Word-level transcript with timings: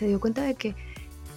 se 0.00 0.06
dio 0.06 0.18
cuenta 0.18 0.42
de 0.42 0.54
que 0.54 0.74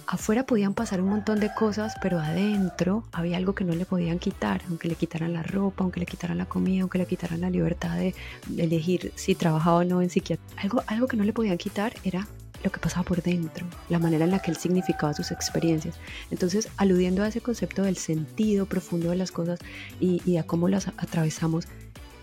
afuera 0.06 0.46
podían 0.46 0.72
pasar 0.72 1.02
un 1.02 1.10
montón 1.10 1.38
de 1.38 1.52
cosas, 1.52 1.92
pero 2.00 2.18
adentro 2.18 3.04
había 3.12 3.36
algo 3.36 3.54
que 3.54 3.62
no 3.62 3.74
le 3.74 3.84
podían 3.84 4.18
quitar, 4.18 4.62
aunque 4.70 4.88
le 4.88 4.94
quitaran 4.94 5.34
la 5.34 5.42
ropa, 5.42 5.84
aunque 5.84 6.00
le 6.00 6.06
quitaran 6.06 6.38
la 6.38 6.46
comida, 6.46 6.80
aunque 6.80 6.96
le 6.96 7.04
quitaran 7.04 7.42
la 7.42 7.50
libertad 7.50 7.94
de, 7.98 8.14
elegir 8.56 9.12
si 9.16 9.34
trabajaba 9.34 9.76
o 9.76 9.84
no 9.84 10.00
en 10.00 10.08
psiquiatría. 10.08 10.62
Algo, 10.62 10.82
algo 10.86 11.06
que 11.08 11.18
no 11.18 11.24
le 11.24 11.34
podían 11.34 11.58
quitar 11.58 11.92
era 12.04 12.26
lo 12.62 12.72
que 12.72 12.80
pasaba 12.80 13.02
por 13.02 13.22
dentro, 13.22 13.66
la 13.90 13.98
manera 13.98 14.24
en 14.24 14.30
la 14.30 14.38
que 14.38 14.50
él 14.50 14.56
significaba 14.56 15.12
sus 15.12 15.30
experiencias. 15.30 15.96
Entonces, 16.30 16.70
aludiendo 16.78 17.22
a 17.22 17.28
ese 17.28 17.42
concepto 17.42 17.82
del 17.82 17.98
sentido 17.98 18.64
profundo 18.64 19.10
de 19.10 19.16
las 19.16 19.30
cosas 19.30 19.58
y, 20.00 20.22
y 20.24 20.38
a 20.38 20.44
cómo 20.44 20.68
las 20.68 20.88
atravesamos, 20.88 21.68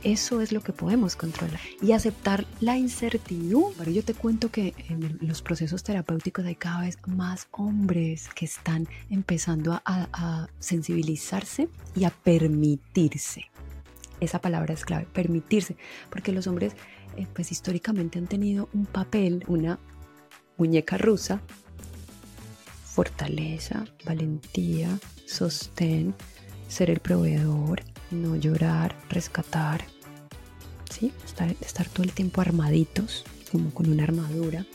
eso 0.04 0.42
es 0.42 0.52
lo 0.52 0.62
que 0.62 0.74
podemos 0.74 1.16
controlar 1.16 1.60
y 1.82 1.92
aceptar 1.92 2.46
la 2.60 2.78
incertidumbre. 2.78 3.94
Yo 3.94 4.04
te 4.04 4.14
cuento 4.14 4.50
que 4.50 4.74
en 4.90 5.18
los 5.22 5.42
procesos 5.42 5.84
terapéuticos 5.84 6.46
hay 6.46 6.56
cada 6.56 6.82
vez 6.82 6.98
más 7.08 7.48
hombres 7.52 8.30
que 8.30 8.46
están 8.46 8.88
empezando 9.10 9.82
a, 9.86 10.48
sensibilizarse 10.60 11.70
y 11.96 12.06
a 12.06 12.10
permitirse. 12.10 13.46
Esa 14.20 14.40
palabra 14.40 14.74
es 14.74 14.86
clave, 14.86 15.08
permitirse, 15.12 15.76
porque 16.10 16.32
los 16.32 16.48
hombres 16.48 16.74
eh, 17.18 17.28
pues 17.34 17.52
históricamente 17.52 18.20
han 18.20 18.28
tenido 18.28 18.70
un 18.74 18.86
papel, 18.86 19.44
una 19.48 19.80
muñeca 20.58 20.98
rusa, 20.98 21.42
fortaleza, 22.86 23.86
valentía, 24.06 25.00
sostén, 25.26 26.14
ser 26.68 26.90
el 26.90 27.00
proveedor, 27.00 27.84
no 28.12 28.36
llorar, 28.36 28.96
rescatar, 29.10 29.86
¿sí? 30.90 31.12
Estar, 31.26 31.88
todo 31.90 32.04
el 32.04 32.12
tiempo 32.12 32.42
armaditos, 32.42 33.24
como 33.52 33.72
con 33.72 33.90
una 33.90 34.04
armadura. 34.04 34.66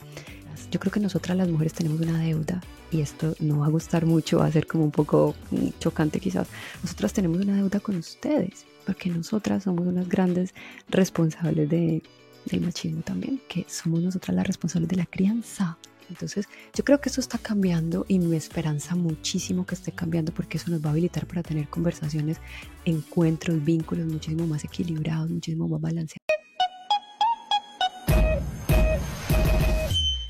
Yo 0.71 0.81
creo 0.81 0.93
que 0.93 1.01
nosotras 1.01 1.37
las 1.37 1.49
mujeres 1.49 1.75
tenemos 1.75 2.01
una 2.01 2.19
deuda 2.19 2.61
y 2.91 3.01
esto 3.01 3.35
no 3.41 3.61
va 3.61 3.67
a 3.67 3.71
gustar 3.71 4.07
mucho, 4.07 4.39
va 4.39 4.47
a 4.47 4.53
ser 4.53 4.67
como 4.67 4.85
un 4.85 4.91
poco 4.91 5.35
mm, 5.51 5.69
chocante 5.79 6.19
quizás. 6.19 6.49
Nosotras 6.83 7.13
tenemos 7.13 7.41
una 7.41 7.55
deuda 7.57 7.81
con 7.81 7.97
ustedes, 7.97 8.65
porque 8.85 9.11
nosotras 9.11 9.65
somos 9.65 9.87
unas 9.87 10.09
grandes 10.09 10.55
responsables 10.89 11.69
de, 11.69 12.03
del 12.47 12.61
machismo 12.61 13.03
también, 13.03 13.41
que 13.49 13.65
somos 13.69 14.01
nosotras 14.01 14.35
las 14.35 14.47
responsables 14.47 14.89
de 14.89 14.97
la 14.97 15.07
crianza. 15.07 15.79
Entonces, 16.09 16.49
yo 16.75 16.85
creo 16.85 17.01
que 17.01 17.09
eso 17.09 17.21
está 17.21 17.39
cambiando 17.39 18.05
y 18.09 18.19
me 18.19 18.37
esperanza 18.37 18.95
muchísimo 18.95 19.67
que 19.67 19.75
esté 19.75 19.93
cambiando 19.93 20.33
porque 20.33 20.57
eso 20.57 20.71
nos 20.71 20.85
va 20.85 20.89
a 20.89 20.93
habilitar 20.93 21.27
para 21.27 21.43
tener 21.43 21.69
conversaciones, 21.69 22.39
encuentros, 22.85 23.65
vínculos 23.65 24.07
muchísimo 24.07 24.47
más 24.47 24.65
equilibrados, 24.65 25.31
muchísimo 25.31 25.69
más 25.69 25.81
balanceados. 25.81 26.27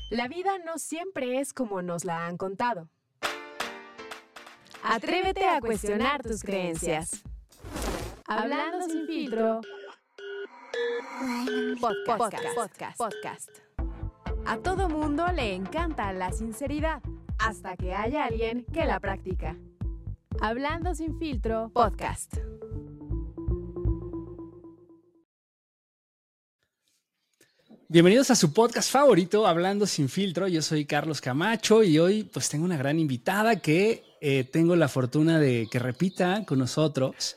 La 0.09 0.27
vida 0.27 0.57
no 0.65 0.77
siempre 0.77 1.39
es 1.39 1.53
como 1.53 1.81
nos 1.81 2.05
la 2.05 2.27
han 2.27 2.37
contado. 2.37 2.89
Atrévete 4.81 5.45
a 5.45 5.59
cuestionar 5.59 6.23
tus 6.23 6.41
creencias. 6.43 7.23
Hablando 8.25 8.87
sin 8.87 9.05
filtro. 9.05 9.61
Podcast. 11.79 12.55
Podcast. 12.55 12.97
Podcast. 12.97 13.66
A 14.49 14.59
todo 14.59 14.87
mundo 14.87 15.25
le 15.35 15.55
encanta 15.55 16.13
la 16.13 16.31
sinceridad, 16.31 17.01
hasta 17.37 17.75
que 17.75 17.93
haya 17.93 18.23
alguien 18.23 18.65
que 18.71 18.85
la 18.85 18.97
practica. 19.01 19.57
Hablando 20.39 20.95
sin 20.95 21.19
filtro, 21.19 21.69
podcast. 21.73 22.37
Bienvenidos 27.89 28.31
a 28.31 28.35
su 28.35 28.53
podcast 28.53 28.89
favorito, 28.89 29.45
Hablando 29.45 29.85
sin 29.85 30.07
filtro. 30.07 30.47
Yo 30.47 30.61
soy 30.61 30.85
Carlos 30.85 31.19
Camacho 31.19 31.83
y 31.83 31.99
hoy 31.99 32.23
pues 32.23 32.47
tengo 32.47 32.63
una 32.63 32.77
gran 32.77 32.99
invitada 32.99 33.57
que 33.57 34.05
eh, 34.21 34.45
tengo 34.45 34.77
la 34.77 34.87
fortuna 34.87 35.39
de 35.39 35.67
que 35.69 35.79
repita 35.79 36.45
con 36.45 36.59
nosotros. 36.59 37.35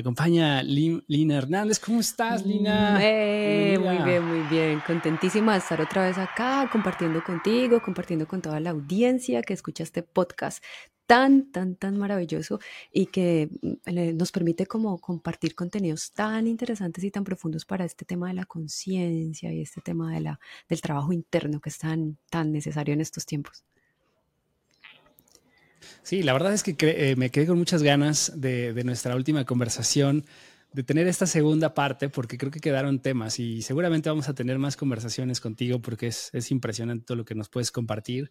Me 0.00 0.02
acompaña 0.02 0.62
Lina 0.62 1.36
Hernández. 1.36 1.78
¿Cómo 1.78 2.00
estás, 2.00 2.46
Lina? 2.46 2.98
Eh, 3.02 3.78
muy 3.78 3.98
bien, 3.98 4.24
muy 4.24 4.40
bien. 4.48 4.80
Contentísima 4.86 5.52
de 5.52 5.58
estar 5.58 5.78
otra 5.78 6.06
vez 6.06 6.16
acá, 6.16 6.66
compartiendo 6.72 7.22
contigo, 7.22 7.82
compartiendo 7.82 8.26
con 8.26 8.40
toda 8.40 8.60
la 8.60 8.70
audiencia 8.70 9.42
que 9.42 9.52
escucha 9.52 9.82
este 9.82 10.02
podcast 10.02 10.64
tan, 11.04 11.52
tan, 11.52 11.76
tan 11.76 11.98
maravilloso 11.98 12.60
y 12.90 13.06
que 13.06 13.50
mm, 13.60 14.16
nos 14.16 14.32
permite 14.32 14.64
como 14.64 14.98
compartir 14.98 15.54
contenidos 15.54 16.12
tan 16.12 16.46
interesantes 16.46 17.04
y 17.04 17.10
tan 17.10 17.24
profundos 17.24 17.66
para 17.66 17.84
este 17.84 18.06
tema 18.06 18.28
de 18.28 18.34
la 18.34 18.46
conciencia 18.46 19.52
y 19.52 19.60
este 19.60 19.82
tema 19.82 20.14
de 20.14 20.20
la, 20.20 20.40
del 20.66 20.80
trabajo 20.80 21.12
interno 21.12 21.60
que 21.60 21.68
es 21.68 21.76
tan, 21.76 22.16
tan 22.30 22.52
necesario 22.52 22.94
en 22.94 23.02
estos 23.02 23.26
tiempos. 23.26 23.66
Sí, 26.02 26.22
la 26.22 26.32
verdad 26.32 26.52
es 26.52 26.62
que 26.62 26.76
eh, 26.80 27.16
me 27.16 27.30
quedé 27.30 27.46
con 27.46 27.58
muchas 27.58 27.82
ganas 27.82 28.32
de, 28.34 28.72
nuestra 28.84 29.14
última 29.16 29.44
conversación, 29.44 30.24
de 30.72 30.82
tener 30.82 31.06
esta 31.06 31.26
segunda 31.26 31.74
parte, 31.74 32.08
porque 32.08 32.38
creo 32.38 32.50
que 32.50 32.60
quedaron 32.60 33.00
temas 33.00 33.38
y 33.38 33.62
seguramente 33.62 34.08
vamos 34.08 34.28
a 34.28 34.34
tener 34.34 34.58
más 34.58 34.76
conversaciones 34.76 35.40
contigo 35.40 35.80
porque 35.80 36.08
es, 36.08 36.50
impresionante 36.50 37.04
todo 37.06 37.16
lo 37.16 37.24
que 37.24 37.34
nos 37.34 37.48
puedes 37.48 37.70
compartir. 37.70 38.30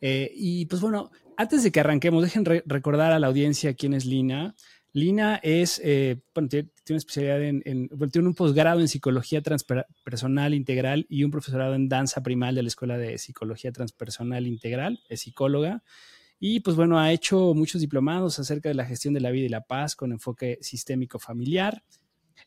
Eh, 0.00 0.30
y 0.34 0.66
pues 0.66 0.82
bueno, 0.82 1.10
antes 1.36 1.62
de 1.62 1.72
que 1.72 1.80
arranquemos, 1.80 2.22
dejen 2.22 2.44
recordar 2.44 3.12
a 3.12 3.18
la 3.18 3.28
audiencia 3.28 3.74
quién 3.74 3.94
es 3.94 4.04
Lina. 4.04 4.54
Lina 4.96 5.38
es, 5.42 5.78
eh, 5.84 6.22
tiene, 6.48 6.70
una 6.88 6.96
especialidad 6.96 7.42
en, 7.42 7.62
tiene 8.10 8.28
un 8.28 8.34
posgrado 8.34 8.80
en 8.80 8.88
psicología 8.88 9.42
transpersonal 9.42 10.54
integral 10.54 11.04
y 11.10 11.22
un 11.22 11.30
profesorado 11.30 11.74
en 11.74 11.90
danza 11.90 12.22
primal 12.22 12.54
de 12.54 12.62
la 12.62 12.68
Escuela 12.68 12.96
de 12.96 13.18
Psicología 13.18 13.72
Transpersonal 13.72 14.46
Integral, 14.46 15.02
es 15.10 15.20
psicóloga. 15.20 15.82
Y 16.38 16.60
pues 16.60 16.76
bueno, 16.76 16.98
ha 16.98 17.12
hecho 17.12 17.54
muchos 17.54 17.80
diplomados 17.80 18.38
acerca 18.38 18.68
de 18.68 18.74
la 18.74 18.84
gestión 18.84 19.14
de 19.14 19.20
la 19.20 19.30
vida 19.30 19.46
y 19.46 19.50
la 19.50 19.62
paz 19.62 19.96
con 19.96 20.12
enfoque 20.12 20.58
sistémico 20.60 21.18
familiar. 21.18 21.82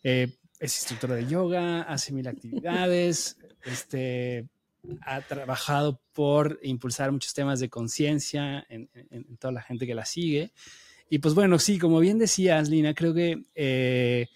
Eh, 0.04 0.28
es 0.60 0.78
instructora 0.78 1.16
de 1.16 1.26
yoga, 1.26 1.82
hace 1.84 2.14
mil 2.14 2.28
actividades, 2.28 3.38
este, 3.66 4.48
ha 5.02 5.22
trabajado 5.22 6.00
por 6.14 6.60
impulsar 6.62 7.12
muchos 7.12 7.34
temas 7.34 7.60
de 7.60 7.70
conciencia 7.70 8.66
en, 8.70 8.90
toda 9.38 9.54
la 9.54 9.62
gente 9.62 9.88
que 9.88 9.96
la 9.96 10.06
sigue. 10.06 10.52
Y 11.10 11.20
pues 11.20 11.34
bueno, 11.34 11.58
sí, 11.58 11.80
como 11.80 12.00
bien 12.00 12.20
decías, 12.20 12.70
Lina, 12.70 12.94
creo 12.94 13.16
que 13.16 13.44
eh, 13.56 14.28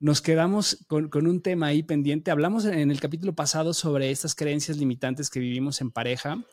nos 0.00 0.20
quedamos 0.20 0.84
con, 0.88 1.08
con, 1.08 1.28
un 1.28 1.40
tema 1.40 1.68
ahí 1.68 1.84
pendiente. 1.84 2.32
Hablamos 2.32 2.64
en 2.64 2.90
el 2.90 2.98
capítulo 2.98 3.34
pasado 3.34 3.72
sobre 3.72 4.10
estas 4.10 4.34
creencias 4.34 4.78
limitantes 4.78 5.30
que 5.30 5.38
vivimos 5.38 5.80
en 5.80 5.92
pareja 5.92 6.44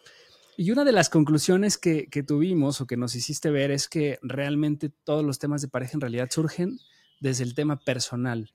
y 0.59 0.71
una 0.71 0.83
de 0.83 0.91
las 0.91 1.09
conclusiones 1.09 1.77
que, 1.77 2.07
tuvimos 2.27 2.81
o 2.81 2.87
que 2.87 2.97
nos 2.97 3.13
hiciste 3.13 3.51
ver 3.51 3.69
es 3.69 3.87
que 3.87 4.17
realmente 4.23 4.89
todos 4.89 5.23
los 5.23 5.37
temas 5.37 5.61
de 5.61 5.67
pareja 5.67 5.91
en 5.93 6.01
realidad 6.01 6.29
surgen 6.31 6.79
desde 7.19 7.43
el 7.43 7.53
tema 7.53 7.79
personal, 7.79 8.51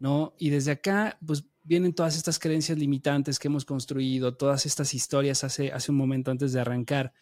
¿no? 0.00 0.34
Y 0.36 0.50
desde 0.50 0.72
acá, 0.72 1.16
pues 1.24 1.44
vienen 1.62 1.94
todas 1.94 2.16
estas 2.16 2.40
creencias 2.40 2.76
limitantes 2.76 3.38
que 3.38 3.46
hemos 3.46 3.64
construido, 3.64 4.36
todas 4.36 4.66
estas 4.66 4.94
historias 4.94 5.44
hace, 5.44 5.70
hace 5.70 5.92
un 5.92 5.96
momento 5.96 6.32
antes 6.32 6.52
de 6.52 6.60
arrancar. 6.60 7.12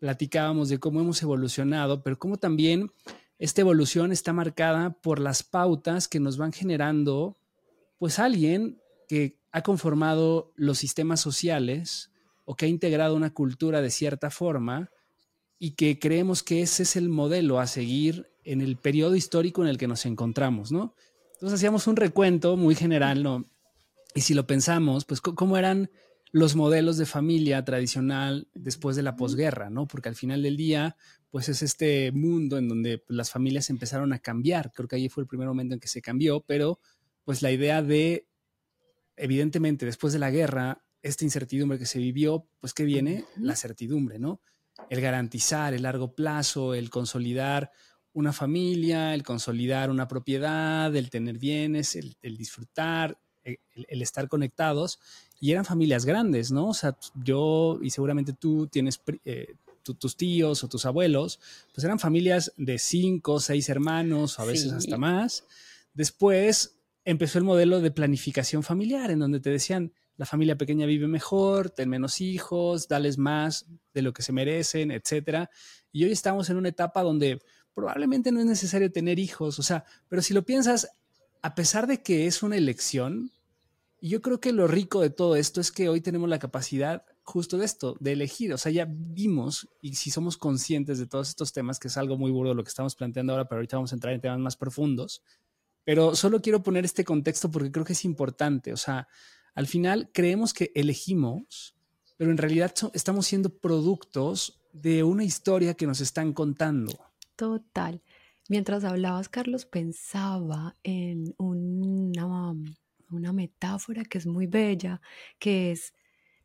Platicábamos 0.00 0.70
de 0.70 0.78
cómo 0.78 1.00
hemos 1.00 1.22
evolucionado, 1.22 2.02
pero 2.02 2.18
cómo 2.18 2.38
también 2.38 2.90
esta 3.38 3.60
evolución 3.60 4.10
está 4.10 4.32
marcada 4.32 4.94
por 5.02 5.18
las 5.18 5.42
pautas 5.42 6.08
que 6.08 6.18
nos 6.18 6.38
van 6.38 6.52
generando, 6.52 7.36
pues 7.98 8.18
alguien 8.18 8.80
que 9.06 9.38
ha 9.52 9.62
conformado 9.62 10.54
los 10.56 10.78
sistemas 10.78 11.20
sociales, 11.20 12.11
o 12.52 12.54
que 12.54 12.66
ha 12.66 12.68
integrado 12.68 13.16
una 13.16 13.32
cultura 13.32 13.80
de 13.80 13.90
cierta 13.90 14.28
forma 14.28 14.90
y 15.58 15.70
que 15.70 15.98
creemos 15.98 16.42
que 16.42 16.60
ese 16.60 16.82
es 16.82 16.96
el 16.96 17.08
modelo 17.08 17.60
a 17.60 17.66
seguir 17.66 18.30
en 18.44 18.60
el 18.60 18.76
periodo 18.76 19.16
histórico 19.16 19.62
en 19.62 19.68
el 19.68 19.78
que 19.78 19.88
nos 19.88 20.04
encontramos, 20.04 20.70
¿no? 20.70 20.94
Entonces 21.32 21.56
hacíamos 21.56 21.86
un 21.86 21.96
recuento 21.96 22.58
muy 22.58 22.74
general, 22.74 23.22
¿no? 23.22 23.48
Y 24.14 24.20
si 24.20 24.34
lo 24.34 24.46
pensamos, 24.46 25.06
pues 25.06 25.22
cómo 25.22 25.56
eran 25.56 25.90
los 26.30 26.54
modelos 26.54 26.98
de 26.98 27.06
familia 27.06 27.64
tradicional 27.64 28.48
después 28.52 28.96
de 28.96 29.02
la 29.02 29.16
posguerra, 29.16 29.70
¿no? 29.70 29.86
Porque 29.86 30.10
al 30.10 30.14
final 30.14 30.42
del 30.42 30.58
día, 30.58 30.98
pues 31.30 31.48
es 31.48 31.62
este 31.62 32.12
mundo 32.12 32.58
en 32.58 32.68
donde 32.68 33.02
las 33.08 33.30
familias 33.30 33.70
empezaron 33.70 34.12
a 34.12 34.18
cambiar. 34.18 34.72
Creo 34.72 34.88
que 34.88 34.96
ahí 34.96 35.08
fue 35.08 35.22
el 35.22 35.26
primer 35.26 35.48
momento 35.48 35.72
en 35.72 35.80
que 35.80 35.88
se 35.88 36.02
cambió, 36.02 36.44
pero 36.46 36.80
pues 37.24 37.40
la 37.40 37.50
idea 37.50 37.82
de, 37.82 38.28
evidentemente, 39.16 39.86
después 39.86 40.12
de 40.12 40.18
la 40.18 40.30
guerra, 40.30 40.82
esta 41.02 41.24
incertidumbre 41.24 41.78
que 41.78 41.86
se 41.86 41.98
vivió, 41.98 42.46
pues 42.60 42.74
que 42.74 42.84
viene 42.84 43.24
la 43.36 43.56
certidumbre, 43.56 44.18
¿no? 44.18 44.40
El 44.88 45.00
garantizar 45.00 45.74
el 45.74 45.82
largo 45.82 46.14
plazo, 46.14 46.74
el 46.74 46.90
consolidar 46.90 47.70
una 48.14 48.32
familia, 48.32 49.14
el 49.14 49.22
consolidar 49.22 49.90
una 49.90 50.06
propiedad, 50.06 50.94
el 50.94 51.10
tener 51.10 51.38
bienes, 51.38 51.96
el, 51.96 52.36
disfrutar, 52.36 53.18
el, 53.42 54.02
estar 54.02 54.28
conectados. 54.28 55.00
Y 55.40 55.50
eran 55.50 55.64
familias 55.64 56.04
grandes, 56.04 56.52
¿no? 56.52 56.68
O 56.68 56.74
sea, 56.74 56.96
yo 57.14 57.78
y 57.82 57.90
seguramente 57.90 58.32
tú 58.32 58.68
tienes 58.68 59.00
eh, 59.24 59.54
tus 59.82 60.16
tíos 60.16 60.62
o 60.62 60.68
tus 60.68 60.86
abuelos, 60.86 61.40
pues 61.74 61.84
eran 61.84 61.98
familias 61.98 62.52
de 62.56 62.78
cinco, 62.78 63.40
seis 63.40 63.68
hermanos, 63.68 64.38
o 64.38 64.42
a 64.42 64.44
veces 64.44 64.72
hasta 64.72 64.96
más. 64.98 65.44
Después 65.94 66.76
empezó 67.04 67.38
el 67.38 67.44
modelo 67.44 67.80
de 67.80 67.90
planificación 67.90 68.62
familiar, 68.62 69.10
en 69.10 69.18
donde 69.18 69.40
te 69.40 69.50
decían, 69.50 69.92
la 70.16 70.26
familia 70.26 70.56
pequeña 70.56 70.86
vive 70.86 71.06
mejor, 71.06 71.70
ten 71.70 71.88
menos 71.88 72.20
hijos, 72.20 72.88
dales 72.88 73.18
más, 73.18 73.66
de 73.94 74.02
lo 74.02 74.12
que 74.12 74.22
se 74.22 74.32
merecen, 74.32 74.90
etcétera. 74.90 75.50
Y 75.90 76.04
hoy 76.04 76.12
estamos 76.12 76.50
en 76.50 76.56
una 76.56 76.68
etapa 76.68 77.02
donde 77.02 77.40
probablemente 77.74 78.32
no 78.32 78.40
es 78.40 78.46
necesario 78.46 78.92
tener 78.92 79.18
hijos, 79.18 79.58
o 79.58 79.62
sea, 79.62 79.84
pero 80.08 80.22
si 80.22 80.34
lo 80.34 80.42
piensas, 80.42 80.90
a 81.40 81.54
pesar 81.54 81.86
de 81.86 82.02
que 82.02 82.26
es 82.26 82.42
una 82.42 82.56
elección, 82.56 83.32
yo 84.00 84.20
creo 84.20 84.40
que 84.40 84.52
lo 84.52 84.66
rico 84.66 85.00
de 85.00 85.10
todo 85.10 85.36
esto 85.36 85.60
es 85.60 85.70
que 85.70 85.88
hoy 85.88 86.00
tenemos 86.00 86.28
la 86.28 86.38
capacidad 86.38 87.04
justo 87.22 87.56
de 87.56 87.64
esto, 87.64 87.96
de 88.00 88.12
elegir, 88.12 88.52
o 88.52 88.58
sea, 88.58 88.72
ya 88.72 88.86
vimos 88.88 89.68
y 89.80 89.94
si 89.94 90.10
somos 90.10 90.36
conscientes 90.36 90.98
de 90.98 91.06
todos 91.06 91.28
estos 91.28 91.52
temas, 91.52 91.78
que 91.78 91.88
es 91.88 91.96
algo 91.96 92.18
muy 92.18 92.32
burdo 92.32 92.52
lo 92.52 92.64
que 92.64 92.68
estamos 92.68 92.96
planteando 92.96 93.32
ahora, 93.32 93.48
pero 93.48 93.58
ahorita 93.58 93.76
vamos 93.76 93.92
a 93.92 93.94
entrar 93.94 94.12
en 94.12 94.20
temas 94.20 94.40
más 94.40 94.56
profundos, 94.56 95.22
pero 95.84 96.16
solo 96.16 96.42
quiero 96.42 96.62
poner 96.62 96.84
este 96.84 97.04
contexto 97.04 97.50
porque 97.50 97.70
creo 97.70 97.84
que 97.84 97.92
es 97.92 98.04
importante, 98.04 98.72
o 98.72 98.76
sea, 98.76 99.06
al 99.54 99.66
final 99.66 100.10
creemos 100.12 100.54
que 100.54 100.72
elegimos, 100.74 101.74
pero 102.16 102.30
en 102.30 102.38
realidad 102.38 102.74
estamos 102.94 103.26
siendo 103.26 103.50
productos 103.50 104.60
de 104.72 105.02
una 105.02 105.24
historia 105.24 105.74
que 105.74 105.86
nos 105.86 106.00
están 106.00 106.32
contando. 106.32 106.92
Total. 107.36 108.02
Mientras 108.48 108.84
hablabas, 108.84 109.28
Carlos, 109.28 109.66
pensaba 109.66 110.76
en 110.82 111.34
una, 111.38 112.54
una 113.10 113.32
metáfora 113.32 114.04
que 114.04 114.18
es 114.18 114.26
muy 114.26 114.46
bella, 114.46 115.00
que 115.38 115.72
es 115.72 115.94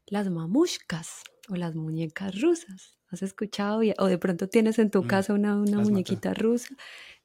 las 0.06 0.30
mamushkas 0.30 1.24
o 1.50 1.56
las 1.56 1.76
muñecas 1.76 2.40
rusas. 2.40 2.98
¿Has 3.10 3.22
escuchado? 3.24 3.82
O 4.00 4.06
de 4.06 4.18
pronto 4.18 4.50
tienes 4.50 4.80
en 4.80 4.92
tu 4.92 5.04
mm, 5.04 5.08
casa 5.08 5.34
una, 5.34 5.56
una 5.56 5.80
muñequita 5.80 6.34
rusa 6.34 6.76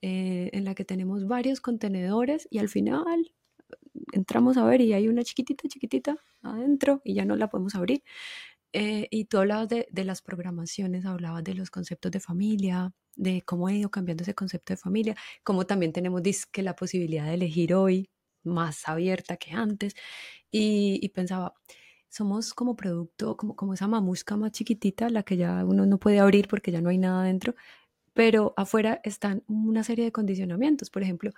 eh, 0.00 0.50
en 0.52 0.64
la 0.64 0.74
que 0.74 0.84
tenemos 0.84 1.26
varios 1.26 1.60
contenedores 1.60 2.46
y 2.50 2.58
al 2.58 2.68
final 2.68 3.32
entramos 4.12 4.56
a 4.56 4.64
ver 4.64 4.80
y 4.80 4.92
hay 4.92 5.08
una 5.08 5.24
chiquitita, 5.24 5.68
chiquitita 5.68 6.16
adentro 6.42 7.00
y 7.04 7.14
ya 7.14 7.24
no 7.24 7.36
la 7.36 7.48
podemos 7.48 7.74
abrir. 7.74 8.02
Eh, 8.72 9.08
y 9.10 9.26
tú 9.26 9.38
hablabas 9.38 9.68
de, 9.68 9.86
de, 9.90 10.04
las 10.04 10.22
programaciones, 10.22 11.04
hablabas 11.04 11.44
de 11.44 11.54
los 11.54 11.70
conceptos 11.70 12.10
de 12.10 12.20
familia, 12.20 12.94
de 13.16 13.42
cómo 13.42 13.66
ha 13.66 13.74
ido 13.74 13.90
cambiando 13.90 14.22
ese 14.22 14.34
concepto 14.34 14.72
de 14.72 14.78
familia, 14.78 15.16
cómo 15.44 15.66
también 15.66 15.92
tenemos 15.92 16.22
que 16.50 16.62
la 16.62 16.74
posibilidad 16.74 17.26
de 17.26 17.34
elegir 17.34 17.74
hoy 17.74 18.08
más 18.44 18.88
abierta 18.88 19.36
que 19.36 19.52
antes. 19.52 19.94
Y, 20.50 20.98
y 21.02 21.08
pensaba, 21.10 21.54
somos 22.08 22.54
como 22.54 22.76
producto, 22.76 23.36
como, 23.36 23.56
como 23.56 23.74
esa 23.74 23.88
mamusca 23.88 24.36
más 24.36 24.52
chiquitita, 24.52 25.08
la 25.10 25.22
que 25.22 25.36
ya 25.36 25.64
uno 25.64 25.86
no 25.86 25.98
puede 25.98 26.20
abrir 26.20 26.48
porque 26.48 26.72
ya 26.72 26.80
no 26.82 26.90
hay 26.90 26.98
nada 26.98 27.24
dentro, 27.24 27.54
pero 28.14 28.54
afuera 28.56 29.00
están 29.04 29.44
una 29.48 29.84
serie 29.84 30.04
de 30.04 30.12
condicionamientos. 30.12 30.90
Por 30.90 31.02
ejemplo, 31.02 31.30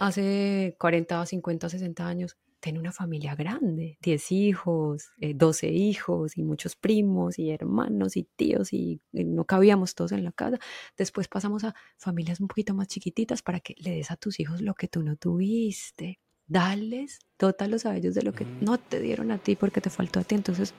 hace 0.00 0.76
40, 0.78 1.24
50, 1.24 1.68
60 1.68 2.06
años, 2.06 2.36
tenía 2.58 2.80
una 2.80 2.92
familia 2.92 3.34
grande, 3.34 3.98
10 4.02 4.32
hijos, 4.32 5.10
12 5.18 5.68
eh, 5.68 5.72
hijos 5.72 6.36
y 6.36 6.42
muchos 6.42 6.76
primos 6.76 7.38
y 7.38 7.50
hermanos 7.50 8.16
y 8.16 8.24
tíos 8.24 8.72
y, 8.72 9.00
y, 9.12 9.24
no 9.24 9.44
cabíamos 9.44 9.94
todos 9.94 10.12
en 10.12 10.24
la 10.24 10.32
casa. 10.32 10.58
Después 10.96 11.28
pasamos 11.28 11.64
a 11.64 11.74
familias 11.96 12.40
un 12.40 12.48
poquito 12.48 12.74
más 12.74 12.88
chiquititas 12.88 13.42
para 13.42 13.60
que 13.60 13.74
le 13.78 13.92
des 13.92 14.10
a 14.10 14.16
tus 14.16 14.40
hijos 14.40 14.60
lo 14.60 14.74
que 14.74 14.88
tú 14.88 15.02
no 15.02 15.16
tuviste 15.16 16.18
dales 16.50 17.20
tótalos 17.36 17.86
a 17.86 17.96
ellos 17.96 18.14
de 18.14 18.22
lo 18.22 18.32
que 18.32 18.44
no 18.44 18.76
te 18.76 19.00
dieron 19.00 19.30
a 19.30 19.38
ti 19.38 19.54
porque 19.56 19.80
te 19.80 19.88
faltó 19.88 20.20
a 20.20 20.24
ti. 20.24 20.34
Entonces, 20.34 20.74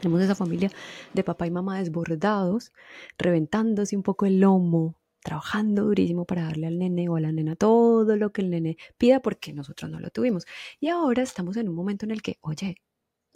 tenemos 0.00 0.22
esa 0.22 0.34
familia 0.34 0.70
de 1.12 1.24
papá 1.24 1.46
y 1.46 1.50
mamá 1.50 1.78
desbordados, 1.78 2.72
reventándose 3.18 3.96
un 3.96 4.04
poco 4.04 4.26
el 4.26 4.40
lomo, 4.40 4.94
trabajando 5.20 5.84
durísimo 5.84 6.24
para 6.24 6.44
darle 6.44 6.66
al 6.66 6.78
nene 6.78 7.08
o 7.08 7.16
a 7.16 7.20
la 7.20 7.32
nena 7.32 7.56
todo 7.56 8.16
lo 8.16 8.32
que 8.32 8.42
el 8.42 8.50
nene 8.50 8.76
pida 8.96 9.20
porque 9.20 9.52
nosotros 9.52 9.90
no 9.90 10.00
lo 10.00 10.10
tuvimos. 10.10 10.46
Y 10.80 10.88
ahora 10.88 11.22
estamos 11.22 11.56
en 11.56 11.68
un 11.68 11.74
momento 11.74 12.04
en 12.04 12.12
el 12.12 12.22
que, 12.22 12.38
oye, 12.40 12.76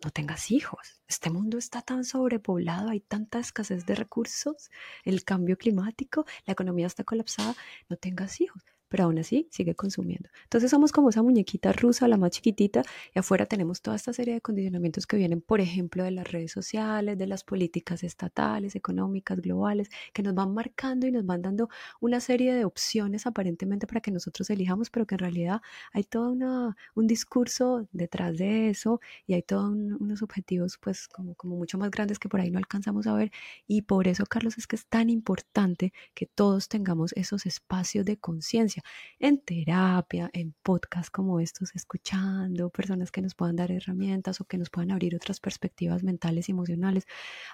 no 0.04 0.10
tengas 0.10 0.50
hijos. 0.50 1.00
Este 1.08 1.30
mundo 1.30 1.58
está 1.58 1.82
tan 1.82 2.04
sobrepoblado, 2.04 2.90
hay 2.90 3.00
tanta 3.00 3.38
escasez 3.38 3.86
de 3.86 3.94
recursos, 3.94 4.70
el 5.04 5.24
cambio 5.24 5.56
climático, 5.56 6.24
la 6.46 6.52
economía 6.52 6.86
está 6.86 7.04
colapsada, 7.04 7.54
no 7.88 7.96
tengas 7.96 8.40
hijos 8.40 8.62
pero 8.92 9.04
aún 9.04 9.18
así 9.18 9.48
sigue 9.50 9.74
consumiendo. 9.74 10.28
Entonces 10.42 10.70
somos 10.70 10.92
como 10.92 11.08
esa 11.08 11.22
muñequita 11.22 11.72
rusa, 11.72 12.06
la 12.08 12.18
más 12.18 12.32
chiquitita, 12.32 12.82
y 13.14 13.18
afuera 13.18 13.46
tenemos 13.46 13.80
toda 13.80 13.96
esta 13.96 14.12
serie 14.12 14.34
de 14.34 14.42
condicionamientos 14.42 15.06
que 15.06 15.16
vienen, 15.16 15.40
por 15.40 15.62
ejemplo, 15.62 16.04
de 16.04 16.10
las 16.10 16.30
redes 16.30 16.52
sociales, 16.52 17.16
de 17.16 17.26
las 17.26 17.42
políticas 17.42 18.04
estatales, 18.04 18.76
económicas, 18.76 19.40
globales, 19.40 19.88
que 20.12 20.22
nos 20.22 20.34
van 20.34 20.52
marcando 20.52 21.06
y 21.06 21.10
nos 21.10 21.24
van 21.24 21.40
dando 21.40 21.70
una 22.02 22.20
serie 22.20 22.52
de 22.52 22.66
opciones 22.66 23.26
aparentemente 23.26 23.86
para 23.86 24.02
que 24.02 24.10
nosotros 24.10 24.50
elijamos, 24.50 24.90
pero 24.90 25.06
que 25.06 25.14
en 25.14 25.20
realidad 25.20 25.62
hay 25.94 26.04
todo 26.04 26.36
un 26.94 27.06
discurso 27.06 27.88
detrás 27.92 28.36
de 28.36 28.68
eso 28.68 29.00
y 29.26 29.32
hay 29.32 29.42
todos 29.42 29.70
unos 29.70 30.20
objetivos 30.20 30.76
pues 30.76 31.08
como, 31.08 31.34
como 31.34 31.56
mucho 31.56 31.78
más 31.78 31.90
grandes 31.90 32.18
que 32.18 32.28
por 32.28 32.40
ahí 32.42 32.50
no 32.50 32.58
alcanzamos 32.58 33.06
a 33.06 33.14
ver. 33.14 33.32
Y 33.66 33.80
por 33.80 34.06
eso, 34.06 34.26
Carlos, 34.26 34.58
es 34.58 34.66
que 34.66 34.76
es 34.76 34.86
tan 34.86 35.08
importante 35.08 35.94
que 36.12 36.26
todos 36.26 36.68
tengamos 36.68 37.14
esos 37.14 37.46
espacios 37.46 38.04
de 38.04 38.18
conciencia 38.18 38.81
en 39.18 39.38
terapia, 39.38 40.30
en 40.32 40.54
podcasts 40.62 41.10
como 41.10 41.40
estos, 41.40 41.74
escuchando 41.74 42.70
personas 42.70 43.10
que 43.10 43.22
nos 43.22 43.34
puedan 43.34 43.56
dar 43.56 43.70
herramientas 43.70 44.40
o 44.40 44.44
que 44.44 44.58
nos 44.58 44.70
puedan 44.70 44.90
abrir 44.90 45.14
otras 45.14 45.40
perspectivas 45.40 46.02
mentales 46.02 46.48
y 46.48 46.52
emocionales, 46.52 47.06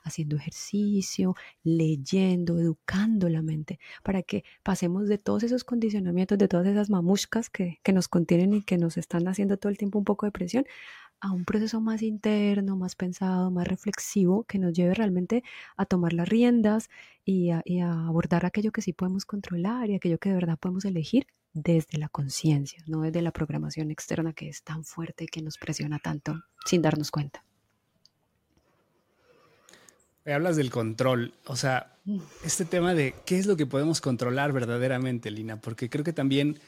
haciendo 0.02 0.36
ejercicio, 0.36 1.34
leyendo, 1.62 2.58
educando 2.58 3.28
la 3.28 3.42
mente, 3.42 3.78
para 4.02 4.22
que 4.22 4.44
pasemos 4.62 5.08
de 5.08 5.18
todos 5.18 5.42
esos 5.42 5.64
condicionamientos, 5.64 6.38
de 6.38 6.48
todas 6.48 6.66
esas 6.66 6.90
mamushkas 6.90 7.50
que, 7.50 7.80
que 7.82 7.92
nos 7.92 8.08
contienen 8.08 8.54
y 8.54 8.62
que 8.62 8.78
nos 8.78 8.96
están 8.96 9.28
haciendo 9.28 9.56
todo 9.56 9.70
el 9.70 9.78
tiempo 9.78 9.98
un 9.98 10.04
poco 10.04 10.26
de 10.26 10.32
presión, 10.32 10.66
a 11.20 11.32
un 11.32 11.44
proceso 11.44 11.80
más 11.80 12.02
interno, 12.02 12.76
más 12.76 12.94
pensado, 12.94 13.50
más 13.50 13.66
reflexivo, 13.66 14.44
que 14.44 14.58
nos 14.58 14.72
lleve 14.72 14.94
realmente 14.94 15.42
a 15.76 15.84
tomar 15.84 16.12
las 16.12 16.28
riendas 16.28 16.88
y 17.24 17.50
a, 17.50 17.62
abordar 18.06 18.46
aquello 18.46 18.72
que 18.72 18.82
sí 18.82 18.92
podemos 18.92 19.24
controlar 19.24 19.90
y 19.90 19.94
aquello 19.94 20.18
que 20.18 20.30
de 20.30 20.36
verdad 20.36 20.58
podemos 20.58 20.84
elegir 20.84 21.26
desde 21.52 21.98
la 21.98 22.08
conciencia, 22.08 22.82
no 22.86 23.02
desde 23.02 23.22
la 23.22 23.32
programación 23.32 23.90
externa 23.90 24.32
que 24.32 24.48
es 24.48 24.62
tan 24.62 24.84
fuerte 24.84 25.24
y 25.24 25.26
que 25.26 25.42
nos 25.42 25.58
presiona 25.58 25.98
tanto 25.98 26.40
sin 26.64 26.82
darnos 26.82 27.10
cuenta. 27.10 27.44
Hablas 30.24 30.56
del 30.56 30.70
control, 30.70 31.32
o 31.46 31.56
sea, 31.56 31.96
mm. 32.04 32.18
este 32.44 32.66
tema 32.66 32.94
de 32.94 33.14
qué 33.24 33.38
es 33.38 33.46
lo 33.46 33.56
que 33.56 33.64
podemos 33.64 34.02
controlar 34.02 34.52
verdaderamente, 34.52 35.30
Lina, 35.30 35.58
porque 35.58 35.88
creo 35.88 36.04
que 36.04 36.12
también 36.12 36.58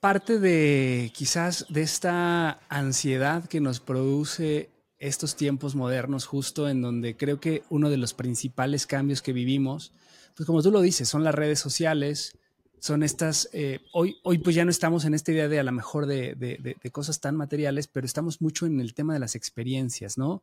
parte 0.00 0.38
de 0.38 1.10
quizás 1.14 1.66
de 1.68 1.82
esta 1.82 2.60
ansiedad 2.68 3.46
que 3.46 3.60
nos 3.60 3.80
produce 3.80 4.70
estos 4.98 5.36
tiempos 5.36 5.74
modernos, 5.74 6.26
justo 6.26 6.68
en 6.68 6.82
donde 6.82 7.16
creo 7.16 7.40
que 7.40 7.62
uno 7.70 7.90
de 7.90 7.96
los 7.96 8.14
principales 8.14 8.86
cambios 8.86 9.22
que 9.22 9.32
vivimos, 9.32 9.92
pues 10.36 10.46
como 10.46 10.62
tú 10.62 10.70
lo 10.70 10.80
dices, 10.80 11.08
son 11.08 11.24
las 11.24 11.34
redes 11.34 11.60
sociales, 11.60 12.36
son 12.80 13.02
estas, 13.02 13.48
eh, 13.52 13.80
hoy, 13.92 14.18
hoy 14.22 14.38
pues 14.38 14.54
ya 14.54 14.64
no 14.64 14.70
estamos 14.70 15.04
en 15.04 15.14
esta 15.14 15.32
idea 15.32 15.48
de 15.48 15.58
a 15.58 15.64
lo 15.64 15.72
mejor 15.72 16.06
de, 16.06 16.34
de, 16.36 16.90
cosas 16.90 17.20
tan 17.20 17.36
materiales, 17.36 17.88
pero 17.88 18.06
estamos 18.06 18.40
mucho 18.40 18.66
en 18.66 18.80
el 18.80 18.94
tema 18.94 19.14
de 19.14 19.20
las 19.20 19.34
experiencias, 19.34 20.16
¿no? 20.16 20.42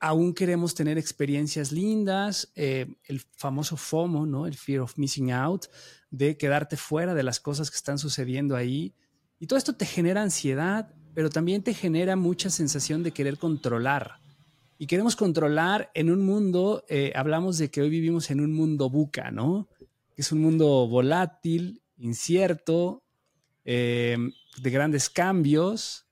Aún 0.00 0.32
queremos 0.32 0.74
tener 0.74 0.96
experiencias 0.96 1.72
lindas, 1.72 2.50
eh, 2.54 2.86
el 3.04 3.20
famoso 3.20 3.76
FOMO, 3.76 4.24
¿no? 4.24 4.46
El 4.46 4.56
fear 4.56 4.80
of 4.80 4.96
missing 4.96 5.30
out, 5.30 5.66
de 6.10 6.36
quedarte 6.38 6.76
fuera 6.76 7.14
de 7.14 7.22
las 7.22 7.38
cosas 7.38 7.70
que 7.70 7.76
están 7.76 7.98
sucediendo 7.98 8.56
ahí. 8.56 8.94
Y 9.38 9.46
todo 9.46 9.58
esto 9.58 9.74
te 9.74 9.84
genera 9.84 10.22
ansiedad, 10.22 10.94
pero 11.14 11.28
también 11.28 11.62
te 11.62 11.74
genera 11.74 12.16
mucha 12.16 12.48
sensación 12.48 13.02
de 13.02 13.12
querer 13.12 13.36
controlar. 13.36 14.20
Y 14.78 14.86
queremos 14.86 15.16
controlar 15.16 15.90
en 15.92 16.10
un 16.10 16.24
mundo, 16.24 16.84
eh, 16.88 17.12
hablamos 17.14 17.58
de 17.58 17.70
que 17.70 17.82
hoy 17.82 17.90
vivimos 17.90 18.30
en 18.30 18.40
un 18.40 18.54
mundo 18.54 18.88
buca, 18.88 19.30
¿no? 19.30 19.68
Que 20.14 20.22
es 20.22 20.32
un 20.32 20.40
mundo 20.40 20.88
volátil, 20.88 21.82
incierto, 21.98 23.02
eh, 23.66 24.16
de 24.56 24.70
grandes 24.70 25.10
cambios 25.10 26.06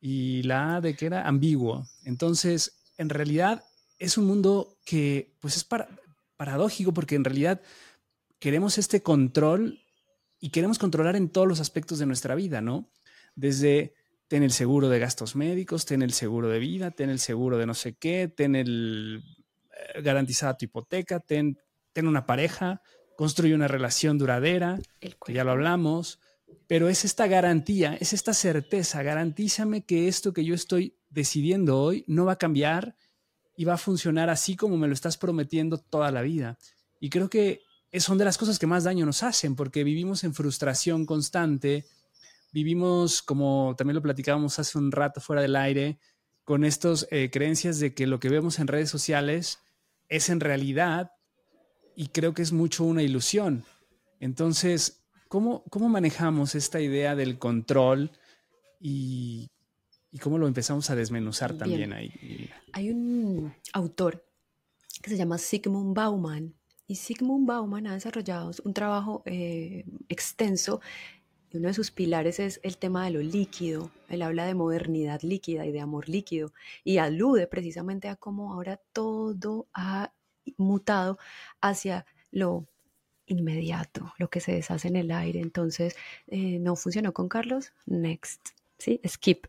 y 0.00 0.42
la 0.44 0.80
de 0.80 0.96
que 0.96 1.06
era 1.06 1.28
ambiguo. 1.28 1.86
Entonces, 2.04 2.79
en 3.00 3.08
realidad 3.08 3.64
es 3.98 4.18
un 4.18 4.26
mundo 4.26 4.76
que 4.84 5.34
pues 5.40 5.56
es 5.56 5.66
paradójico 6.36 6.92
porque 6.92 7.14
en 7.14 7.24
realidad 7.24 7.62
queremos 8.38 8.76
este 8.76 9.02
control 9.02 9.80
y 10.38 10.50
queremos 10.50 10.78
controlar 10.78 11.16
en 11.16 11.30
todos 11.30 11.48
los 11.48 11.60
aspectos 11.60 11.98
de 11.98 12.04
nuestra 12.04 12.34
vida, 12.34 12.60
¿no? 12.60 12.90
Desde 13.34 13.94
ten 14.28 14.42
el 14.42 14.52
seguro 14.52 14.90
de 14.90 14.98
gastos 14.98 15.34
médicos, 15.34 15.86
ten 15.86 16.02
el 16.02 16.12
seguro 16.12 16.50
de 16.50 16.58
vida, 16.58 16.90
ten 16.90 17.08
el 17.08 17.20
seguro 17.20 17.56
de 17.56 17.64
no 17.64 17.72
sé 17.72 17.96
qué, 17.96 18.28
ten 18.28 18.54
el 18.54 19.24
eh, 19.94 20.02
garantizada 20.02 20.58
tu 20.58 20.66
hipoteca, 20.66 21.20
ten, 21.20 21.58
ten 21.94 22.06
una 22.06 22.26
pareja, 22.26 22.82
construye 23.16 23.54
una 23.54 23.68
relación 23.68 24.18
duradera, 24.18 24.78
que 25.00 25.32
ya 25.32 25.44
lo 25.44 25.52
hablamos, 25.52 26.20
pero 26.66 26.88
es 26.88 27.04
esta 27.04 27.26
garantía, 27.26 27.96
es 28.00 28.12
esta 28.12 28.32
certeza, 28.34 29.02
garantízame 29.02 29.84
que 29.84 30.08
esto 30.08 30.32
que 30.32 30.44
yo 30.44 30.54
estoy 30.54 30.96
decidiendo 31.08 31.80
hoy 31.80 32.04
no 32.06 32.24
va 32.24 32.32
a 32.32 32.38
cambiar 32.38 32.96
y 33.56 33.64
va 33.64 33.74
a 33.74 33.78
funcionar 33.78 34.30
así 34.30 34.56
como 34.56 34.76
me 34.76 34.86
lo 34.86 34.94
estás 34.94 35.16
prometiendo 35.16 35.78
toda 35.78 36.10
la 36.10 36.22
vida. 36.22 36.58
Y 37.00 37.10
creo 37.10 37.28
que 37.28 37.62
son 37.98 38.18
de 38.18 38.24
las 38.24 38.38
cosas 38.38 38.58
que 38.58 38.66
más 38.66 38.84
daño 38.84 39.04
nos 39.04 39.22
hacen, 39.22 39.56
porque 39.56 39.84
vivimos 39.84 40.22
en 40.22 40.34
frustración 40.34 41.06
constante, 41.06 41.86
vivimos, 42.52 43.20
como 43.22 43.74
también 43.76 43.96
lo 43.96 44.02
platicábamos 44.02 44.58
hace 44.58 44.78
un 44.78 44.92
rato 44.92 45.20
fuera 45.20 45.42
del 45.42 45.56
aire, 45.56 45.98
con 46.44 46.64
estas 46.64 47.06
eh, 47.10 47.30
creencias 47.32 47.78
de 47.80 47.94
que 47.94 48.06
lo 48.06 48.20
que 48.20 48.28
vemos 48.28 48.58
en 48.58 48.66
redes 48.66 48.90
sociales 48.90 49.58
es 50.08 50.28
en 50.28 50.40
realidad 50.40 51.12
y 51.94 52.08
creo 52.08 52.34
que 52.34 52.42
es 52.42 52.52
mucho 52.52 52.84
una 52.84 53.02
ilusión. 53.02 53.64
Entonces, 54.20 54.99
¿cómo, 55.30 55.62
cómo 55.70 55.88
manejamos 55.88 56.56
esta 56.56 56.80
idea 56.80 57.14
del 57.14 57.38
control 57.38 58.10
y, 58.80 59.48
cómo 60.20 60.38
lo 60.38 60.48
empezamos 60.48 60.90
a 60.90 60.96
desmenuzar 60.96 61.54
también 61.54 61.92
ahí? 61.92 62.50
Hay 62.72 62.90
un 62.90 63.54
autor 63.72 64.26
que 65.00 65.08
se 65.08 65.16
llama 65.16 65.38
Sigmund 65.38 65.94
Bauman 65.94 66.52
y 66.88 66.96
Sigmund 66.96 67.46
Bauman 67.46 67.86
ha 67.86 67.94
desarrollado 67.94 68.50
un 68.64 68.74
trabajo 68.74 69.22
eh, 69.24 69.84
extenso 70.08 70.80
y 71.48 71.58
uno 71.58 71.68
de 71.68 71.74
sus 71.74 71.92
pilares 71.92 72.40
es 72.40 72.60
el 72.64 72.76
tema 72.76 73.04
de 73.04 73.12
lo 73.12 73.20
líquido. 73.20 73.92
Él 74.08 74.22
habla 74.22 74.46
de 74.46 74.54
modernidad 74.54 75.22
líquida 75.22 75.64
y 75.64 75.70
de 75.70 75.80
amor 75.80 76.08
líquido 76.08 76.52
y 76.82 76.98
alude 76.98 77.46
precisamente 77.46 78.08
a 78.08 78.16
cómo 78.16 78.52
ahora 78.52 78.80
todo 78.92 79.68
ha 79.74 80.12
mutado 80.56 81.18
hacia 81.60 82.04
lo 82.32 82.66
inmediato, 83.32 84.12
lo 84.18 84.28
que 84.30 84.40
se 84.40 84.52
deshace 84.52 84.88
en 84.88 84.96
el 84.96 85.10
aire. 85.10 85.40
Entonces, 85.40 85.96
eh, 86.28 86.58
no 86.58 86.76
funcionó 86.76 87.12
con 87.12 87.28
Carlos, 87.28 87.72
next, 87.86 88.50
¿sí? 88.78 89.00
Skip. 89.06 89.46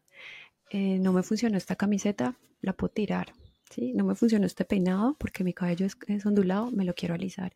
Eh, 0.69 0.99
no 0.99 1.13
me 1.13 1.23
funcionó 1.23 1.57
esta 1.57 1.75
camiseta, 1.75 2.35
la 2.61 2.73
puedo 2.73 2.93
tirar. 2.93 3.33
¿Sí? 3.69 3.93
No 3.93 4.03
me 4.03 4.15
funcionó 4.15 4.45
este 4.45 4.65
peinado 4.65 5.15
porque 5.17 5.45
mi 5.45 5.53
cabello 5.53 5.85
es, 5.85 6.25
ondulado, 6.25 6.71
me 6.71 6.83
lo 6.83 6.93
quiero 6.93 7.15
alisar. 7.15 7.53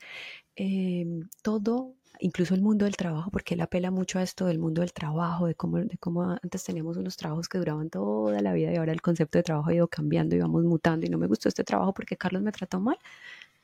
Em, 0.56 1.28
todo 1.42 1.94
incluso 2.20 2.56
el 2.56 2.62
mundo 2.62 2.86
del 2.86 2.96
trabajo, 2.96 3.30
porque 3.32 3.56
él 3.56 3.62
apela 3.62 3.92
mucho 3.92 4.20
a 4.20 4.24
esto 4.24 4.46
del 4.46 4.60
mundo 4.60 4.82
del 4.82 4.94
trabajo, 4.94 5.48
de 5.48 5.56
cómo, 5.56 5.78
de 5.80 5.98
cómo 5.98 6.24
antes 6.24 6.64
teníamos 6.64 6.98
unos 6.98 7.18
trabajos 7.18 7.50
que 7.50 7.58
duraban 7.58 7.90
toda 7.90 8.42
la 8.42 8.54
vida 8.54 8.72
y 8.72 8.78
ahora 8.78 8.94
el 8.94 9.02
concepto 9.02 9.38
de 9.38 9.44
trabajo 9.44 9.70
ha 9.70 9.74
ido 9.74 9.88
cambiando 9.90 10.36
y 10.36 10.40
vamos 10.40 10.64
mutando 10.64 11.06
y 11.06 11.10
no 11.10 11.18
me 11.18 11.28
gustó 11.28 11.50
este 11.50 11.66
trabajo 11.66 11.94
porque 11.94 12.16
Carlos 12.18 12.42
me 12.42 12.52
trató 12.54 12.80
mal, 12.80 12.98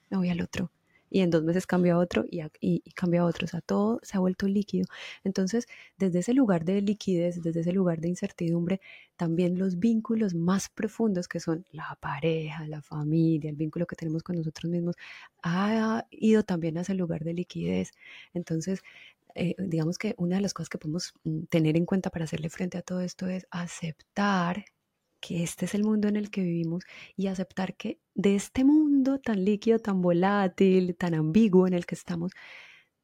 me 0.10 0.18
voy 0.18 0.30
al 0.30 0.42
otro 0.42 0.70
y 1.12 1.20
en 1.22 1.30
dos 1.30 1.44
meses 1.44 1.68
cambia 1.68 1.98
otro 1.98 2.26
y, 2.32 2.42
y, 2.62 2.80
cambia 2.94 3.26
otro. 3.26 3.46
O 3.46 3.48
sea, 3.48 3.62
todo 3.62 4.00
se 4.02 4.18
ha 4.18 4.20
vuelto 4.22 4.48
líquido. 4.48 4.86
Entonces, 5.26 5.68
desde 5.98 6.20
ese 6.20 6.34
lugar 6.34 6.64
de 6.66 6.82
liquidez, 6.82 7.42
desde 7.44 7.60
ese 7.60 7.74
lugar 7.74 8.00
de 8.00 8.08
incertidumbre, 8.08 8.82
también 9.18 9.60
los 9.60 9.78
vínculos 9.78 10.34
más 10.34 10.70
profundos 10.70 11.28
que 11.28 11.40
son 11.42 11.66
la 11.72 11.98
pareja, 12.00 12.66
la 12.66 12.82
familia, 12.82 13.50
el 13.50 13.58
vínculo 13.58 13.86
que 13.86 13.98
tenemos 13.98 14.24
con 14.24 14.38
nosotros 14.38 14.72
mismos, 14.72 14.96
ha 15.44 16.08
ido 16.12 16.44
también 16.44 16.78
a 16.78 16.82
ese 16.82 16.96
lugar 16.96 17.24
de 17.26 17.34
liquidez. 17.34 17.92
Entonces, 18.34 18.82
eh, 19.36 19.56
digamos 19.58 19.98
que 19.98 20.16
una 20.18 20.38
de 20.38 20.42
las 20.42 20.54
cosas 20.54 20.70
que 20.70 20.78
podemos 20.78 21.14
mm, 21.24 21.44
tener 21.50 21.78
en 21.78 21.86
cuenta 21.86 22.10
para 22.10 22.26
hacerle 22.26 22.50
frente 22.50 22.78
a 22.78 22.82
todo 22.82 23.02
esto 23.02 23.28
es 23.28 23.48
aceptar 23.52 24.66
que 25.22 25.44
este 25.44 25.66
es 25.66 25.76
el 25.76 25.84
mundo 25.84 26.08
en 26.08 26.18
el 26.18 26.32
que 26.32 26.42
vivimos 26.42 26.84
y 27.16 27.28
aceptar 27.28 27.76
que 27.76 28.00
de 28.16 28.36
este 28.36 28.66
mundo 28.66 29.20
tan 29.20 29.46
líquido, 29.46 29.80
tan 29.80 30.02
volátil, 30.02 30.96
tan 30.98 31.14
ambiguo 31.14 31.68
en 31.68 31.74
el 31.74 31.86
que 31.86 31.96
estamos, 31.96 32.32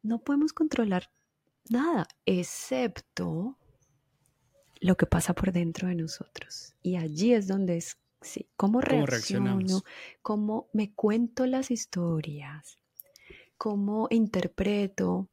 no 0.02 0.20
podemos 0.20 0.52
controlar 0.52 1.10
nada, 1.70 2.08
excepto 2.26 3.58
lo 4.80 4.98
que 4.98 5.06
pasa 5.06 5.34
por 5.34 5.52
dentro 5.52 5.88
de 5.88 5.96
nosotros. 5.96 6.76
Y 6.82 6.98
allí 6.98 7.34
es 7.34 7.48
donde 7.48 7.78
es, 7.78 7.98
sí, 8.22 8.48
cómo, 8.58 8.82
reacciono, 8.82 9.60
cómo 10.22 10.70
me 10.74 10.94
cuento 10.94 11.46
las 11.46 11.72
historias, 11.72 12.80
cómo 13.58 14.08
interpreto, 14.10 15.30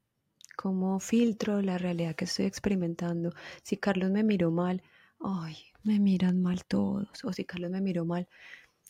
cómo 0.56 1.00
filtro 1.00 1.62
la 1.62 1.78
realidad 1.78 2.14
que 2.14 2.26
estoy 2.26 2.46
experimentando. 2.46 3.32
Si 3.62 3.76
Carlos 3.76 4.10
me 4.10 4.22
miró 4.22 4.50
mal, 4.50 4.82
ay, 5.20 5.56
me 5.84 6.00
miran 6.00 6.42
mal 6.42 6.64
todos, 6.64 7.24
o 7.24 7.32
si 7.32 7.44
Carlos 7.44 7.70
me 7.70 7.80
miró 7.80 8.04
mal, 8.04 8.28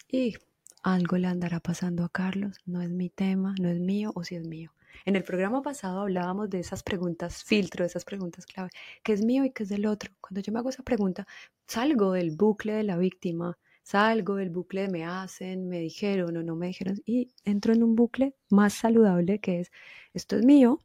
y 0.09 0.35
algo 0.83 1.17
le 1.19 1.27
andará 1.27 1.61
pasando 1.61 2.05
a 2.05 2.09
Carlos, 2.09 2.59
no 2.67 2.81
es 2.83 2.91
mi 2.91 3.11
tema, 3.11 3.55
no 3.61 3.69
es 3.69 3.81
mío, 3.81 4.13
o 4.15 4.25
si 4.25 4.37
es 4.37 4.45
mío. 4.47 4.73
En 5.05 5.17
el 5.17 5.25
programa 5.25 5.61
pasado 5.63 6.01
hablábamos 6.01 6.51
de 6.51 6.61
esas 6.61 6.83
preguntas 6.83 7.43
filtro, 7.45 7.85
de 7.85 7.89
esas 7.89 8.05
preguntas 8.05 8.47
clave, 8.47 8.71
¿qué 9.03 9.13
es 9.13 9.25
mío 9.25 9.45
y 9.45 9.51
qué 9.51 9.65
es 9.65 9.69
del 9.69 9.87
otro? 9.87 10.13
Cuando 10.21 10.41
yo 10.41 10.53
me 10.53 10.61
hago 10.61 10.71
esa 10.71 10.83
pregunta, 10.83 11.27
salgo 11.67 12.13
del 12.13 12.31
bucle 12.31 12.75
de 12.75 12.85
la 12.85 12.97
víctima, 12.97 13.59
salgo 13.83 14.37
del 14.37 14.51
bucle 14.51 14.83
de 14.83 14.89
me 14.89 15.05
hacen, 15.05 15.69
me 15.69 15.81
dijeron 15.81 16.37
o 16.37 16.43
no 16.43 16.57
me 16.57 16.69
dijeron, 16.69 17.03
y 17.05 17.29
entro 17.45 17.73
en 17.73 17.83
un 17.83 17.97
bucle 17.97 18.35
más 18.51 18.73
saludable 18.75 19.41
que 19.41 19.61
es, 19.61 19.73
esto 20.15 20.37
es 20.37 20.45
mío, 20.45 20.79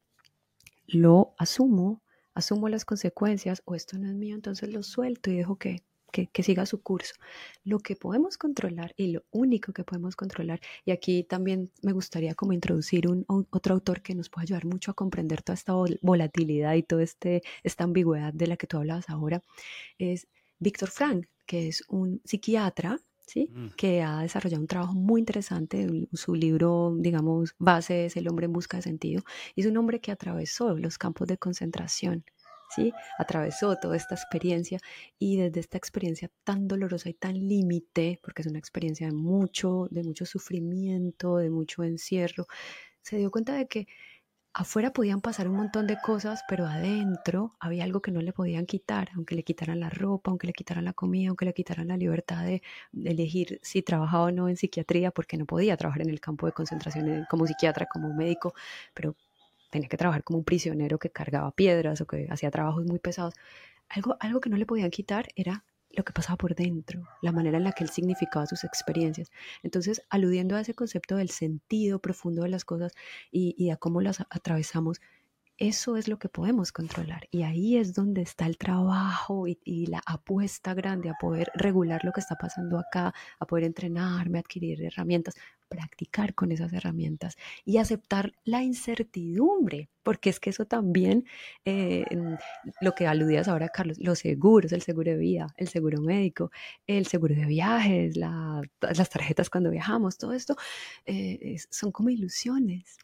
lo 0.88 1.34
asumo, 1.38 2.02
asumo 2.34 2.68
las 2.68 2.86
consecuencias, 2.86 3.62
o 3.66 3.76
esto 3.76 3.98
no 3.98 4.10
es 4.10 4.16
mío, 4.16 4.36
entonces 4.36 4.74
lo 4.74 4.84
suelto 4.84 5.30
y 5.30 5.38
dejo 5.38 5.58
que 5.58 5.84
que, 6.12 6.44
siga 6.44 6.66
su 6.66 6.82
curso. 6.82 7.16
Lo 7.64 7.80
que 7.80 7.96
podemos 7.96 8.38
controlar 8.38 8.94
y 8.98 9.08
lo 9.12 9.24
único 9.32 9.74
que 9.74 9.84
podemos 9.84 10.16
controlar, 10.16 10.60
y 10.86 10.92
aquí 10.92 11.24
también 11.24 11.72
me 11.82 11.92
gustaría 11.92 12.36
como 12.36 12.54
introducir 12.54 13.08
un, 13.08 13.26
otro 13.28 13.76
autor 13.76 14.02
que 14.02 14.16
nos 14.16 14.30
pueda 14.30 14.44
ayudar 14.44 14.66
mucho 14.66 14.92
a 14.92 14.94
comprender 14.94 15.42
toda 15.42 15.56
esta 15.56 15.74
volatilidad 16.02 16.76
y 16.76 16.84
toda 16.84 17.04
este, 17.04 17.44
esta 17.64 17.84
ambigüedad 17.84 18.34
de 18.34 18.48
la 18.48 18.58
que 18.58 18.68
tú 18.68 18.78
hablabas 18.78 19.10
ahora, 19.10 19.44
es 19.98 20.28
Víctor 20.60 20.90
Frank, 20.90 21.28
que 21.46 21.68
es 21.68 21.84
un 21.88 22.22
psiquiatra 22.26 23.00
¿Sí? 23.26 23.52
Mm. 23.54 23.68
que 23.78 24.02
ha 24.02 24.22
desarrollado 24.22 24.62
un 24.62 24.68
trabajo 24.68 24.94
muy 24.94 25.22
interesante. 25.22 26.08
Su 26.14 26.34
libro, 26.34 26.96
digamos, 26.98 27.54
base 27.60 28.08
es 28.08 28.18
El 28.18 28.28
hombre 28.28 28.46
en 28.46 28.54
busca 28.54 28.78
de 28.78 28.84
sentido. 28.84 29.22
Y 29.54 29.62
es 29.62 29.68
un 29.68 29.78
hombre 29.78 30.02
que 30.02 30.12
atravesó 30.12 30.76
los 30.76 30.98
campos 30.98 31.28
de 31.28 31.38
concentración 31.38 32.26
¿sí? 32.76 32.94
Atravesó 33.18 33.76
toda 33.78 33.96
esta 33.98 34.16
experiencia 34.16 34.80
y 35.18 35.38
desde 35.38 35.60
esta 35.60 35.78
experiencia 35.78 36.30
tan 36.44 36.68
dolorosa 36.68 37.10
y 37.10 37.14
tan 37.14 37.36
límite, 37.36 38.20
porque 38.24 38.42
es 38.42 38.48
una 38.48 38.60
experiencia 38.60 39.08
de 39.08 39.14
mucho, 39.14 39.88
de 39.92 40.04
mucho 40.04 40.26
sufrimiento, 40.26 41.38
de 41.38 41.50
mucho 41.50 41.84
encierro, 41.84 42.46
se 43.02 43.18
dio 43.18 43.32
cuenta 43.32 43.54
de 43.54 43.68
que 43.68 43.88
afuera 44.54 44.92
podían 44.92 45.22
pasar 45.22 45.48
un 45.48 45.56
montón 45.56 45.88
de 45.88 45.98
cosas, 46.02 46.44
pero 46.48 46.66
adentro 46.66 47.56
había 47.60 47.84
algo 47.84 48.02
que 48.02 48.12
no 48.12 48.22
le 48.22 48.34
podían 48.34 48.66
quitar, 48.66 49.10
aunque 49.16 49.36
le 49.36 49.44
quitaran 49.44 49.80
la 49.80 49.90
ropa, 49.90 50.32
aunque 50.32 50.48
le 50.48 50.54
quitaran 50.54 50.86
la 50.86 50.94
comida, 50.94 51.30
aunque 51.30 51.46
le 51.46 51.54
quitaran 51.54 51.88
la 51.88 51.98
libertad 51.98 52.44
de, 52.44 52.62
elegir 53.06 53.60
si 53.64 53.82
trabajaba 53.84 54.26
o 54.26 54.32
no 54.32 54.50
en 54.50 54.58
psiquiatría, 54.58 55.12
porque 55.12 55.38
no 55.38 55.46
podía 55.46 55.78
trabajar 55.78 56.02
en 56.02 56.10
el 56.10 56.20
campo 56.20 56.46
de 56.46 56.52
concentración 56.54 57.26
como 57.30 57.48
psiquiatra, 57.48 57.86
como 57.86 58.14
médico, 58.14 58.54
pero 58.94 59.16
tenía 59.70 59.90
que 59.90 59.98
trabajar 59.98 60.24
como 60.24 60.40
un 60.40 60.46
prisionero 60.46 61.00
que 61.00 61.10
cargaba 61.10 61.52
piedras 61.52 62.02
o 62.02 62.08
que 62.08 62.28
hacía 62.30 62.52
trabajos 62.52 62.86
muy 62.86 63.00
pesados. 63.00 63.34
Algo, 63.90 64.18
algo 64.20 64.40
que 64.40 64.50
no 64.50 64.58
le 64.58 64.66
podían 64.66 64.92
quitar 64.92 65.30
era 65.36 65.64
lo 65.92 66.04
que 66.04 66.14
pasaba 66.14 66.38
por 66.38 66.56
dentro, 66.56 67.08
la 67.22 67.32
manera 67.32 67.58
en 67.58 67.64
la 67.64 67.72
que 67.72 67.84
él 67.84 67.90
significaba 67.90 68.46
sus 68.46 68.64
experiencias. 68.64 69.32
Entonces, 69.64 70.04
aludiendo 70.10 70.56
a 70.56 70.62
ese 70.62 70.74
concepto 70.74 71.16
del 71.16 71.30
sentido 71.30 72.00
profundo 72.00 72.44
de 72.44 72.50
las 72.50 72.64
cosas 72.64 72.94
y, 73.32 73.56
y 73.58 73.72
a 73.72 73.78
cómo 73.78 74.02
las 74.02 74.22
atravesamos, 74.30 75.02
eso 75.60 75.98
es 75.98 76.08
lo 76.08 76.18
que 76.18 76.30
podemos 76.30 76.72
controlar 76.72 77.28
y 77.32 77.44
ahí 77.44 77.78
es 77.78 77.94
donde 77.94 78.22
está 78.22 78.46
el 78.46 78.58
trabajo 78.58 79.46
y, 79.46 79.88
la 79.90 80.02
apuesta 80.06 80.74
grande 80.74 81.10
a 81.10 81.16
poder 81.20 81.52
regular 81.56 82.06
lo 82.06 82.12
que 82.12 82.22
está 82.22 82.36
pasando 82.36 82.78
acá, 82.78 83.14
a 83.40 83.46
poder 83.46 83.66
entrenarme, 83.66 84.40
adquirir 84.40 84.84
herramientas, 84.84 85.36
practicar 85.68 86.34
con 86.34 86.52
esas 86.52 86.72
herramientas 86.74 87.36
y 87.66 87.78
aceptar 87.78 88.34
la 88.44 88.64
incertidumbre, 88.64 89.90
porque 90.04 90.30
es 90.30 90.40
que 90.40 90.52
eso 90.52 90.66
también, 90.66 91.26
eh, 91.66 92.06
lo 92.82 92.94
que 92.94 93.08
aludías 93.08 93.48
ahora, 93.48 93.70
Carlos, 93.70 93.98
los 94.00 94.20
seguros, 94.20 94.72
el 94.72 94.82
seguro 94.82 95.12
de 95.12 95.18
vida, 95.18 95.48
el 95.58 95.68
seguro 95.68 96.02
médico, 96.02 96.52
el 96.88 97.08
seguro 97.08 97.36
de 97.36 97.46
viajes, 97.46 98.16
las 98.16 99.10
tarjetas 99.10 99.50
cuando 99.50 99.72
viajamos, 99.72 100.18
todo 100.18 100.34
esto 100.34 100.56
eh, 101.06 101.58
son 101.70 101.92
como 101.92 102.10
ilusiones 102.10 102.98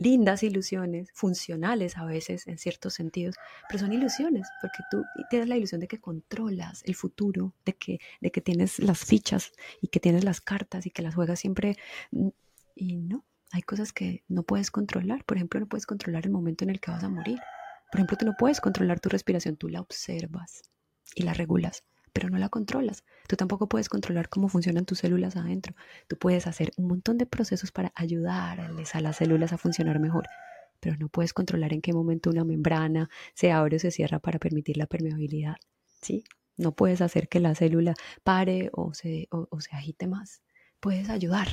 lindas 0.00 0.42
ilusiones, 0.42 1.10
funcionales 1.12 1.96
a 1.98 2.04
veces 2.04 2.46
en 2.46 2.58
ciertos 2.58 2.94
sentidos, 2.94 3.36
pero 3.68 3.80
son 3.80 3.92
ilusiones, 3.92 4.48
porque 4.60 4.78
tú 4.90 5.04
tienes 5.28 5.48
la 5.48 5.56
ilusión 5.56 5.80
de 5.80 5.88
que 5.88 6.00
controlas 6.00 6.82
el 6.86 6.94
futuro, 6.94 7.54
de 7.66 7.74
que, 7.74 8.00
de 8.20 8.32
que 8.32 8.40
tienes 8.40 8.78
las 8.78 9.04
fichas 9.04 9.52
y 9.80 9.88
que 9.88 10.00
tienes 10.00 10.24
las 10.24 10.40
cartas 10.40 10.86
y 10.86 10.90
que 10.90 11.02
las 11.02 11.14
juegas 11.14 11.38
siempre. 11.38 11.76
Mm, 12.10 12.28
y 12.74 12.96
no, 12.96 13.26
hay 13.52 13.62
cosas 13.62 13.92
que 13.92 14.24
no 14.26 14.42
puedes 14.42 14.70
controlar. 14.70 15.24
Por 15.24 15.36
ejemplo, 15.36 15.60
no 15.60 15.66
puedes 15.66 15.86
controlar 15.86 16.24
el 16.24 16.32
momento 16.32 16.64
en 16.64 16.70
el 16.70 16.80
que 16.80 16.90
vas 16.90 17.04
a 17.04 17.10
morir. 17.10 17.38
Por 17.92 18.00
ejemplo, 18.00 18.16
tú 18.16 18.24
no 18.24 18.34
puedes 18.38 18.60
controlar 18.60 19.00
tu 19.00 19.10
respiración, 19.10 19.56
tú 19.56 19.68
la 19.68 19.82
observas 19.82 20.62
y 21.14 21.24
la 21.24 21.34
regulas 21.34 21.84
pero 22.12 22.28
no 22.28 22.38
la 22.38 22.48
controlas. 22.48 23.04
Tú 23.28 23.36
tampoco 23.36 23.68
puedes 23.68 23.88
controlar 23.88 24.28
cómo 24.28 24.48
funcionan 24.48 24.84
tus 24.84 24.98
células 24.98 25.36
adentro. 25.36 25.74
Tú 26.08 26.16
puedes 26.16 26.46
hacer 26.46 26.72
un 26.76 26.88
montón 26.88 27.18
de 27.18 27.26
procesos 27.26 27.72
para 27.72 27.92
ayudarles 27.94 28.94
a 28.94 29.00
las 29.00 29.16
células 29.16 29.52
a 29.52 29.58
funcionar 29.58 29.98
mejor, 30.00 30.26
pero 30.80 30.96
no 30.96 31.08
puedes 31.08 31.32
controlar 31.32 31.72
en 31.72 31.80
qué 31.82 31.92
momento 31.92 32.30
una 32.30 32.44
membrana 32.44 33.10
se 33.34 33.52
abre 33.52 33.76
o 33.76 33.78
se 33.78 33.90
cierra 33.90 34.18
para 34.18 34.38
permitir 34.38 34.76
la 34.76 34.86
permeabilidad. 34.86 35.56
¿sí? 36.00 36.24
No 36.56 36.72
puedes 36.72 37.00
hacer 37.00 37.28
que 37.28 37.40
la 37.40 37.54
célula 37.54 37.94
pare 38.24 38.70
o 38.72 38.92
se, 38.94 39.28
agite 39.72 40.06
más. 40.06 40.42
Puedes 40.80 41.10
ayudar, 41.10 41.48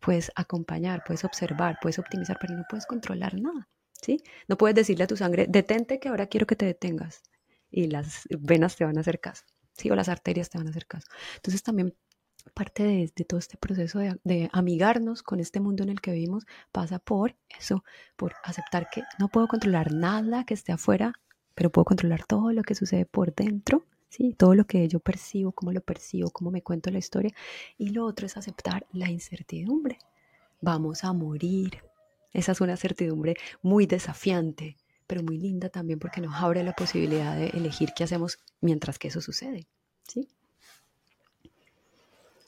puedes 0.00 0.32
acompañar, 0.34 1.02
puedes 1.06 1.24
observar, 1.24 1.78
puedes 1.80 1.98
optimizar, 1.98 2.38
pero 2.40 2.54
no 2.54 2.64
puedes 2.68 2.86
controlar 2.86 3.34
nada. 3.40 3.68
¿sí? 4.00 4.22
No 4.48 4.56
puedes 4.56 4.74
decirle 4.74 5.04
a 5.04 5.06
tu 5.06 5.16
sangre, 5.16 5.46
detente 5.48 6.00
que 6.00 6.08
ahora 6.08 6.26
quiero 6.26 6.46
que 6.46 6.56
te 6.56 6.66
detengas 6.66 7.22
y 7.70 7.88
las 7.88 8.28
venas 8.30 8.76
te 8.76 8.84
van 8.84 8.98
a 8.98 9.00
hacer 9.00 9.20
caso. 9.20 9.44
¿Sí? 9.74 9.90
O 9.90 9.96
las 9.96 10.08
arterias 10.08 10.50
te 10.50 10.58
van 10.58 10.66
a 10.66 10.70
hacer 10.70 10.86
caso. 10.86 11.08
Entonces 11.36 11.62
también 11.62 11.94
parte 12.54 12.82
de, 12.82 13.24
todo 13.24 13.38
este 13.38 13.56
proceso 13.56 13.98
de, 13.98 14.50
amigarnos 14.52 15.22
con 15.22 15.40
este 15.40 15.60
mundo 15.60 15.82
en 15.82 15.90
el 15.90 16.00
que 16.00 16.12
vivimos 16.12 16.44
pasa 16.72 16.98
por 16.98 17.36
eso, 17.58 17.84
por 18.16 18.34
aceptar 18.44 18.88
que 18.90 19.02
no 19.18 19.28
puedo 19.28 19.46
controlar 19.46 19.92
nada 19.92 20.44
que 20.44 20.54
esté 20.54 20.72
afuera, 20.72 21.12
pero 21.54 21.70
puedo 21.70 21.84
controlar 21.84 22.24
todo 22.24 22.52
lo 22.52 22.62
que 22.62 22.74
sucede 22.74 23.06
por 23.06 23.34
dentro, 23.34 23.84
¿sí? 24.08 24.34
todo 24.34 24.54
lo 24.54 24.66
que 24.66 24.88
yo 24.88 25.00
percibo, 25.00 25.52
cómo 25.52 25.72
lo 25.72 25.80
percibo, 25.80 26.30
cómo 26.30 26.50
me 26.50 26.62
cuento 26.62 26.90
la 26.90 26.98
historia. 26.98 27.32
Y 27.78 27.90
lo 27.90 28.04
otro 28.06 28.26
es 28.26 28.36
aceptar 28.36 28.86
la 28.92 29.10
incertidumbre. 29.10 29.98
Vamos 30.60 31.04
a 31.04 31.12
morir. 31.12 31.82
Esa 32.32 32.52
es 32.52 32.60
una 32.60 32.76
certidumbre 32.76 33.36
muy 33.60 33.86
desafiante, 33.86 34.78
pero 35.12 35.22
muy 35.22 35.36
linda 35.36 35.68
también 35.68 35.98
porque 35.98 36.22
nos 36.22 36.34
abre 36.36 36.64
la 36.64 36.72
posibilidad 36.72 37.36
de 37.36 37.48
elegir 37.48 37.90
qué 37.94 38.04
hacemos 38.04 38.38
mientras 38.62 38.98
que 38.98 39.08
eso 39.08 39.20
sucede. 39.20 39.68
¿sí? 40.08 40.26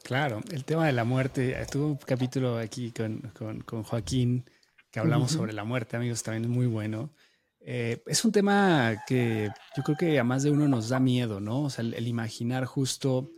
Claro, 0.03 0.41
el 0.51 0.65
tema 0.65 0.87
de 0.87 0.95
la 0.95 1.05
muerte, 1.05 1.55
tuve 1.71 1.85
un 1.85 1.97
capítulo 1.97 2.57
aquí 2.57 2.91
con, 2.91 3.61
con, 3.67 3.83
Joaquín 3.83 4.47
que 4.91 4.99
hablamos 4.99 5.33
sobre 5.33 5.53
la 5.53 5.65
muerte, 5.65 5.99
amigos, 5.99 6.23
también 6.23 6.45
es 6.45 6.49
muy 6.49 6.67
bueno. 6.67 7.13
Eh, 7.61 8.03
es 8.07 8.25
un 8.25 8.33
tema 8.33 9.05
que 9.07 9.51
yo 9.77 9.83
creo 9.83 9.99
que 9.99 10.19
a 10.19 10.25
más 10.25 10.43
de 10.43 10.51
uno 10.51 10.67
nos 10.67 10.89
da 10.89 10.99
miedo, 11.01 11.41
¿no? 11.41 11.65
O 11.65 11.71
sea, 11.71 11.85
el, 11.85 12.09
imaginar 12.09 12.65
justo, 12.65 13.31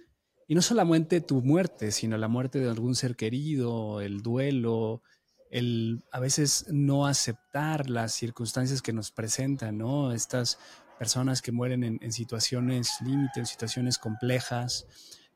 y 0.47 0.55
no 0.55 0.63
solamente 0.63 1.21
tu 1.21 1.43
muerte, 1.43 1.91
sino 1.91 2.17
la 2.17 2.29
muerte 2.29 2.61
de 2.61 2.71
algún 2.71 2.95
ser 2.95 3.17
querido, 3.17 4.01
el 4.01 4.23
duelo, 4.23 5.03
el 5.51 6.05
a 6.13 6.21
veces 6.21 6.67
no 6.69 7.07
aceptar 7.07 7.89
las 7.89 8.13
circunstancias 8.13 8.83
que 8.83 8.93
nos 8.93 9.11
presentan, 9.11 9.79
¿no? 9.79 10.13
Estas 10.13 10.59
personas 10.99 11.43
que 11.43 11.53
mueren 11.53 11.85
en, 11.85 11.99
en 12.03 12.13
situaciones 12.13 12.91
límite, 13.05 13.41
en 13.41 13.47
situaciones 13.47 13.99
complejas 13.99 14.87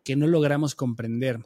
que 0.05 0.17
no 0.17 0.27
logramos 0.27 0.75
comprender. 0.75 1.41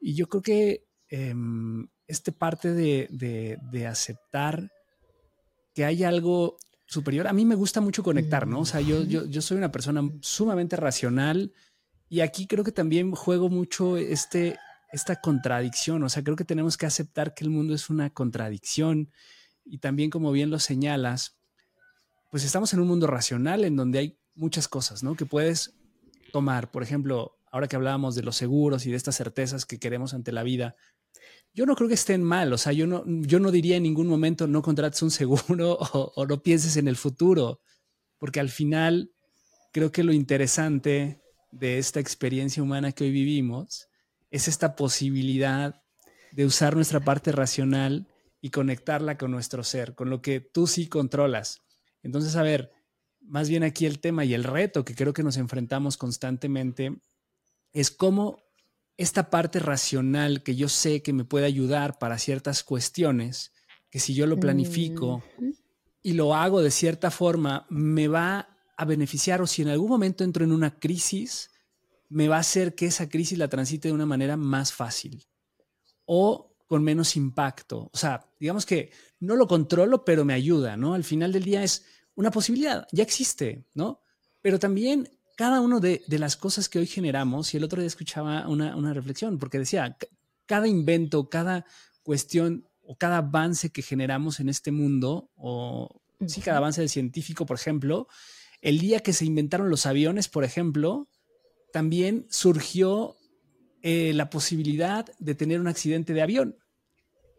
Y 0.00 0.14
yo 0.14 0.28
creo 0.28 0.42
que 0.42 0.86
em, 1.08 1.88
este 2.06 2.32
parte 2.32 2.72
de, 2.72 3.86
aceptar 3.88 4.70
que 5.74 5.84
hay 5.84 6.04
algo 6.04 6.56
superior, 6.86 7.26
a 7.26 7.32
mí 7.32 7.44
me 7.44 7.54
gusta 7.54 7.80
mucho 7.80 8.02
conectar, 8.02 8.46
¿no? 8.46 8.60
O 8.60 8.64
sea, 8.64 8.80
yo, 8.80 9.02
yo, 9.02 9.26
yo 9.26 9.42
soy 9.42 9.58
una 9.58 9.72
persona 9.72 10.02
sumamente 10.20 10.76
racional 10.76 11.52
y 12.08 12.20
aquí 12.20 12.46
creo 12.46 12.64
que 12.64 12.72
también 12.72 13.12
juego 13.12 13.48
mucho 13.48 13.96
este, 13.96 14.56
esta 14.92 15.20
contradicción, 15.20 16.02
o 16.02 16.08
sea, 16.08 16.22
creo 16.22 16.36
que 16.36 16.44
tenemos 16.44 16.76
que 16.76 16.86
aceptar 16.86 17.34
que 17.34 17.44
el 17.44 17.50
mundo 17.50 17.74
es 17.74 17.90
una 17.90 18.10
contradicción. 18.10 19.10
Y 19.64 19.78
también 19.78 20.10
como 20.10 20.30
bien 20.32 20.50
lo 20.50 20.58
señalas, 20.58 21.36
pues 22.30 22.44
estamos 22.44 22.72
en 22.72 22.80
un 22.80 22.88
mundo 22.88 23.06
racional 23.06 23.64
en 23.64 23.76
donde 23.76 23.98
hay 23.98 24.18
muchas 24.34 24.68
cosas, 24.68 25.02
¿no? 25.02 25.16
Que 25.16 25.26
puedes 25.26 25.74
tomar, 26.32 26.70
por 26.70 26.82
ejemplo, 26.82 27.38
ahora 27.50 27.68
que 27.68 27.76
hablábamos 27.76 28.14
de 28.14 28.22
los 28.22 28.36
seguros 28.36 28.86
y 28.86 28.90
de 28.90 28.96
estas 28.96 29.16
certezas 29.16 29.64
que 29.64 29.78
queremos 29.78 30.14
ante 30.14 30.32
la 30.32 30.42
vida, 30.42 30.76
yo 31.54 31.64
no 31.64 31.74
creo 31.74 31.88
que 31.88 31.94
estén 31.94 32.22
mal, 32.22 32.52
o 32.52 32.58
sea, 32.58 32.72
yo 32.72 32.86
no, 32.86 33.02
yo 33.06 33.40
no 33.40 33.50
diría 33.50 33.76
en 33.76 33.82
ningún 33.82 34.06
momento 34.06 34.46
no 34.46 34.60
contrates 34.60 35.00
un 35.02 35.10
seguro 35.10 35.78
o, 36.14 36.26
no 36.26 36.42
pienses 36.42 36.76
en 36.76 36.86
el 36.86 36.96
futuro, 36.96 37.60
porque 38.18 38.40
al 38.40 38.50
final 38.50 39.10
creo 39.72 39.90
que 39.90 40.04
lo 40.04 40.12
interesante 40.12 41.22
de 41.50 41.78
esta 41.78 42.00
experiencia 42.00 42.62
humana 42.62 42.92
que 42.92 43.04
hoy 43.04 43.10
vivimos 43.10 43.88
es 44.36 44.48
esta 44.48 44.76
posibilidad 44.76 45.82
de 46.32 46.44
usar 46.44 46.76
nuestra 46.76 47.00
parte 47.00 47.32
racional 47.32 48.06
y 48.40 48.50
conectarla 48.50 49.16
con 49.16 49.30
nuestro 49.30 49.64
ser, 49.64 49.94
con 49.94 50.10
lo 50.10 50.20
que 50.22 50.40
tú 50.40 50.66
sí 50.66 50.88
controlas. 50.88 51.62
Entonces, 52.02 52.36
a 52.36 52.42
ver, 52.42 52.70
más 53.20 53.48
bien 53.48 53.64
aquí 53.64 53.86
el 53.86 53.98
tema 53.98 54.24
y 54.24 54.34
el 54.34 54.44
reto 54.44 54.84
que 54.84 54.94
creo 54.94 55.12
que 55.12 55.22
nos 55.22 55.36
enfrentamos 55.36 55.96
constantemente 55.96 56.96
es 57.72 57.90
cómo 57.90 58.44
esta 58.96 59.30
parte 59.30 59.58
racional 59.58 60.42
que 60.42 60.54
yo 60.54 60.68
sé 60.68 61.02
que 61.02 61.12
me 61.12 61.24
puede 61.24 61.46
ayudar 61.46 61.98
para 61.98 62.18
ciertas 62.18 62.62
cuestiones, 62.62 63.52
que 63.90 64.00
si 64.00 64.14
yo 64.14 64.26
lo 64.26 64.38
planifico 64.38 65.22
y 66.02 66.12
lo 66.12 66.34
hago 66.34 66.62
de 66.62 66.70
cierta 66.70 67.10
forma, 67.10 67.66
me 67.68 68.08
va 68.08 68.48
a 68.76 68.84
beneficiar 68.84 69.40
o 69.42 69.46
si 69.46 69.62
en 69.62 69.68
algún 69.68 69.88
momento 69.88 70.24
entro 70.24 70.44
en 70.44 70.52
una 70.52 70.78
crisis, 70.78 71.50
me 72.08 72.28
va 72.28 72.36
a 72.36 72.40
hacer 72.40 72.74
que 72.74 72.86
esa 72.86 73.08
crisis 73.08 73.38
la 73.38 73.48
transite 73.48 73.88
de 73.88 73.94
una 73.94 74.06
manera 74.06 74.36
más 74.36 74.72
fácil 74.72 75.26
o 76.04 76.54
con 76.66 76.82
menos 76.82 77.16
impacto. 77.16 77.90
O 77.92 77.96
sea, 77.96 78.28
digamos 78.40 78.66
que 78.66 78.90
no 79.20 79.36
lo 79.36 79.46
controlo, 79.46 80.04
pero 80.04 80.24
me 80.24 80.34
ayuda, 80.34 80.76
¿no? 80.76 80.94
Al 80.94 81.04
final 81.04 81.32
del 81.32 81.44
día 81.44 81.62
es 81.62 81.84
una 82.14 82.30
posibilidad, 82.30 82.86
ya 82.92 83.02
existe, 83.02 83.66
¿no? 83.74 84.00
Pero 84.42 84.58
también 84.58 85.08
cada 85.36 85.60
una 85.60 85.80
de, 85.80 86.02
las 86.08 86.36
cosas 86.36 86.68
que 86.68 86.78
hoy 86.78 86.86
generamos, 86.86 87.52
y 87.52 87.58
el 87.58 87.64
otro 87.64 87.80
día 87.80 87.86
escuchaba 87.86 88.48
una, 88.48 88.94
reflexión, 88.94 89.38
porque 89.38 89.58
decía, 89.58 89.96
cada 90.46 90.66
invento, 90.66 91.28
cada 91.28 91.66
cuestión 92.02 92.66
o 92.82 92.96
cada 92.96 93.18
avance 93.18 93.70
que 93.70 93.82
generamos 93.82 94.40
en 94.40 94.48
este 94.48 94.72
mundo, 94.72 95.30
o 95.36 96.00
sí, 96.26 96.40
cada 96.40 96.58
avance 96.58 96.88
científico, 96.88 97.44
por 97.44 97.58
ejemplo, 97.58 98.08
el 98.62 98.78
día 98.78 99.00
que 99.00 99.12
se 99.12 99.26
inventaron 99.26 99.68
los 99.68 99.84
aviones, 99.84 100.28
por 100.28 100.44
ejemplo, 100.44 101.08
también 101.76 102.26
surgió 102.30 103.18
eh, 103.82 104.14
la 104.14 104.30
posibilidad 104.30 105.04
de 105.18 105.34
tener 105.34 105.60
un 105.60 105.68
accidente 105.68 106.14
de 106.14 106.22
avión, 106.22 106.56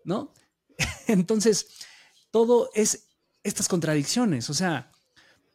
¿no? 0.04 0.32
Entonces, 1.08 1.66
todo 2.30 2.70
es 2.76 3.08
estas 3.42 3.68
contradicciones, 3.68 4.52
o 4.52 4.54
sea, 4.54 4.92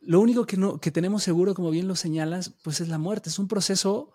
lo 0.00 0.18
único 0.18 0.46
que, 0.46 0.56
no, 0.56 0.80
que 0.80 0.90
tenemos 0.90 1.22
seguro, 1.22 1.54
como 1.54 1.70
bien 1.70 1.86
lo 1.86 1.94
señalas, 1.94 2.54
pues 2.64 2.80
es 2.80 2.88
la 2.88 2.98
muerte. 2.98 3.28
Es 3.28 3.38
un 3.38 3.46
proceso 3.46 4.14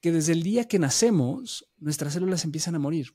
que 0.00 0.10
desde 0.10 0.32
el 0.32 0.42
día 0.42 0.66
que 0.66 0.80
nacemos, 0.80 1.70
nuestras 1.78 2.14
células 2.14 2.44
empiezan 2.44 2.74
a 2.74 2.80
morir 2.80 3.14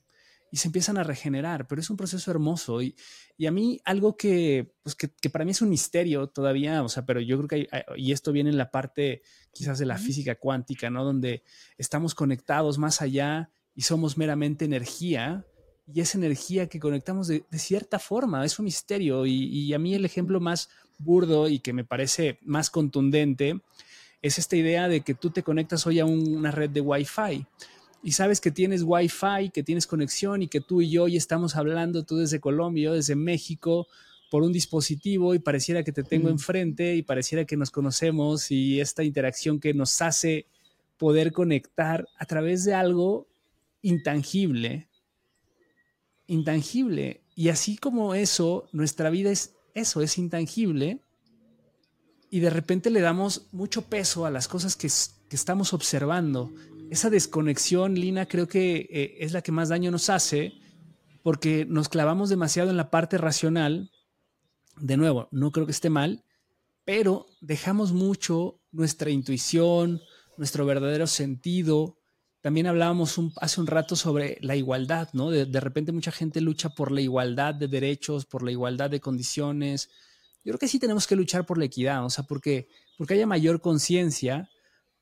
y 0.50 0.58
se 0.58 0.68
empiezan 0.68 0.98
a 0.98 1.02
regenerar, 1.02 1.66
pero 1.66 1.80
es 1.80 1.90
un 1.90 1.96
proceso 1.96 2.30
hermoso. 2.30 2.80
Y, 2.82 2.94
y 3.36 3.46
a 3.46 3.50
mí 3.50 3.80
algo 3.84 4.16
que, 4.16 4.74
pues 4.82 4.94
que, 4.94 5.10
que, 5.10 5.30
para 5.30 5.44
mí 5.44 5.50
es 5.50 5.62
un 5.62 5.68
misterio 5.68 6.28
todavía, 6.28 6.82
o 6.82 6.88
sea, 6.88 7.04
pero 7.04 7.20
yo 7.20 7.36
creo 7.38 7.48
que, 7.48 7.68
hay, 7.70 7.82
y 7.96 8.12
esto 8.12 8.32
viene 8.32 8.50
en 8.50 8.56
la 8.56 8.70
parte 8.70 9.22
quizás 9.52 9.78
de 9.78 9.86
la 9.86 9.98
física 9.98 10.36
cuántica, 10.36 10.90
¿no? 10.90 11.04
Donde 11.04 11.42
estamos 11.78 12.14
conectados 12.14 12.78
más 12.78 13.02
allá 13.02 13.50
y 13.74 13.82
somos 13.82 14.16
meramente 14.16 14.64
energía, 14.64 15.44
y 15.92 16.00
esa 16.00 16.18
energía 16.18 16.68
que 16.68 16.80
conectamos 16.80 17.28
de, 17.28 17.44
de 17.48 17.58
cierta 17.58 17.98
forma, 17.98 18.44
es 18.44 18.58
un 18.58 18.64
misterio. 18.64 19.24
Y, 19.24 19.44
y 19.44 19.72
a 19.72 19.78
mí 19.78 19.94
el 19.94 20.04
ejemplo 20.04 20.40
más 20.40 20.68
burdo 20.98 21.48
y 21.48 21.60
que 21.60 21.72
me 21.72 21.84
parece 21.84 22.38
más 22.42 22.70
contundente 22.70 23.60
es 24.22 24.38
esta 24.38 24.56
idea 24.56 24.88
de 24.88 25.02
que 25.02 25.14
tú 25.14 25.30
te 25.30 25.42
conectas 25.42 25.86
hoy 25.86 26.00
a 26.00 26.04
una 26.06 26.50
red 26.50 26.70
de 26.70 26.80
Wi-Fi 26.80 27.46
y 28.06 28.12
sabes 28.12 28.40
que 28.40 28.52
tienes 28.52 28.84
Wi-Fi, 28.84 29.50
que 29.52 29.64
tienes 29.64 29.88
conexión 29.88 30.40
y 30.40 30.46
que 30.46 30.60
tú 30.60 30.80
y 30.80 30.90
yo 30.90 31.02
hoy 31.02 31.16
estamos 31.16 31.56
hablando, 31.56 32.04
tú 32.04 32.18
desde 32.18 32.38
Colombia, 32.38 32.92
desde 32.92 33.16
México, 33.16 33.88
por 34.30 34.44
un 34.44 34.52
dispositivo 34.52 35.34
y 35.34 35.40
pareciera 35.40 35.82
que 35.82 35.90
te 35.90 36.04
tengo 36.04 36.28
enfrente 36.28 36.94
y 36.94 37.02
pareciera 37.02 37.44
que 37.46 37.56
nos 37.56 37.72
conocemos 37.72 38.52
y 38.52 38.80
esta 38.80 39.02
interacción 39.02 39.58
que 39.58 39.74
nos 39.74 40.00
hace 40.02 40.46
poder 40.98 41.32
conectar 41.32 42.06
a 42.16 42.26
través 42.26 42.64
de 42.64 42.74
algo 42.74 43.26
intangible, 43.82 44.86
intangible. 46.28 47.22
Y 47.34 47.48
así 47.48 47.76
como 47.76 48.14
eso, 48.14 48.68
nuestra 48.70 49.10
vida 49.10 49.32
es 49.32 49.56
eso 49.74 50.00
es 50.00 50.16
intangible 50.16 51.00
y 52.30 52.38
de 52.38 52.50
repente 52.50 52.90
le 52.90 53.00
damos 53.00 53.48
mucho 53.50 53.82
peso 53.82 54.26
a 54.26 54.30
las 54.30 54.46
cosas 54.46 54.76
que, 54.76 54.86
estamos 55.30 55.72
observando. 55.72 56.52
Esa 56.90 57.10
desconexión, 57.10 57.94
Lina, 57.94 58.26
creo 58.26 58.48
que 58.48 58.88
eh, 58.90 59.16
es 59.20 59.32
la 59.32 59.42
que 59.42 59.52
más 59.52 59.68
daño 59.68 59.90
nos 59.90 60.10
hace 60.10 60.54
porque 61.22 61.66
nos 61.66 61.88
clavamos 61.88 62.28
demasiado 62.28 62.70
en 62.70 62.76
la 62.76 62.90
parte 62.90 63.18
racional. 63.18 63.90
De 64.76 64.96
nuevo, 64.96 65.28
no 65.32 65.50
creo 65.50 65.66
que 65.66 65.72
esté 65.72 65.90
mal, 65.90 66.24
pero 66.84 67.26
dejamos 67.40 67.92
mucho 67.92 68.60
nuestra 68.70 69.10
intuición, 69.10 70.00
nuestro 70.36 70.66
verdadero 70.66 71.06
sentido, 71.06 71.96
también 72.46 72.68
hablábamos 72.68 73.18
hace 73.40 73.60
un 73.60 73.66
rato 73.66 73.96
sobre 73.96 74.38
la 74.40 74.54
igualdad, 74.54 75.08
¿no? 75.14 75.32
De, 75.32 75.60
repente 75.60 75.90
mucha 75.90 76.12
gente 76.12 76.40
lucha 76.40 76.68
por 76.68 76.92
la 76.92 77.00
igualdad 77.00 77.56
de 77.56 77.66
derechos, 77.66 78.24
por 78.24 78.44
la 78.44 78.52
igualdad 78.52 78.88
de 78.88 79.00
condiciones. 79.00 79.90
Yo 80.44 80.52
creo 80.52 80.58
que 80.60 80.68
sí 80.68 80.78
tenemos 80.78 81.08
que 81.08 81.16
luchar 81.16 81.44
por 81.44 81.58
la 81.58 81.64
equidad, 81.64 82.04
o 82.04 82.08
sea, 82.08 82.22
porque, 82.22 82.68
porque 82.96 83.14
haya 83.14 83.26
mayor 83.26 83.60
conciencia, 83.60 84.48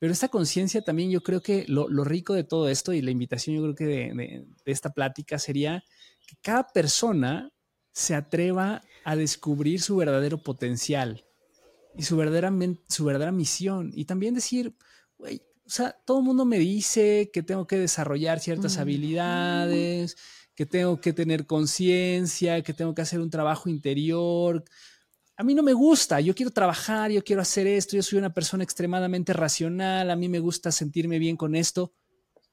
pero 0.05 0.13
esta 0.13 0.29
conciencia 0.29 0.83
también 0.83 1.11
yo 1.11 1.23
creo 1.23 1.41
que 1.41 1.65
lo, 1.67 1.89
rico 2.05 2.35
de 2.35 2.45
todo 2.45 2.69
esto 2.69 2.93
y 2.93 3.01
la 3.01 3.11
invitación 3.11 3.57
yo 3.57 3.63
creo 3.63 3.75
que 3.75 3.87
de, 3.87 4.13
de, 4.15 4.47
esta 4.67 4.93
plática 4.93 5.39
sería 5.39 5.83
que 6.27 6.37
cada 6.43 6.69
persona 6.69 7.51
se 7.91 8.15
atreva 8.15 8.83
a 9.07 9.17
descubrir 9.17 9.81
su 9.81 9.97
verdadero 9.97 10.37
potencial 10.37 11.25
y 11.97 12.03
su 12.03 12.19
verdadera, 12.19 12.53
su 12.87 13.07
verdadera 13.07 13.33
misión 13.33 13.93
y 13.95 14.05
también 14.05 14.35
decir, 14.35 14.77
güey, 15.17 15.41
o 15.65 15.71
sea, 15.71 15.97
todo 16.05 16.19
el 16.19 16.25
mundo 16.25 16.45
me 16.45 16.59
dice 16.59 17.31
que 17.33 17.43
tengo 17.43 17.67
que 17.67 17.79
desarrollar 17.79 18.41
ciertas 18.41 18.77
habilidades, 18.77 20.19
que 20.55 20.67
tengo 20.67 21.01
que 21.01 21.15
tener 21.15 21.47
conciencia, 21.47 22.61
que 22.61 22.75
tengo 22.75 22.95
que 22.95 23.01
hacer 23.01 23.21
un 23.21 23.31
trabajo 23.31 23.71
interior. 23.71 24.65
A 25.37 25.43
mí 25.43 25.55
no 25.55 25.63
me 25.63 25.73
gusta, 25.73 26.21
yo 26.21 26.35
quiero 26.35 26.53
trabajar, 26.53 27.11
yo 27.11 27.25
quiero 27.25 27.43
hacer 27.43 27.67
esto, 27.67 27.97
yo 27.97 28.03
soy 28.03 28.19
una 28.19 28.33
persona 28.33 28.63
extremadamente 28.63 29.33
racional, 29.33 30.11
a 30.11 30.17
mí 30.17 30.29
me 30.29 30.39
gusta 30.39 30.71
sentirme 30.71 31.19
bien 31.19 31.37
con 31.37 31.57
esto, 31.57 31.93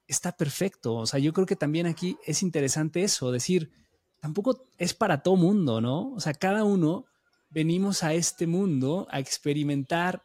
está 0.08 0.32
perfecto. 0.32 0.96
O 0.96 1.06
sea, 1.06 1.20
yo 1.20 1.32
creo 1.32 1.46
que 1.46 1.54
también 1.54 1.86
aquí 1.86 2.16
es 2.26 2.42
interesante 2.42 3.02
eso, 3.04 3.30
decir, 3.30 3.70
tampoco 4.20 4.66
es 4.78 4.94
para 4.94 5.22
todo 5.22 5.36
mundo, 5.36 5.80
¿no? 5.80 6.12
O 6.12 6.20
sea, 6.20 6.34
cada 6.34 6.64
uno 6.64 7.04
venimos 7.50 8.02
a 8.02 8.14
este 8.14 8.46
mundo 8.46 9.06
a 9.10 9.20
experimentar 9.20 10.22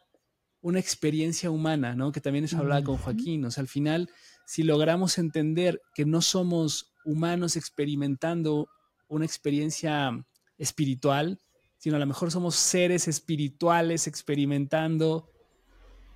una 0.60 0.80
experiencia 0.80 1.50
humana, 1.50 1.94
¿no? 1.94 2.10
Que 2.10 2.20
también 2.20 2.44
eso 2.44 2.58
hablaba 2.58 2.82
con 2.82 2.96
Joaquín. 2.96 3.44
O 3.44 3.50
sea, 3.50 3.62
al 3.62 3.68
final, 3.68 4.10
si 4.46 4.62
logramos 4.62 5.18
entender 5.18 5.80
que 5.94 6.04
no 6.04 6.20
somos 6.22 6.92
humanos 7.04 7.56
experimentando 7.56 8.68
una 9.06 9.24
experiencia 9.24 10.10
espiritual, 10.58 11.38
sino 11.78 11.96
a 11.96 11.98
lo 11.98 12.06
mejor 12.06 12.30
somos 12.30 12.56
seres 12.56 13.08
espirituales 13.08 14.06
experimentando 14.06 15.30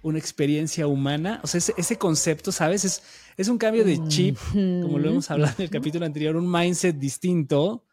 una 0.03 0.19
experiencia 0.19 0.87
humana. 0.87 1.41
O 1.43 1.47
sea, 1.47 1.61
ese, 1.77 1.97
concepto, 1.97 2.51
¿sabes? 2.53 2.85
Es, 2.85 3.03
es, 3.37 3.49
un 3.49 3.59
cambio 3.59 3.85
de 3.85 4.05
chip, 4.09 4.37
como 4.53 4.99
lo 4.99 5.11
hemos 5.11 5.31
hablado 5.31 5.55
en 5.59 5.65
el 5.65 5.71
capítulo 5.71 6.05
anterior, 6.05 6.37
un 6.37 6.51
mindset 6.51 6.97
distinto, 6.97 7.85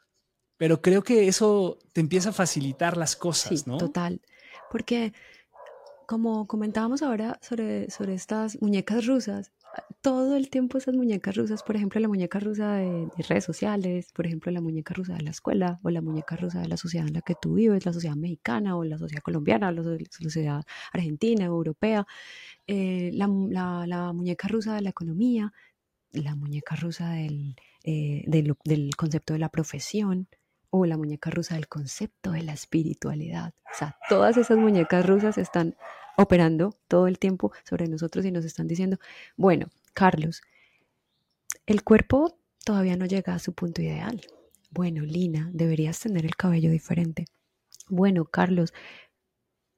pero 0.58 0.82
creo 0.82 1.04
que 1.04 1.28
eso 1.28 1.78
te 1.94 2.02
empieza 2.02 2.30
a 2.30 2.34
facilitar 2.34 2.98
las 2.98 3.16
cosas, 3.16 3.68
¿no? 3.68 3.78
Total, 3.78 4.20
porque 4.72 5.14
como 6.08 6.48
comentábamos 6.48 7.04
ahora 7.04 7.40
sobre, 7.42 7.92
sobre 7.92 8.16
estas 8.16 8.60
muñecas 8.62 9.06
rusas, 9.06 9.52
todo 10.02 10.36
el 10.36 10.50
tiempo 10.50 10.78
esas 10.78 10.96
muñecas 10.96 11.36
rusas, 11.36 11.64
por 11.64 11.76
ejemplo, 11.76 12.00
la 12.00 12.08
muñeca 12.08 12.40
rusa 12.40 12.76
de, 12.76 13.08
redes 13.28 13.44
sociales, 13.44 14.12
por 14.14 14.26
ejemplo, 14.26 14.52
la 14.52 14.62
muñeca 14.62 14.94
rusa 14.94 15.14
de 15.16 15.24
la 15.24 15.32
escuela 15.32 15.80
o 15.84 15.90
la 15.90 16.02
muñeca 16.02 16.36
rusa 16.36 16.62
de 16.62 16.68
la 16.68 16.78
sociedad 16.78 17.08
en 17.08 17.14
la 17.14 17.22
que 17.22 17.36
tú 17.40 17.56
vives, 17.56 17.86
la 17.86 17.94
sociedad 17.94 18.16
mexicana 18.16 18.78
o 18.78 18.84
la 18.84 18.98
sociedad 18.98 19.22
colombiana, 19.22 19.72
la 19.72 19.84
sociedad 20.10 20.64
argentina, 20.94 21.46
europea, 21.46 22.06
eh, 22.68 23.12
la, 23.14 23.28
muñeca 23.28 24.48
rusa 24.48 24.76
de 24.76 24.82
la 24.82 24.90
economía, 24.90 25.54
la 26.12 26.36
muñeca 26.36 26.76
rusa 26.76 27.12
del, 27.12 27.56
eh, 27.84 28.24
del 28.28 28.96
concepto 28.96 29.34
de 29.34 29.40
la 29.40 29.50
profesión, 29.50 30.28
o 30.72 30.86
la 30.86 30.98
muñeca 30.98 31.30
rusa 31.30 31.56
del 31.56 31.68
concepto 31.68 32.32
de 32.32 32.44
la 32.44 32.54
espiritualidad. 32.54 33.54
O 33.74 33.78
sea, 33.78 33.98
todas 34.08 34.38
esas 34.38 34.58
muñecas 34.58 35.06
rusas 35.06 35.38
están 35.38 35.76
operando 36.20 36.76
todo 36.90 37.08
el 37.08 37.18
tiempo 37.18 37.54
sobre 37.64 37.88
nosotros 37.88 38.26
y 38.26 38.32
nos 38.32 38.44
están 38.44 38.68
diciendo, 38.68 38.98
bueno, 39.38 39.70
Carlos, 39.94 40.42
el 41.66 41.84
cuerpo 41.84 42.38
todavía 42.66 42.98
no 42.98 43.06
llega 43.06 43.34
a 43.34 43.40
su 43.40 43.54
punto 43.54 43.82
ideal. 43.82 44.22
Bueno, 44.70 45.04
Lina, 45.04 45.50
deberías 45.54 45.98
tener 46.00 46.26
el 46.26 46.36
cabello 46.36 46.70
diferente. 46.70 47.26
Bueno, 47.88 48.26
Carlos, 48.26 48.74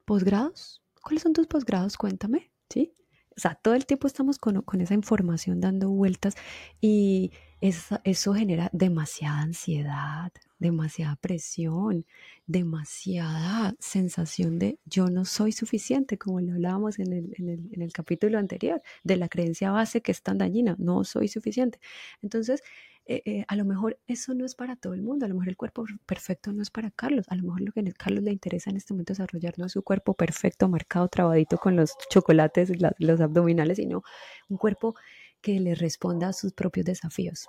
¿posgrados? 0.04 0.82
¿Cuáles 1.01 1.21
son 1.21 1.34
tus 1.34 1.45
posgrados? 1.45 1.95
Cuéntame, 1.95 2.51
¿sí? 2.69 2.95
O 3.38 3.39
sea, 3.39 3.54
todo 3.54 3.75
el 3.75 3.86
tiempo 3.86 4.08
estamos 4.08 4.39
con, 4.39 4.63
esa 4.82 4.95
información 4.95 5.62
dando 5.62 5.89
vueltas 5.89 6.36
y 6.82 7.32
eso 7.62 8.34
genera 8.34 8.69
demasiada 8.73 9.41
ansiedad, 9.41 10.32
demasiada 10.62 11.15
presión, 11.15 12.06
demasiada 12.45 13.74
sensación 13.80 14.60
de 14.60 14.80
yo 14.86 15.08
no 15.08 15.26
soy 15.26 15.52
suficiente, 15.52 16.19
como 16.19 16.39
lo 16.39 16.54
hablábamos 16.54 17.00
en 17.00 17.13
el, 17.13 17.34
en 17.38 17.82
el, 17.82 17.91
capítulo 17.91 18.38
anterior, 18.38 18.80
de 19.04 19.17
la 19.17 19.28
creencia 19.28 19.71
base 19.71 20.02
que 20.02 20.12
es 20.12 20.21
tan 20.21 20.38
dañina, 20.38 20.76
no 20.78 21.04
soy 21.04 21.28
suficiente. 21.30 21.80
Entonces, 22.21 22.62
eh, 23.08 23.24
eh, 23.26 23.45
a 23.47 23.56
lo 23.56 23.65
mejor 23.65 24.00
eso 24.06 24.36
no 24.36 24.45
es 24.45 24.54
para 24.54 24.76
todo 24.76 24.93
el 24.93 25.02
mundo, 25.02 25.26
a 25.26 25.30
lo 25.30 25.34
mejor 25.34 25.50
el 25.50 25.58
cuerpo 25.58 25.84
perfecto 26.06 26.54
no 26.54 26.62
es 26.62 26.69
para 26.69 26.91
Carlos, 26.91 27.26
a 27.30 27.36
lo 27.36 27.43
mejor 27.43 27.62
lo 27.62 27.71
que 27.71 27.80
a 27.80 27.93
Carlos 27.93 28.24
le 28.24 28.32
interesa 28.32 28.69
en 28.69 28.78
este 28.78 28.93
momento 28.93 29.13
desarrollar 29.13 29.56
no 29.58 29.65
es 29.65 29.71
su 29.71 29.82
cuerpo 29.82 30.13
perfecto, 30.13 30.69
marcado, 30.69 31.08
trabadito 31.08 31.58
con 31.58 31.76
los 31.76 31.95
chocolates, 32.12 32.71
los 33.00 33.19
abdominales, 33.19 33.78
sino 33.78 34.04
un 34.47 34.58
cuerpo 34.58 34.93
que 35.41 35.60
le 35.60 35.74
responda 35.74 36.28
a 36.28 36.34
sus 36.34 36.54
propios 36.54 36.86
desafíos 36.86 37.47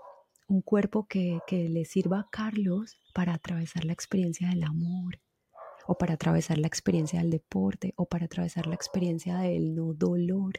un 0.49 0.61
cuerpo 0.63 1.07
que, 1.07 1.41
le 1.51 1.85
sirva 1.85 2.21
a 2.21 2.29
Carlos 2.31 2.99
para 3.15 3.35
atravesar 3.35 3.85
la 3.85 3.93
experiencia 3.93 4.49
del 4.49 4.65
amor, 4.65 5.21
o 5.87 5.97
para 5.97 6.15
atravesar 6.15 6.59
la 6.59 6.67
experiencia 6.67 7.21
del 7.21 7.31
deporte, 7.31 7.95
o 7.97 8.07
para 8.07 8.27
atravesar 8.27 8.67
la 8.67 8.75
experiencia 8.75 9.39
del 9.39 9.75
no 9.75 9.95
dolor. 9.95 10.55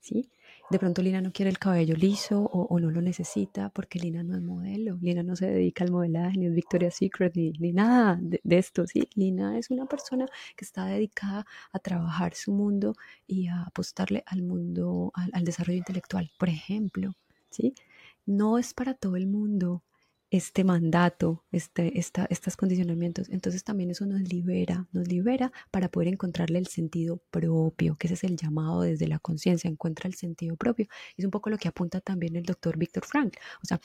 ¿Sí? 0.00 0.30
De 0.70 0.78
pronto 0.78 1.02
Lina 1.02 1.20
no 1.20 1.32
quiere 1.32 1.50
el 1.50 1.58
cabello 1.58 1.94
liso 1.96 2.42
o, 2.42 2.78
no 2.80 2.90
lo 2.90 3.00
necesita 3.00 3.70
porque 3.70 3.98
Lina 3.98 4.22
no 4.22 4.36
es 4.36 4.42
modelo, 4.42 4.98
Lina 5.00 5.22
no 5.22 5.36
se 5.36 5.46
dedica 5.46 5.84
al 5.84 5.92
modelaje, 5.92 6.38
ni 6.38 6.46
es 6.46 6.54
Victoria's 6.54 6.94
Secret, 6.96 7.34
ni, 7.36 7.52
nada 7.72 8.18
de, 8.20 8.40
esto, 8.56 8.86
¿sí? 8.86 9.08
Lina 9.14 9.58
es 9.58 9.70
una 9.70 9.86
persona 9.86 10.26
que 10.56 10.64
está 10.64 10.86
dedicada 10.86 11.46
a 11.72 11.78
trabajar 11.78 12.34
su 12.34 12.52
mundo 12.52 12.94
y 13.26 13.46
a 13.48 13.62
apostarle 13.62 14.24
al 14.26 14.42
mundo, 14.42 15.12
al, 15.14 15.30
al 15.32 15.44
desarrollo 15.44 15.78
intelectual, 15.78 16.30
por 16.38 16.48
ejemplo, 16.48 17.12
¿sí? 17.50 17.74
No 18.26 18.58
es 18.58 18.74
para 18.74 18.94
todo 18.94 19.16
el 19.16 19.26
mundo 19.26 19.84
este 20.30 20.64
mandato, 20.64 21.44
este, 21.52 21.98
estos 21.98 22.56
condicionamientos. 22.56 23.28
Entonces 23.28 23.62
también 23.62 23.90
eso 23.90 24.06
nos 24.06 24.20
libera, 24.22 24.88
nos 24.92 25.06
libera 25.08 25.52
para 25.70 25.88
poder 25.88 26.08
encontrarle 26.08 26.58
el 26.58 26.66
sentido 26.66 27.22
propio, 27.30 27.96
que 27.96 28.08
ese 28.08 28.14
es 28.14 28.24
el 28.24 28.36
llamado 28.36 28.82
desde 28.82 29.06
la 29.06 29.18
conciencia, 29.20 29.70
encuentra 29.70 30.08
el 30.08 30.14
sentido 30.14 30.56
propio. 30.56 30.86
Es 31.16 31.24
un 31.24 31.30
poco 31.30 31.50
lo 31.50 31.58
que 31.58 31.68
apunta 31.68 32.00
también 32.00 32.36
el 32.36 32.42
doctor 32.42 32.76
Víctor 32.76 33.04
Frank. 33.04 33.36
O 33.62 33.66
sea, 33.66 33.80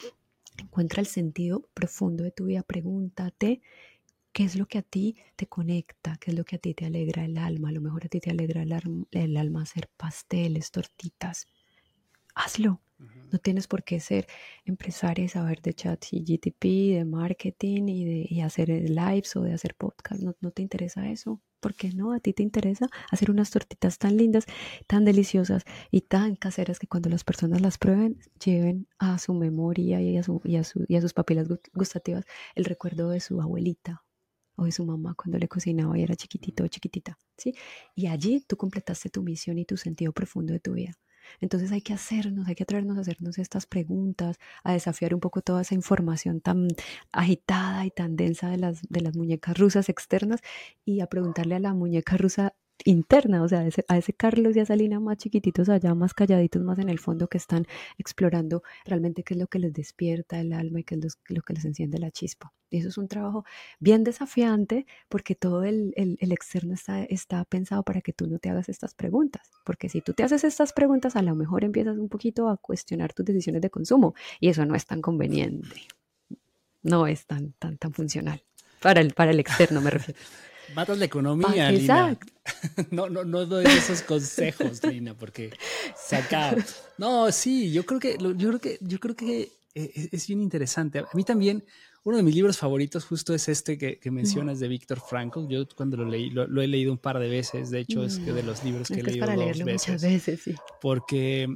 encuentra 0.57 1.01
el 1.01 1.07
sentido 1.07 1.69
profundo 1.73 2.23
de 2.23 2.31
tu 2.31 2.45
vida, 2.45 2.63
pregúntate 2.63 3.61
qué 4.33 4.43
es 4.43 4.55
lo 4.55 4.65
que 4.65 4.79
a 4.79 4.81
ti 4.81 5.17
te 5.35 5.47
conecta, 5.47 6.17
qué 6.19 6.31
es 6.31 6.37
lo 6.37 6.43
que 6.43 6.55
a 6.55 6.59
ti 6.59 6.73
te 6.73 6.85
alegra 6.85 7.23
el 7.23 7.37
alma. 7.37 7.69
A 7.69 7.73
lo 7.73 7.81
mejor 7.81 8.05
a 8.05 8.09
ti 8.09 8.19
te 8.19 8.31
alegra 8.31 8.63
el 8.63 9.37
alma 9.37 9.61
hacer 9.61 9.89
pasteles, 9.95 10.71
tortitas. 10.71 11.45
Hazlo 12.33 12.81
no 13.31 13.39
tienes 13.39 13.67
por 13.67 13.83
qué 13.83 13.99
ser 13.99 14.27
empresaria 14.65 15.25
y 15.25 15.29
saber 15.29 15.61
de 15.61 15.73
chat 15.73 16.03
y 16.11 16.23
GTP, 16.23 16.97
de 16.97 17.05
marketing 17.05 17.87
y 17.87 18.35
de 18.35 18.43
hacer 18.43 18.69
lives 18.69 19.35
o 19.35 19.41
de 19.41 19.53
hacer 19.53 19.75
podcast. 19.75 20.21
No, 20.21 20.35
no 20.41 20.51
te 20.51 20.61
interesa 20.61 21.09
eso. 21.09 21.41
¿Por 21.61 21.75
qué 21.75 21.91
no? 21.93 22.11
A 22.13 22.19
ti 22.19 22.33
te 22.33 22.43
interesa 22.43 22.87
hacer 23.11 23.29
unas 23.29 23.51
tortitas 23.51 23.99
tan 23.99 24.17
lindas, 24.17 24.45
tan 24.87 25.05
deliciosas 25.05 25.63
y 25.91 26.01
tan 26.01 26.35
caseras 26.35 26.79
que 26.79 26.87
cuando 26.87 27.09
las 27.09 27.23
personas 27.23 27.61
las 27.61 27.77
prueben, 27.77 28.19
lleven 28.43 28.87
a 28.97 29.19
su 29.19 29.33
memoria 29.33 30.01
y 30.01 30.17
a, 30.17 30.23
su, 30.23 30.41
y 30.43 30.55
a, 30.55 30.63
su, 30.63 30.83
y 30.87 30.95
a 30.95 31.01
sus 31.01 31.13
papilas 31.13 31.47
gustativas 31.73 32.25
el 32.55 32.65
recuerdo 32.65 33.09
de 33.09 33.19
su 33.19 33.39
abuelita 33.41 34.03
o 34.55 34.65
de 34.65 34.71
su 34.71 34.85
mamá 34.85 35.13
cuando 35.15 35.37
le 35.37 35.47
cocinaba 35.47 35.97
y 35.97 36.03
era 36.03 36.15
chiquitito 36.15 36.63
o 36.63 36.67
chiquitita, 36.67 37.17
¿sí? 37.37 37.53
Y 37.95 38.07
allí 38.07 38.41
tú 38.47 38.57
completaste 38.57 39.09
tu 39.09 39.21
misión 39.23 39.57
y 39.57 39.65
tu 39.65 39.77
sentido 39.77 40.11
profundo 40.13 40.53
de 40.53 40.59
tu 40.59 40.73
vida. 40.73 40.93
Entonces 41.39 41.71
hay 41.71 41.81
que 41.81 41.93
hacernos, 41.93 42.47
hay 42.47 42.55
que 42.55 42.63
atrevernos 42.63 42.97
a 42.97 43.01
hacernos 43.01 43.37
estas 43.37 43.65
preguntas, 43.65 44.37
a 44.63 44.73
desafiar 44.73 45.13
un 45.13 45.19
poco 45.19 45.41
toda 45.41 45.61
esa 45.61 45.75
información 45.75 46.41
tan 46.41 46.67
agitada 47.11 47.85
y 47.85 47.91
tan 47.91 48.15
densa 48.15 48.49
de 48.49 48.57
las, 48.57 48.81
de 48.89 49.01
las 49.01 49.15
muñecas 49.15 49.57
rusas 49.57 49.89
externas 49.89 50.41
y 50.85 51.01
a 51.01 51.07
preguntarle 51.07 51.55
a 51.55 51.59
la 51.59 51.73
muñeca 51.73 52.17
rusa 52.17 52.53
interna, 52.85 53.43
o 53.43 53.47
sea, 53.47 53.59
a 53.59 53.67
ese, 53.67 53.85
a 53.87 53.97
ese, 53.97 54.13
Carlos 54.13 54.55
y 54.55 54.59
a 54.59 54.65
Salina 54.65 54.99
más 54.99 55.17
chiquititos 55.17 55.69
allá, 55.69 55.93
más 55.95 56.13
calladitos, 56.13 56.61
más 56.61 56.79
en 56.79 56.89
el 56.89 56.99
fondo, 56.99 57.27
que 57.27 57.37
están 57.37 57.65
explorando 57.97 58.63
realmente 58.85 59.23
qué 59.23 59.33
es 59.33 59.39
lo 59.39 59.47
que 59.47 59.59
les 59.59 59.73
despierta 59.73 60.39
el 60.39 60.53
alma 60.53 60.79
y 60.79 60.83
qué 60.83 60.95
es 60.95 61.17
lo, 61.29 61.41
que 61.41 61.53
les 61.53 61.65
enciende 61.65 61.99
la 61.99 62.11
chispa. 62.11 62.53
Y 62.69 62.77
eso 62.77 62.87
es 62.87 62.97
un 62.97 63.07
trabajo 63.07 63.43
bien 63.79 64.03
desafiante 64.03 64.85
porque 65.09 65.35
todo 65.35 65.63
el, 65.63 65.93
el, 65.95 66.31
externo 66.31 66.73
está, 66.73 67.03
está 67.03 67.43
pensado 67.45 67.83
para 67.83 68.01
que 68.01 68.13
tú 68.13 68.27
no 68.27 68.39
te 68.39 68.49
hagas 68.49 68.69
estas 68.69 68.93
preguntas, 68.93 69.51
porque 69.65 69.89
si 69.89 70.01
tú 70.01 70.13
te 70.13 70.23
haces 70.23 70.43
estas 70.43 70.71
preguntas, 70.71 71.15
a 71.15 71.21
lo 71.21 71.35
mejor 71.35 71.63
empiezas 71.63 71.97
un 71.97 72.09
poquito 72.09 72.47
a 72.47 72.57
cuestionar 72.57 73.13
tus 73.13 73.25
decisiones 73.25 73.61
de 73.61 73.69
consumo 73.69 74.15
y 74.39 74.49
eso 74.49 74.65
no 74.65 74.75
es 74.75 74.85
tan 74.85 75.01
conveniente, 75.01 75.81
no 76.83 77.07
es 77.07 77.25
tan, 77.25 77.53
tan, 77.53 77.77
tan 77.77 77.93
funcional. 77.93 78.43
Para 78.81 79.01
el, 79.01 79.13
para 79.13 79.31
el 79.31 79.39
externo 79.39 79.81
me 79.81 79.91
refiero. 79.91 80.19
Matas 80.75 80.97
la 80.97 81.05
economía, 81.05 81.67
ah, 81.67 81.71
Lina. 81.71 82.19
No, 82.91 83.09
no, 83.09 83.23
no 83.23 83.45
doy 83.45 83.65
esos 83.65 84.01
consejos, 84.01 84.83
Lina, 84.87 85.13
porque 85.13 85.51
se 85.95 86.15
acaba. 86.15 86.57
No, 86.97 87.31
sí, 87.31 87.71
yo 87.71 87.85
creo 87.85 87.99
que, 87.99 88.17
yo 88.19 88.49
creo 88.49 88.59
que, 88.59 88.77
yo 88.81 88.99
creo 88.99 89.15
que 89.15 89.51
eh, 89.75 90.09
es 90.11 90.27
bien 90.27 90.41
interesante. 90.41 90.99
A 90.99 91.07
mí 91.13 91.23
también, 91.23 91.63
uno 92.03 92.17
de 92.17 92.23
mis 92.23 92.35
libros 92.35 92.57
favoritos 92.57 93.05
justo 93.05 93.33
es 93.33 93.47
este 93.47 93.77
que, 93.77 94.11
mencionas 94.11 94.59
de 94.59 94.67
Víctor 94.67 94.99
Frankl. 94.99 95.47
Yo 95.47 95.67
cuando 95.75 95.97
lo 95.97 96.05
leí, 96.05 96.29
lo, 96.29 96.61
he 96.61 96.67
leído 96.67 96.91
un 96.91 96.97
par 96.97 97.19
de 97.19 97.29
veces. 97.29 97.69
De 97.69 97.79
hecho, 97.79 98.03
es 98.03 98.23
de 98.25 98.43
los 98.43 98.63
libros 98.63 98.87
que 98.87 99.01
he 99.01 99.03
leído 99.03 99.25
para 99.25 99.35
dos 99.35 99.63
veces. 99.63 99.87
Muchas 99.87 100.01
veces, 100.01 100.41
sí. 100.41 100.55
Porque, 100.81 101.47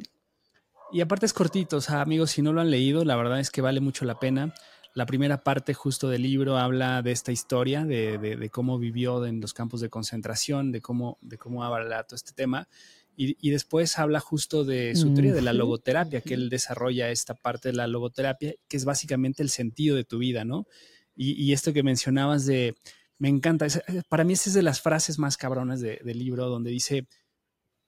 y 0.92 1.02
aparte 1.02 1.26
es 1.26 1.34
cortito, 1.34 1.78
o 1.78 1.82
sea, 1.82 2.02
amigos, 2.02 2.32
si 2.32 2.42
no 2.44 2.54
lo 2.54 2.62
han 2.62 2.70
leído, 2.70 3.04
la 3.04 3.16
verdad 3.16 3.40
es 3.40 3.50
que 3.50 3.62
vale 3.62 3.80
mucho 3.80 4.06
la 4.06 4.20
pena. 4.20 4.54
La 4.96 5.06
primera 5.06 5.44
parte 5.44 5.74
justo 5.74 6.08
del 6.08 6.22
libro 6.22 6.58
habla 6.58 7.02
de 7.02 7.12
esta 7.12 7.34
historia, 7.34 7.84
de, 7.84 8.50
cómo 8.50 8.80
vivió 8.80 9.26
en 9.26 9.42
los 9.42 9.54
campos 9.54 9.82
de 9.82 9.90
concentración, 9.90 10.72
de 10.72 10.82
cómo, 10.82 11.18
de 11.22 11.38
cómo 11.38 11.66
habla 11.66 12.04
todo 12.04 12.16
este 12.16 12.32
tema. 12.32 12.70
Y, 13.18 13.50
después 13.50 14.00
habla 14.00 14.22
justo 14.22 14.64
de 14.64 14.96
su 14.96 15.14
teoría 15.14 15.34
de 15.34 15.42
la 15.42 15.52
logoterapia, 15.52 16.22
que 16.22 16.34
él 16.34 16.50
desarrolla 16.50 17.12
esta 17.12 17.34
parte 17.34 17.70
de 17.70 17.76
la 17.76 17.88
logoterapia, 17.88 18.54
que 18.70 18.78
es 18.78 18.86
básicamente 18.86 19.44
el 19.44 19.50
sentido 19.50 19.98
de 19.98 20.06
tu 20.06 20.18
vida, 20.18 20.46
¿no? 20.46 20.66
Y, 21.14 21.52
esto 21.52 21.74
que 21.74 21.84
mencionabas 21.84 22.46
de, 22.46 22.78
me 23.18 23.28
encanta, 23.28 23.68
para 24.08 24.24
mí 24.24 24.32
esa 24.32 24.50
es 24.50 24.54
de 24.54 24.64
las 24.64 24.80
frases 24.80 25.20
más 25.20 25.36
cabronas 25.36 25.82
del 25.82 26.20
libro, 26.20 26.48
donde 26.48 26.72
dice, 26.72 27.06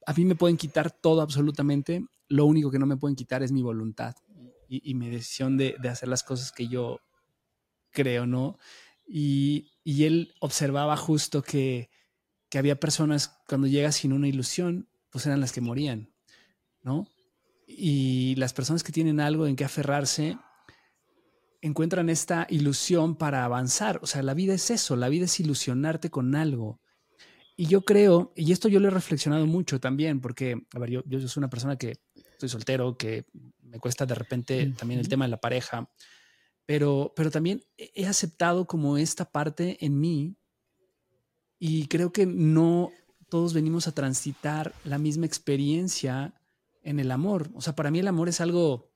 a 0.05 0.11
mí 0.11 0.25
me 0.25 0.35
pueden 0.35 0.57
quitar 0.57 0.91
todo 0.91 1.21
absolutamente, 1.21 2.05
lo 2.27 2.45
único 2.45 2.69
que 2.69 2.79
no 2.79 2.85
me 2.85 2.97
pueden 2.97 3.15
quitar 3.15 3.43
es 3.43 3.53
mi 3.53 3.61
voluntad 3.61 4.13
y, 4.67 4.93
mi 4.95 5.09
decisión 5.09 5.57
de, 5.57 5.75
hacer 5.89 6.09
las 6.09 6.23
cosas 6.23 6.51
que 6.51 6.67
yo 6.67 6.99
creo, 7.91 8.25
¿no? 8.25 8.57
Y, 9.07 9.71
él 9.85 10.33
observaba 10.39 10.97
justo 10.97 11.41
que, 11.41 11.89
que 12.49 12.57
había 12.57 12.79
personas 12.79 13.39
cuando 13.47 13.67
llegas 13.67 13.95
sin 13.95 14.13
una 14.13 14.27
ilusión, 14.27 14.89
pues 15.09 15.25
eran 15.25 15.39
las 15.39 15.51
que 15.51 15.61
morían, 15.61 16.13
¿no? 16.81 17.07
Y 17.65 18.35
las 18.35 18.53
personas 18.53 18.83
que 18.83 18.91
tienen 18.91 19.19
algo 19.19 19.47
en 19.47 19.55
que 19.55 19.65
aferrarse 19.65 20.37
encuentran 21.61 22.09
esta 22.09 22.47
ilusión 22.49 23.15
para 23.15 23.45
avanzar. 23.45 23.99
O 24.01 24.07
sea, 24.07 24.23
la 24.23 24.33
vida 24.33 24.53
es 24.53 24.69
eso, 24.71 24.95
la 24.95 25.09
vida 25.09 25.25
es 25.25 25.39
ilusionarte 25.39 26.09
con 26.09 26.35
algo. 26.35 26.79
Y 27.55 27.65
yo 27.65 27.81
creo, 27.81 28.33
y 28.35 28.51
esto 28.51 28.67
yo 28.69 28.79
lo 28.79 28.87
he 28.87 28.91
reflexionado 28.91 29.47
mucho 29.47 29.79
también, 29.79 30.21
porque, 30.21 30.67
a 30.73 30.79
ver, 30.79 30.91
yo, 30.91 31.03
yo 31.05 31.19
soy 31.27 31.41
una 31.41 31.49
persona 31.49 31.75
que 31.75 31.99
estoy 32.37 32.49
soltero, 32.49 32.97
que 32.97 33.25
me 33.61 33.79
cuesta 33.79 34.05
de 34.05 34.15
repente 34.15 34.73
también 34.77 34.99
el 34.99 35.09
tema 35.09 35.25
de 35.25 35.31
la 35.31 35.41
pareja, 35.41 35.91
pero, 36.65 37.13
pero 37.15 37.31
también 37.31 37.61
he 37.77 38.05
aceptado 38.05 38.67
como 38.67 38.97
esta 38.97 39.31
parte 39.31 39.83
en 39.85 39.99
mí 39.99 40.35
y 41.59 41.87
creo 41.87 42.11
que 42.11 42.25
no 42.25 42.91
todos 43.29 43.53
venimos 43.53 43.87
a 43.87 43.93
transitar 43.93 44.73
la 44.83 44.97
misma 44.97 45.25
experiencia 45.25 46.33
en 46.83 46.99
el 46.99 47.11
amor. 47.11 47.49
O 47.53 47.61
sea, 47.61 47.75
para 47.75 47.91
mí 47.91 47.99
el 47.99 48.07
amor 48.07 48.29
es 48.29 48.39
algo 48.39 48.87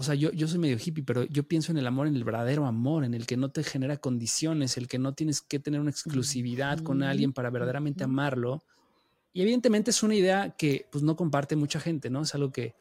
o 0.00 0.02
sea, 0.02 0.14
yo, 0.14 0.30
yo 0.32 0.48
soy 0.48 0.58
medio 0.58 0.78
hippie, 0.82 1.04
pero 1.04 1.24
yo 1.24 1.42
pienso 1.42 1.72
en 1.72 1.78
el 1.78 1.86
amor, 1.86 2.06
en 2.06 2.16
el 2.16 2.24
verdadero 2.24 2.64
amor, 2.64 3.04
en 3.04 3.12
el 3.12 3.26
que 3.26 3.36
no 3.36 3.50
te 3.50 3.62
genera 3.62 3.98
condiciones, 3.98 4.78
el 4.78 4.88
que 4.88 4.98
no 4.98 5.12
tienes 5.12 5.42
que 5.42 5.58
tener 5.58 5.78
una 5.78 5.90
exclusividad 5.90 6.78
con 6.78 7.02
alguien 7.02 7.34
para 7.34 7.50
verdaderamente 7.50 8.04
amarlo. 8.04 8.62
Y 9.32 9.42
evidentemente 9.42 9.90
es 9.90 10.02
una 10.02 10.14
idea 10.14 10.54
que 10.56 10.86
pues 10.90 11.04
no 11.04 11.16
comparte 11.16 11.56
mucha 11.56 11.80
gente, 11.80 12.10
¿no? 12.10 12.22
Es 12.22 12.34
algo 12.34 12.50
que, 12.50 12.74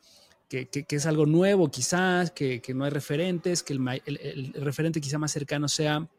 que, 0.47 0.85
es 0.89 1.05
algo 1.05 1.25
nuevo 1.25 1.69
quizás, 1.69 2.31
que, 2.31 2.61
no 2.73 2.85
hay 2.85 2.89
referentes, 2.91 3.61
que 3.61 3.73
el, 3.73 4.53
referente 4.55 4.99
quizá 4.99 5.19
más 5.19 5.31
cercano 5.31 5.67
sea, 5.67 6.09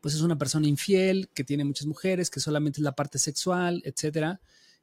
pues 0.00 0.14
es 0.14 0.20
una 0.20 0.38
persona 0.38 0.68
infiel, 0.68 1.28
que 1.34 1.44
tiene 1.44 1.64
muchas 1.64 1.86
mujeres, 1.86 2.30
que 2.30 2.40
solamente 2.40 2.80
es 2.80 2.84
la 2.84 2.94
parte 2.94 3.18
sexual, 3.18 3.82
etc. 3.84 4.38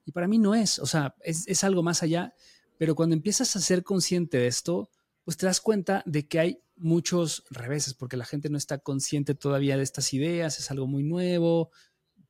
Y 0.06 0.12
para 0.12 0.28
mí 0.28 0.38
no 0.38 0.54
es, 0.54 0.80
o 0.80 0.86
sea, 0.86 1.16
es, 1.24 1.48
es 1.48 1.64
algo 1.64 1.82
más 1.82 2.04
allá, 2.04 2.34
pero 2.78 2.94
cuando 2.94 3.16
empiezas 3.16 3.56
a 3.56 3.62
ser 3.62 3.84
consciente 3.84 4.38
de 4.38 4.48
esto, 4.48 4.90
pues 5.24 5.38
te 5.38 5.46
das 5.46 5.62
cuenta 5.62 6.04
de 6.06 6.28
que 6.28 6.40
hay 6.40 6.62
muchos 6.76 7.44
reveses, 7.50 7.94
porque 7.94 8.18
la 8.18 8.26
gente 8.26 8.50
no 8.50 8.58
está 8.58 8.78
consciente 8.78 9.34
todavía 9.34 9.78
de 9.78 9.84
estas 9.84 10.14
ideas, 10.14 10.60
es 10.60 10.72
algo 10.72 10.88
muy 10.88 11.04
nuevo, 11.04 11.72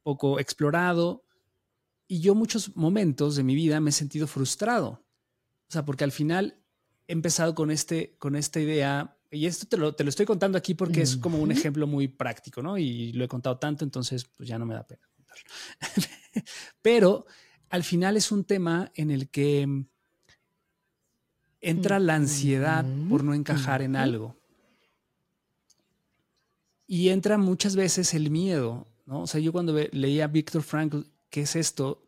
poco 0.04 0.40
explorado. 0.40 1.24
Y 2.08 2.22
yo 2.22 2.36
muchos 2.36 2.76
momentos 2.76 3.36
de 3.36 3.44
mi 3.44 3.56
vida 3.56 3.80
me 3.80 3.90
he 3.90 3.94
sentido 3.94 4.28
frustrado. 4.28 5.06
O 5.70 5.72
sea, 5.72 5.84
porque 5.86 6.04
al 6.04 6.12
final 6.12 6.56
he 7.08 7.14
empezado 7.14 7.54
con, 7.54 7.72
este, 7.72 8.16
con 8.18 8.36
esta 8.36 8.60
idea, 8.60 9.18
y 9.30 9.46
esto 9.46 9.68
te 9.68 9.78
lo, 9.78 9.94
te 9.94 10.04
lo 10.04 10.10
estoy 10.10 10.26
contando 10.26 10.58
aquí 10.58 10.74
porque 10.74 11.02
es 11.02 11.18
como 11.18 11.40
un 11.40 11.52
ejemplo 11.52 11.86
muy 11.88 12.08
práctico, 12.08 12.62
¿no? 12.62 12.78
Y 12.78 13.12
lo 13.14 13.26
he 13.26 13.28
contado 13.28 13.58
tanto, 13.58 13.84
entonces 13.84 14.26
pues 14.26 14.48
ya 14.48 14.58
no 14.58 14.66
me 14.66 14.74
da 14.74 14.88
pena 14.88 15.02
contarlo. 15.16 15.46
Pero 16.82 17.26
al 17.70 17.84
final 17.84 18.16
es 18.16 18.32
un 18.32 18.46
tema 18.46 18.92
en 18.96 19.12
el 19.12 19.30
que 19.30 19.86
entra 21.60 22.00
la 22.00 22.16
ansiedad 22.16 22.86
por 23.10 23.24
no 23.24 23.34
encajar 23.34 23.82
en 23.82 23.96
algo. 23.96 24.38
Y 26.86 27.10
entra 27.10 27.38
muchas 27.38 27.76
veces 27.76 28.14
el 28.14 28.32
miedo, 28.32 28.88
¿no? 29.06 29.24
O 29.24 29.28
sea, 29.28 29.42
yo 29.42 29.52
cuando 29.52 29.74
leía 29.92 30.26
a 30.26 30.28
Víctor 30.28 30.64
Frankl, 30.64 31.02
¿qué 31.30 31.42
es 31.42 31.56
esto? 31.56 32.08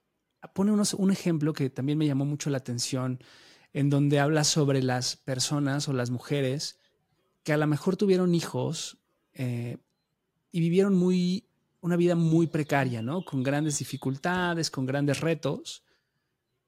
Pone 0.54 0.72
unos, 0.72 0.94
un 0.94 1.12
ejemplo 1.12 1.54
que 1.54 1.70
también 1.70 1.98
me 1.98 2.08
llamó 2.08 2.26
mucho 2.26 2.50
la 2.50 2.58
atención, 2.58 3.20
en 3.74 3.90
donde 3.90 4.20
habla 4.20 4.44
sobre 4.44 4.82
las 4.82 5.16
personas 5.16 5.88
o 5.88 5.94
las 5.94 6.10
mujeres 6.10 6.80
que 7.44 7.54
a 7.54 7.58
lo 7.58 7.68
mejor 7.68 7.96
tuvieron 7.98 8.36
hijos 8.36 8.98
eh, 9.34 9.78
y 10.52 10.60
vivieron 10.60 10.96
muy, 10.96 11.48
una 11.82 11.96
vida 11.96 12.16
muy 12.16 12.48
precaria, 12.48 13.02
¿no? 13.02 13.24
Con 13.24 13.44
grandes 13.44 13.80
dificultades, 13.80 14.72
con 14.72 14.86
grandes 14.86 15.22
retos, 15.22 15.84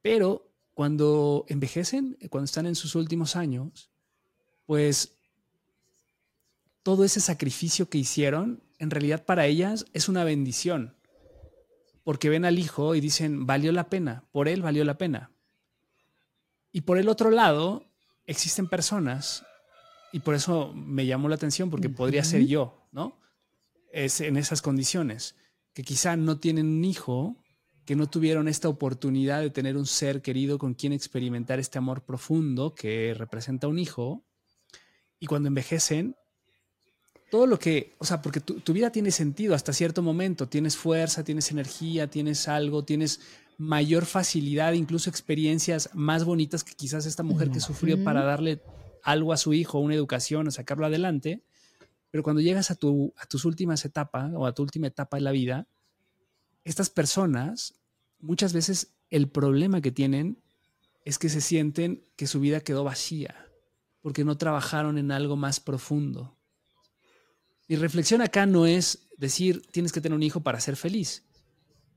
pero 0.01 0.51
cuando 0.73 1.45
envejecen, 1.47 2.17
cuando 2.29 2.45
están 2.45 2.65
en 2.65 2.75
sus 2.75 2.95
últimos 2.95 3.35
años, 3.35 3.89
pues 4.65 5.17
todo 6.83 7.03
ese 7.03 7.19
sacrificio 7.19 7.89
que 7.89 7.97
hicieron, 7.97 8.63
en 8.79 8.89
realidad 8.89 9.25
para 9.25 9.45
ellas 9.45 9.85
es 9.93 10.09
una 10.09 10.23
bendición, 10.23 10.95
porque 12.03 12.29
ven 12.29 12.45
al 12.45 12.59
hijo 12.59 12.95
y 12.95 13.01
dicen, 13.01 13.45
valió 13.45 13.71
la 13.71 13.89
pena, 13.89 14.25
por 14.31 14.47
él 14.47 14.61
valió 14.61 14.83
la 14.83 14.97
pena. 14.97 15.31
Y 16.71 16.81
por 16.81 16.97
el 16.97 17.09
otro 17.09 17.31
lado, 17.31 17.85
existen 18.25 18.67
personas, 18.67 19.45
y 20.13 20.19
por 20.19 20.35
eso 20.35 20.73
me 20.73 21.05
llamó 21.05 21.29
la 21.29 21.35
atención, 21.35 21.69
porque 21.69 21.89
podría 21.89 22.23
ser 22.23 22.45
yo, 22.45 22.87
¿no? 22.91 23.19
Es 23.91 24.21
en 24.21 24.37
esas 24.37 24.61
condiciones, 24.61 25.35
que 25.73 25.83
quizá 25.83 26.15
no 26.15 26.39
tienen 26.39 26.67
un 26.67 26.85
hijo 26.85 27.37
que 27.85 27.95
no 27.95 28.09
tuvieron 28.09 28.47
esta 28.47 28.69
oportunidad 28.69 29.41
de 29.41 29.49
tener 29.49 29.75
un 29.75 29.85
ser 29.85 30.21
querido 30.21 30.57
con 30.57 30.75
quien 30.75 30.93
experimentar 30.93 31.59
este 31.59 31.77
amor 31.77 32.03
profundo 32.03 32.75
que 32.75 33.13
representa 33.17 33.67
un 33.67 33.79
hijo. 33.79 34.23
Y 35.19 35.25
cuando 35.25 35.47
envejecen, 35.47 36.15
todo 37.32 37.48
lo 37.48 37.58
que, 37.58 37.96
o 37.98 38.04
sea, 38.04 38.22
porque 38.22 38.41
tu, 38.41 38.74
vida 38.74 38.91
tiene 38.91 39.10
sentido 39.10 39.56
hasta 39.56 39.72
cierto 39.72 40.02
momento, 40.02 40.50
tienes 40.50 40.76
fuerza, 40.76 41.24
tienes 41.24 41.50
energía, 41.50 42.08
tienes 42.08 42.50
algo, 42.50 42.84
tienes 42.84 43.22
mayor 43.58 44.06
facilidad, 44.06 44.74
incluso 44.74 45.10
experiencias 45.10 45.89
más 45.94 46.26
bonitas 46.26 46.65
que 46.65 46.74
quizás 46.74 47.06
esta 47.06 47.24
mujer 47.24 47.50
que 47.50 47.62
sufrió 47.62 48.04
para 48.04 48.26
darle 48.26 48.62
algo 49.02 49.32
a 49.32 49.38
su 49.38 49.54
hijo, 49.54 49.80
una 49.80 49.96
educación, 49.96 50.50
o 50.50 50.52
sacarlo 50.52 50.86
adelante. 50.86 51.41
Pero 52.10 52.22
cuando 52.22 52.41
llegas 52.41 52.70
a, 52.70 52.76
tu, 52.76 53.13
a 53.17 53.26
tus 53.26 53.46
últimas 53.46 53.86
etapas 53.86 54.34
o 54.36 54.46
a 54.46 54.54
tu 54.54 54.62
última 54.62 54.88
etapa 54.88 55.15
de 55.15 55.22
la 55.22 55.32
vida, 55.32 55.70
estas 56.65 56.89
personas 56.89 57.76
muchas 58.20 58.52
veces 58.52 58.94
el 59.10 59.30
problema 59.30 59.80
que 59.80 59.91
tienen 59.91 60.38
es 61.06 61.17
que 61.17 61.30
se 61.30 61.39
sienten 61.39 62.04
que 62.17 62.28
su 62.28 62.41
vida 62.41 62.60
quedó 62.60 62.84
vacía, 62.84 63.48
porque 64.02 64.26
no 64.26 64.38
trabajaron 64.38 64.98
en 64.98 65.13
algo 65.13 65.38
más 65.38 65.62
profundo. 65.62 66.38
Mi 67.71 67.77
reflexión 67.77 68.21
acá 68.21 68.45
no 68.45 68.65
es 68.65 69.07
decir 69.15 69.62
tienes 69.71 69.93
que 69.93 70.01
tener 70.01 70.13
un 70.13 70.23
hijo 70.23 70.41
para 70.41 70.60
ser 70.60 70.75
feliz. 70.75 71.23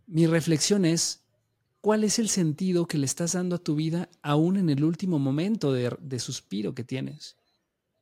Mi 0.06 0.24
reflexión 0.28 0.84
es 0.84 1.24
cuál 1.80 2.04
es 2.04 2.20
el 2.20 2.28
sentido 2.28 2.87
que 2.87 2.96
le 2.96 3.06
estás 3.06 3.32
dando 3.32 3.56
a 3.56 3.58
tu 3.58 3.74
vida 3.74 4.08
aún 4.22 4.56
en 4.56 4.70
el 4.70 4.84
último 4.84 5.18
momento 5.18 5.72
de, 5.72 5.92
de 6.00 6.20
suspiro 6.20 6.76
que 6.76 6.84
tienes. 6.84 7.37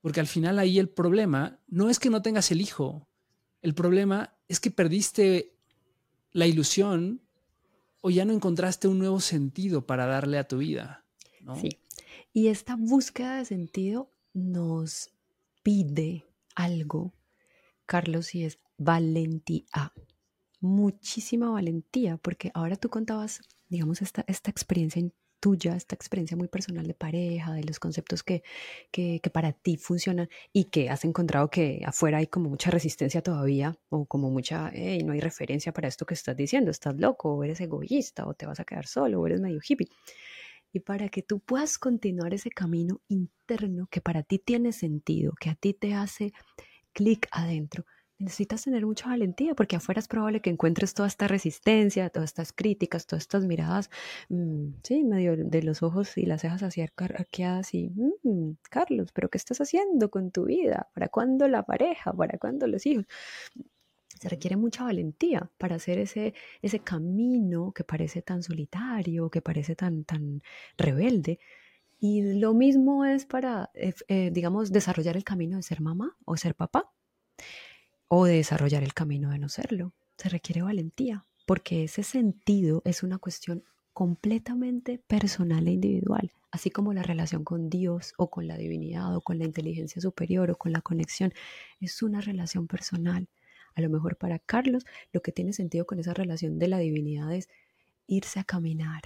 Porque 0.02 0.20
al 0.20 0.26
final 0.26 0.58
ahí 0.58 0.78
el 0.78 0.90
problema 0.90 1.61
no 1.66 1.88
es 1.88 1.98
que 1.98 2.11
no 2.11 2.20
tengas 2.20 2.50
el 2.50 2.61
hijo, 2.61 3.08
el 3.62 3.72
problema 3.72 4.37
es 4.48 4.61
que 4.61 4.70
perdiste 4.70 5.54
la 6.32 6.46
ilusión 6.46 7.22
o 8.02 8.11
ya 8.11 8.26
no 8.26 8.35
encontraste 8.35 8.87
un 8.87 8.98
nuevo 8.98 9.18
sentido 9.18 9.87
para 9.87 10.04
darle 10.04 10.37
a 10.37 10.46
tu 10.46 10.58
vida. 10.58 11.06
Sí. 11.58 11.78
Y 12.35 12.48
esta 12.48 12.76
búsqueda 12.76 13.38
de 13.38 13.46
sentido 13.46 14.11
nos 14.35 15.08
pide 15.62 16.26
algo, 16.54 17.14
Carlos, 17.92 18.35
y 18.35 18.44
es 18.44 18.59
valentía. 18.78 19.92
Muchísima 20.61 21.50
valentía, 21.50 22.16
porque 22.16 22.50
ahora 22.55 22.76
tú 22.76 22.88
contabas, 22.88 23.42
digamos, 23.68 24.00
esta, 24.00 24.24
esta 24.28 24.50
experiencia 24.50 25.02
tuya, 25.40 25.76
esta 25.76 25.94
experiencia 25.94 26.35
muy 26.35 26.48
personal 26.48 26.87
de 26.87 26.94
pareja, 26.94 27.52
de 27.52 27.64
los 27.64 27.78
conceptos 27.78 28.22
que, 28.22 28.42
que, 28.90 29.20
para 29.31 29.52
ti 29.52 29.76
funcionan 29.76 30.31
y 30.55 30.70
que 30.70 30.88
has 30.88 31.05
encontrado 31.05 31.50
que 31.50 31.83
afuera 31.85 32.16
hay 32.16 32.28
como 32.28 32.48
mucha 32.48 32.70
resistencia 32.70 33.20
todavía 33.20 33.76
o 33.90 34.07
como 34.07 34.31
mucha, 34.31 34.70
hey, 34.72 35.02
no 35.05 35.12
hay 35.12 35.20
referencia 35.20 35.74
para 35.74 35.88
esto 35.88 36.07
que 36.07 36.14
estás 36.14 36.35
diciendo, 36.35 36.70
estás 36.70 36.96
loco 36.96 37.35
o 37.35 37.44
eres 37.44 37.61
egoísta 37.61 38.26
o 38.26 38.33
te 38.33 38.46
vas 38.46 38.59
a 38.59 38.64
quedar 38.64 38.87
solo 38.87 39.20
o 39.20 39.26
eres 39.26 39.42
medio 39.42 39.61
hippie. 39.62 39.88
Y 40.72 40.81
para 40.81 41.11
que 41.11 41.20
tú 41.20 41.40
puedas 41.40 41.76
continuar 41.76 42.33
ese 42.33 42.48
camino 42.48 43.02
interno 43.09 43.87
que 43.90 44.00
para 44.00 44.22
ti 44.22 44.38
tiene 44.38 44.72
sentido, 44.72 45.35
que 45.38 45.50
a 45.50 45.55
ti 45.57 45.74
te 45.74 45.92
hace 45.92 46.33
clic 46.92 47.28
adentro, 47.33 47.85
necesitas 48.18 48.62
tener 48.62 48.87
mucha 48.87 49.09
valentía 49.09 49.55
porque 49.55 49.76
afuera 49.76 49.98
es 50.00 50.09
probable 50.09 50.40
que 50.40 50.50
encuentres 50.50 50.94
toda 50.94 51.09
esta 51.09 51.28
resistencia, 51.28 52.09
todas 52.11 52.31
estas 52.31 52.52
críticas, 52.52 53.07
todas 53.07 53.22
estas 53.24 53.44
miradas, 53.46 53.90
mm, 54.28 54.74
sí, 54.85 55.05
medio 55.05 55.37
de 55.37 55.62
los 55.62 55.83
ojos 55.83 56.16
y 56.16 56.26
las 56.26 56.42
cejas 56.42 56.62
así 56.62 56.81
arqueadas 56.96 57.74
y, 57.74 57.90
mm, 58.22 58.52
Carlos, 58.70 59.11
pero 59.12 59.28
¿qué 59.31 59.38
estás 59.38 59.61
haciendo 59.61 60.11
con 60.11 60.31
tu 60.31 60.44
vida? 60.46 60.88
¿Para 60.94 61.09
cuándo 61.09 61.48
la 61.48 61.64
pareja? 61.64 62.12
¿Para 62.12 62.38
cuándo 62.38 62.66
los 62.66 62.87
hijos? 62.87 63.07
Se 64.20 64.28
requiere 64.28 64.57
mucha 64.57 64.85
valentía 64.85 65.50
para 65.59 65.76
hacer 65.76 65.98
ese, 65.98 66.35
ese 66.61 66.81
camino 66.81 67.72
que 67.72 67.83
parece 67.85 68.22
tan 68.22 68.42
solitario, 68.42 69.31
que 69.31 69.42
parece 69.42 69.74
tan, 69.74 70.05
tan 70.05 70.42
rebelde. 70.76 71.40
Y 72.04 72.40
lo 72.40 72.52
mismo 72.52 73.04
es 73.04 73.26
para, 73.26 73.70
eh, 73.74 73.94
eh, 74.08 74.30
digamos, 74.32 74.72
desarrollar 74.72 75.16
el 75.16 75.22
camino 75.22 75.56
de 75.56 75.62
ser 75.62 75.80
mamá 75.80 76.16
o 76.24 76.36
ser 76.36 76.56
papá 76.56 76.92
o 78.08 78.24
de 78.24 78.34
desarrollar 78.34 78.82
el 78.82 78.92
camino 78.92 79.30
de 79.30 79.38
no 79.38 79.48
serlo. 79.48 79.94
Se 80.18 80.28
requiere 80.28 80.62
valentía, 80.62 81.24
porque 81.46 81.84
ese 81.84 82.02
sentido 82.02 82.82
es 82.84 83.04
una 83.04 83.18
cuestión 83.18 83.62
completamente 83.92 84.98
personal 84.98 85.68
e 85.68 85.74
individual, 85.74 86.32
así 86.50 86.70
como 86.70 86.92
la 86.92 87.04
relación 87.04 87.44
con 87.44 87.70
Dios 87.70 88.14
o 88.18 88.30
con 88.30 88.48
la 88.48 88.56
divinidad 88.56 89.14
o 89.14 89.20
con 89.20 89.38
la 89.38 89.44
inteligencia 89.44 90.02
superior 90.02 90.50
o 90.50 90.56
con 90.56 90.72
la 90.72 90.80
conexión, 90.80 91.32
es 91.78 92.02
una 92.02 92.20
relación 92.20 92.66
personal. 92.66 93.28
A 93.76 93.80
lo 93.80 93.88
mejor 93.88 94.16
para 94.16 94.40
Carlos 94.40 94.84
lo 95.12 95.22
que 95.22 95.30
tiene 95.30 95.52
sentido 95.52 95.86
con 95.86 96.00
esa 96.00 96.14
relación 96.14 96.58
de 96.58 96.66
la 96.66 96.78
divinidad 96.78 97.32
es 97.32 97.48
irse 98.08 98.40
a 98.40 98.44
caminar 98.44 99.02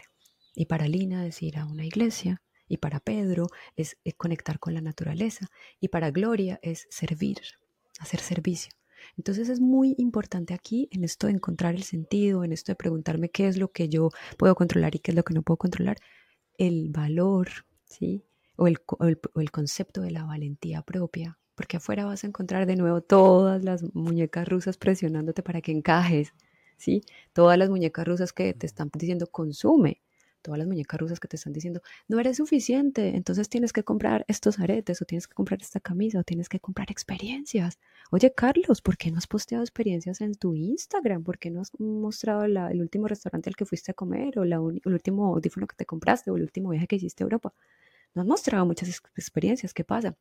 y 0.54 0.64
para 0.64 0.88
Lina 0.88 1.26
es 1.26 1.42
ir 1.42 1.58
a 1.58 1.66
una 1.66 1.84
iglesia 1.84 2.40
y 2.68 2.78
para 2.78 3.00
Pedro 3.00 3.48
es, 3.76 3.96
conectar 4.16 4.58
con 4.58 4.74
la 4.74 4.80
naturaleza 4.80 5.48
y 5.80 5.88
para 5.88 6.10
Gloria 6.10 6.58
es 6.62 6.86
servir, 6.90 7.38
hacer 7.98 8.20
servicio. 8.20 8.72
Entonces 9.16 9.48
es 9.48 9.60
muy 9.60 9.94
importante 9.98 10.54
aquí 10.54 10.88
en 10.90 11.04
esto 11.04 11.26
de 11.26 11.34
encontrar 11.34 11.74
el 11.74 11.84
sentido, 11.84 12.44
en 12.44 12.52
esto 12.52 12.72
de 12.72 12.76
preguntarme 12.76 13.30
qué 13.30 13.46
es 13.46 13.56
lo 13.56 13.70
que 13.70 13.88
yo 13.88 14.10
puedo 14.36 14.54
controlar 14.54 14.94
y 14.94 14.98
qué 14.98 15.12
es 15.12 15.16
lo 15.16 15.24
que 15.24 15.34
no 15.34 15.42
puedo 15.42 15.58
controlar, 15.58 15.98
el 16.58 16.88
valor, 16.90 17.48
¿sí? 17.84 18.24
O 18.56 18.66
el, 18.66 18.78
o 18.88 19.40
el 19.40 19.50
concepto 19.50 20.00
de 20.00 20.10
la 20.10 20.24
valentía 20.24 20.82
propia, 20.82 21.38
porque 21.54 21.76
afuera 21.76 22.04
vas 22.04 22.24
a 22.24 22.26
encontrar 22.26 22.66
de 22.66 22.76
nuevo 22.76 23.00
todas 23.00 23.64
las 23.64 23.82
muñecas 23.94 24.48
rusas 24.48 24.76
presionándote 24.76 25.42
para 25.42 25.60
que 25.60 25.72
encajes, 25.72 26.32
¿sí? 26.76 27.02
Todas 27.32 27.58
las 27.58 27.70
muñecas 27.70 28.06
rusas 28.06 28.32
que 28.32 28.54
te 28.54 28.66
están 28.66 28.90
diciendo 28.92 29.26
consume, 29.26 30.02
todas 30.42 30.58
las 30.58 30.66
muñecas 30.66 31.00
rusas 31.00 31.20
que 31.20 31.28
te 31.28 31.36
están 31.36 31.52
diciendo, 31.52 31.82
no 32.08 32.20
eres 32.20 32.36
suficiente, 32.36 33.16
entonces 33.16 33.48
tienes 33.48 33.72
que 33.72 33.82
comprar 33.82 34.24
estos 34.28 34.58
aretes 34.58 35.02
o 35.02 35.04
tienes 35.04 35.26
que 35.26 35.34
comprar 35.34 35.60
esta 35.60 35.80
camisa 35.80 36.20
o 36.20 36.22
tienes 36.22 36.48
que 36.48 36.60
comprar 36.60 36.90
experiencias. 36.90 37.78
Oye, 38.10 38.32
Carlos, 38.32 38.80
¿por 38.80 38.96
qué 38.96 39.10
no 39.10 39.18
has 39.18 39.26
posteado 39.26 39.64
experiencias 39.64 40.20
en 40.20 40.34
tu 40.34 40.54
Instagram? 40.54 41.24
¿Por 41.24 41.38
qué 41.38 41.50
no 41.50 41.60
has 41.60 41.72
mostrado 41.78 42.44
el 42.44 42.80
último 42.80 43.08
restaurante 43.08 43.50
al 43.50 43.56
que 43.56 43.66
fuiste 43.66 43.90
a 43.90 43.94
comer 43.94 44.38
o 44.38 44.44
el 44.44 44.54
último 44.84 45.34
audífono 45.34 45.66
que 45.66 45.76
te 45.76 45.86
compraste 45.86 46.30
o 46.30 46.36
el 46.36 46.42
último 46.42 46.70
viaje 46.70 46.86
que 46.86 46.96
hiciste 46.96 47.24
a 47.24 47.26
Europa? 47.26 47.52
No 48.14 48.22
has 48.22 48.28
mostrado 48.28 48.64
muchas 48.64 49.02
experiencias, 49.16 49.74
¿qué 49.74 49.84
pasa? 49.84 50.16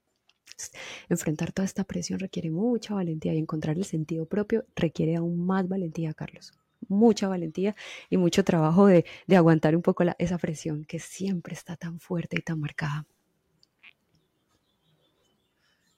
Enfrentar 1.10 1.52
toda 1.52 1.66
esta 1.66 1.84
presión 1.84 2.20
requiere 2.20 2.50
mucha 2.50 2.94
valentía 2.94 3.34
y 3.34 3.38
encontrar 3.38 3.78
el 3.78 3.86
sentido 3.86 4.26
propio 4.26 4.66
requiere 4.76 5.16
aún 5.16 5.46
más 5.46 5.68
valentía, 5.68 6.14
Carlos 6.14 6.54
mucha 6.88 7.28
valentía 7.28 7.76
y 8.10 8.18
mucho 8.18 8.44
trabajo 8.44 8.88
de, 8.88 9.06
aguantar 9.36 9.76
un 9.76 9.82
poco 9.82 10.04
esa 10.18 10.38
presión 10.38 10.86
que 10.86 11.00
siempre 11.00 11.54
está 11.54 11.76
tan 11.76 12.00
fuerte 12.00 12.38
y 12.40 12.42
tan 12.42 12.60
marcada. 12.60 13.06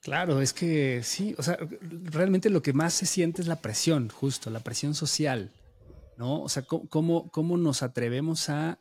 Claro, 0.02 0.42
es 0.42 0.54
que 0.54 1.02
sí, 1.04 1.36
o 1.38 1.44
sea, 1.44 1.58
realmente 1.82 2.50
lo 2.50 2.62
que 2.62 2.72
más 2.72 2.94
se 2.94 3.06
siente 3.06 3.42
es 3.42 3.48
la 3.48 3.62
presión, 3.62 4.08
justo, 4.10 4.50
la 4.50 4.62
presión 4.62 4.94
social, 4.96 5.52
¿no? 6.18 6.44
O 6.44 6.50
sea, 6.50 6.64
cómo, 6.64 7.30
cómo 7.30 7.58
nos 7.58 7.84
atrevemos 7.84 8.48
a, 8.50 8.80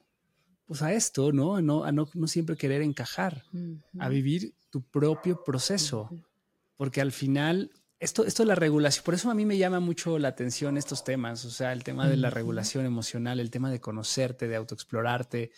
pues 0.66 0.82
a 0.82 0.92
esto, 0.92 1.32
¿no? 1.32 1.56
A 1.56 1.62
no, 1.62 1.84
a 1.84 1.90
no, 1.90 2.06
siempre 2.26 2.56
querer 2.56 2.82
encajar, 2.82 3.42
a 3.98 4.08
vivir 4.08 4.54
tu 4.70 4.82
propio 4.82 5.42
proceso, 5.42 6.10
porque 6.76 7.00
al 7.00 7.10
final 7.10 7.72
esto, 7.98 8.24
esto 8.24 8.42
de 8.42 8.48
la 8.48 8.54
regulación, 8.54 9.04
por 9.04 9.14
eso 9.14 9.30
a 9.30 9.34
mí 9.34 9.46
me 9.46 9.56
llama 9.56 9.80
mucho 9.80 10.18
la 10.18 10.28
atención 10.28 10.76
estos 10.76 11.02
temas, 11.04 11.44
o 11.44 11.50
sea, 11.50 11.72
el 11.72 11.82
tema 11.82 12.08
de 12.08 12.16
la 12.16 12.30
regulación 12.30 12.84
emocional, 12.84 13.40
el 13.40 13.50
tema 13.50 13.70
de 13.70 13.80
conocerte, 13.80 14.48
de 14.48 14.56
autoexplorarte, 14.56 15.50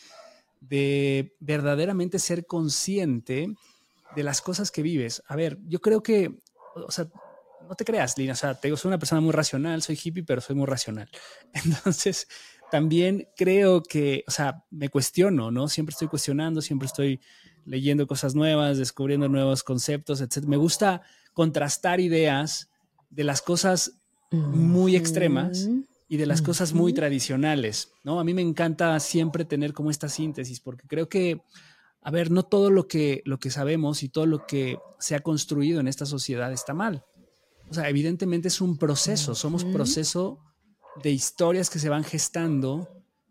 de 0.61 1.37
verdaderamente 1.41 2.19
ser 2.19 2.47
consciente 2.47 3.55
de 4.15 4.23
las 4.23 4.41
cosas 4.41 4.71
que 4.71 4.83
vives. 4.83 5.23
A 5.27 5.37
ver, 5.37 5.59
yo 5.67 5.81
creo 5.81 6.03
que, 6.03 6.41
o 6.75 6.91
sea, 6.91 7.09
no 7.69 7.75
te 7.75 7.85
creas, 7.85 8.17
Lina, 8.17 8.33
o 8.33 8.37
sea, 8.37 8.55
te 8.55 8.69
digo, 8.69 8.77
soy 8.77 8.89
una 8.89 8.99
persona 8.99 9.21
muy 9.21 9.33
racional, 9.33 9.83
soy 9.83 9.99
hippie, 10.03 10.25
pero 10.25 10.41
soy 10.41 10.57
muy 10.57 10.67
racional. 10.67 11.11
Entonces, 11.53 12.29
también 12.71 13.29
creo 13.37 13.83
que, 13.83 14.25
o 14.27 14.31
sea, 14.31 14.65
me 14.71 14.89
cuestiono, 14.89 15.51
¿no? 15.51 15.69
Siempre 15.69 15.93
estoy 15.93 16.09
cuestionando, 16.09 16.63
siempre 16.63 16.87
estoy 16.87 17.21
leyendo 17.65 18.07
cosas 18.07 18.35
nuevas, 18.35 18.79
descubriendo 18.79 19.29
nuevos 19.29 19.63
conceptos, 19.63 20.21
etc. 20.21 20.45
Me 20.47 20.57
gusta 20.57 21.03
contrastar 21.39 22.01
ideas 22.01 22.69
de 23.11 23.23
las 23.23 23.43
cosas 23.43 23.93
muy 24.33 24.97
extremas 24.97 25.69
y 26.09 26.17
de 26.17 26.27
las 26.27 26.43
cosas 26.43 26.73
muy 26.73 26.93
tradicionales, 26.93 27.93
¿no? 28.03 28.19
A 28.19 28.25
mí 28.25 28.35
me 28.35 28.43
encanta 28.43 28.99
siempre 28.99 29.45
tener 29.45 29.73
como 29.73 29.93
esta 29.93 30.09
síntesis, 30.09 30.59
porque 30.59 30.89
creo 30.89 31.09
que, 31.09 31.41
a 32.03 32.11
ver, 32.11 32.33
no 32.33 32.43
todo 32.43 32.71
lo 32.71 32.89
que, 32.89 33.23
lo 33.25 33.39
que 33.39 33.51
sabemos 33.51 34.03
y 34.03 34.09
todo 34.09 34.27
lo 34.27 34.47
que 34.47 34.81
se 34.99 35.15
ha 35.15 35.21
construido 35.21 35.79
en 35.79 35.87
esta 35.87 36.07
sociedad 36.07 36.53
está 36.53 36.75
mal. 36.75 37.05
O 37.71 37.75
sea, 37.75 37.89
evidentemente 37.89 38.49
es 38.49 38.61
un 38.61 38.77
proceso, 38.77 39.37
somos 39.37 39.63
proceso 39.63 40.41
de 41.05 41.13
historias 41.13 41.71
que 41.71 41.79
se 41.79 41.89
van 41.89 42.03
gestando, 42.03 42.89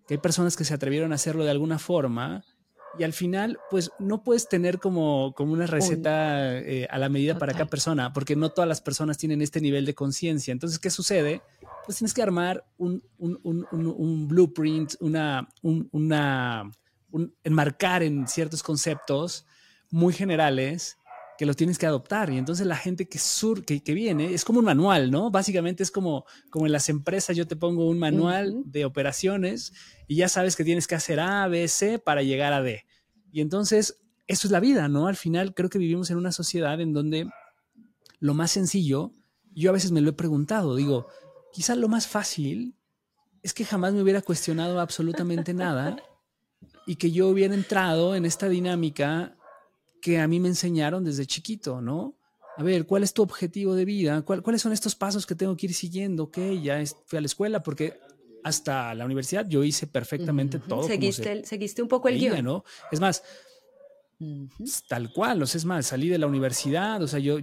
que 0.07 0.13
hay 0.13 0.21
personas 0.21 0.55
que 0.55 0.63
se 0.63 0.73
atrevieron 0.73 1.11
a 1.11 1.15
hacerlo 1.15 1.43
de 1.43 1.51
alguna 1.51 1.77
forma 1.77 2.45
y 2.97 3.03
al 3.03 3.13
final, 3.13 3.59
pues 3.69 3.91
no 3.99 4.23
puedes 4.23 4.49
tener 4.49 4.79
como, 4.79 5.33
como 5.35 5.53
una 5.53 5.67
receta 5.67 6.57
eh, 6.57 6.87
a 6.89 6.97
la 6.97 7.09
medida 7.09 7.37
para 7.37 7.53
cada 7.53 7.67
persona, 7.67 8.13
porque 8.13 8.35
no 8.35 8.49
todas 8.49 8.67
las 8.67 8.81
personas 8.81 9.17
tienen 9.17 9.41
este 9.41 9.61
nivel 9.61 9.85
de 9.85 9.93
conciencia. 9.93 10.51
Entonces, 10.51 10.79
¿qué 10.79 10.89
sucede? 10.89 11.41
Pues 11.85 11.97
tienes 11.97 12.13
que 12.13 12.21
armar 12.21 12.65
un, 12.77 13.03
un, 13.17 13.39
un, 13.43 13.67
un 13.71 14.27
blueprint, 14.27 14.95
una, 14.99 15.47
una 15.61 16.69
enmarcar 17.43 18.03
en 18.03 18.27
ciertos 18.27 18.63
conceptos 18.63 19.45
muy 19.89 20.13
generales 20.13 20.97
que 21.37 21.45
los 21.45 21.55
tienes 21.55 21.77
que 21.77 21.85
adoptar. 21.85 22.29
Y 22.31 22.37
entonces 22.37 22.65
la 22.65 22.75
gente 22.75 23.07
que, 23.07 23.19
sur, 23.19 23.63
que, 23.63 23.81
que, 23.81 23.93
viene 23.93 24.33
es 24.33 24.43
como 24.43 24.59
un 24.59 24.65
manual, 24.65 25.11
¿no? 25.11 25.29
Básicamente 25.29 25.83
es 25.83 25.91
como, 25.91 26.25
como 26.49 26.65
en 26.65 26.71
las 26.71 26.89
empresas 26.89 27.37
yo 27.37 27.47
te 27.47 27.55
pongo 27.55 27.87
un 27.87 27.99
manual 27.99 28.63
de 28.65 28.85
operaciones 28.85 29.71
y 30.07 30.15
ya 30.15 30.29
sabes 30.29 30.55
que 30.55 30.63
tienes 30.63 30.87
que 30.87 30.95
hacer 30.95 31.19
A, 31.19 31.47
B, 31.47 31.67
C 31.67 31.99
para 31.99 32.23
llegar 32.23 32.53
a 32.53 32.61
D. 32.61 32.85
Y 33.31 33.41
entonces 33.41 33.99
eso 34.27 34.47
es 34.47 34.51
la 34.51 34.59
vida, 34.59 34.87
¿no? 34.87 35.07
Al 35.07 35.15
final 35.15 35.53
creo 35.53 35.69
que 35.69 35.77
vivimos 35.77 36.09
en 36.09 36.17
una 36.17 36.31
sociedad 36.31 36.79
en 36.81 36.93
donde 36.93 37.29
lo 38.19 38.33
más 38.33 38.51
sencillo, 38.51 39.11
yo 39.53 39.69
a 39.69 39.73
veces 39.73 39.91
me 39.91 40.01
lo 40.01 40.09
he 40.09 40.13
preguntado, 40.13 40.75
digo, 40.75 41.07
quizá 41.53 41.75
lo 41.75 41.87
más 41.87 42.07
fácil 42.07 42.75
es 43.43 43.53
que 43.53 43.65
jamás 43.65 43.93
me 43.93 44.01
hubiera 44.01 44.21
cuestionado 44.21 44.79
absolutamente 44.79 45.53
nada 45.53 45.97
y 46.85 46.95
que 46.95 47.11
yo 47.11 47.29
hubiera 47.29 47.53
entrado 47.53 48.15
en 48.15 48.25
esta 48.25 48.49
dinámica 48.49 49.37
que 50.01 50.19
a 50.19 50.27
mí 50.27 50.39
me 50.39 50.49
enseñaron 50.49 51.03
desde 51.03 51.25
chiquito, 51.25 51.81
¿no? 51.81 52.17
A 52.57 52.63
ver, 52.63 52.85
¿cuál 52.85 53.03
es 53.03 53.13
tu 53.13 53.21
objetivo 53.21 53.75
de 53.75 53.85
vida? 53.85 54.21
¿Cuáles 54.23 54.61
son 54.61 54.73
estos 54.73 54.95
pasos 54.95 55.25
que 55.25 55.35
tengo 55.35 55.55
que 55.55 55.67
ir 55.67 55.73
siguiendo? 55.73 56.23
Ok, 56.23 56.39
ya 56.61 56.81
fui 57.05 57.17
a 57.17 57.21
la 57.21 57.27
escuela 57.27 57.61
porque 57.61 57.99
hasta 58.47 58.93
la 58.95 59.05
universidad 59.05 59.47
yo 59.47 59.63
hice 59.63 59.87
perfectamente 59.87 60.59
todo. 60.59 60.83
Seguiste, 60.83 61.45
seguiste 61.45 61.81
un 61.81 61.87
poco 61.87 62.07
el 62.07 62.17
guion. 62.17 62.43
¿no? 62.43 62.63
Es 62.91 62.99
más, 62.99 63.23
tal 64.87 65.11
cual, 65.11 65.43
o 65.43 65.45
sea, 65.45 65.59
es 65.59 65.65
más, 65.65 65.87
salí 65.87 66.07
de 66.07 66.17
la 66.17 66.27
universidad, 66.27 67.01
o 67.01 67.07
sea, 67.07 67.19
yo, 67.19 67.37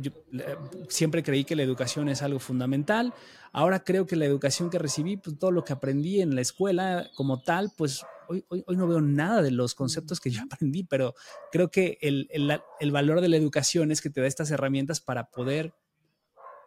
siempre 0.88 1.23
creí 1.23 1.45
que 1.45 1.57
la 1.57 1.62
educación 1.62 2.09
es 2.09 2.23
algo 2.23 2.38
fundamental. 2.38 3.12
Ahora 3.53 3.85
creo 3.85 4.07
que 4.07 4.17
la 4.17 4.25
educación 4.25 4.71
que 4.71 4.79
recibí, 4.79 5.17
pues 5.17 5.38
todo 5.38 5.53
lo 5.53 5.62
que 5.64 5.73
aprendí 5.73 6.21
en 6.21 6.35
la 6.35 6.40
escuela 6.40 7.11
como 7.14 7.43
tal, 7.43 7.71
pues 7.77 8.05
hoy, 8.29 8.45
hoy, 8.49 8.77
no 8.77 8.88
veo 8.88 9.01
nada 9.01 9.43
de 9.43 9.51
los 9.51 9.75
conceptos 9.75 10.21
que 10.21 10.31
yo 10.31 10.43
aprendí, 10.51 10.85
pero 10.85 11.14
creo 11.53 11.71
que 11.71 11.99
el, 12.01 12.29
el, 12.31 12.61
el 12.81 12.90
valor 12.93 13.21
de 13.21 13.29
la 13.29 13.37
educación 13.37 13.93
es 13.93 14.01
que 14.01 14.11
te 14.11 14.21
da 14.21 14.27
estas 14.27 14.51
herramientas 14.51 15.01
para 15.01 15.31
poder 15.31 15.75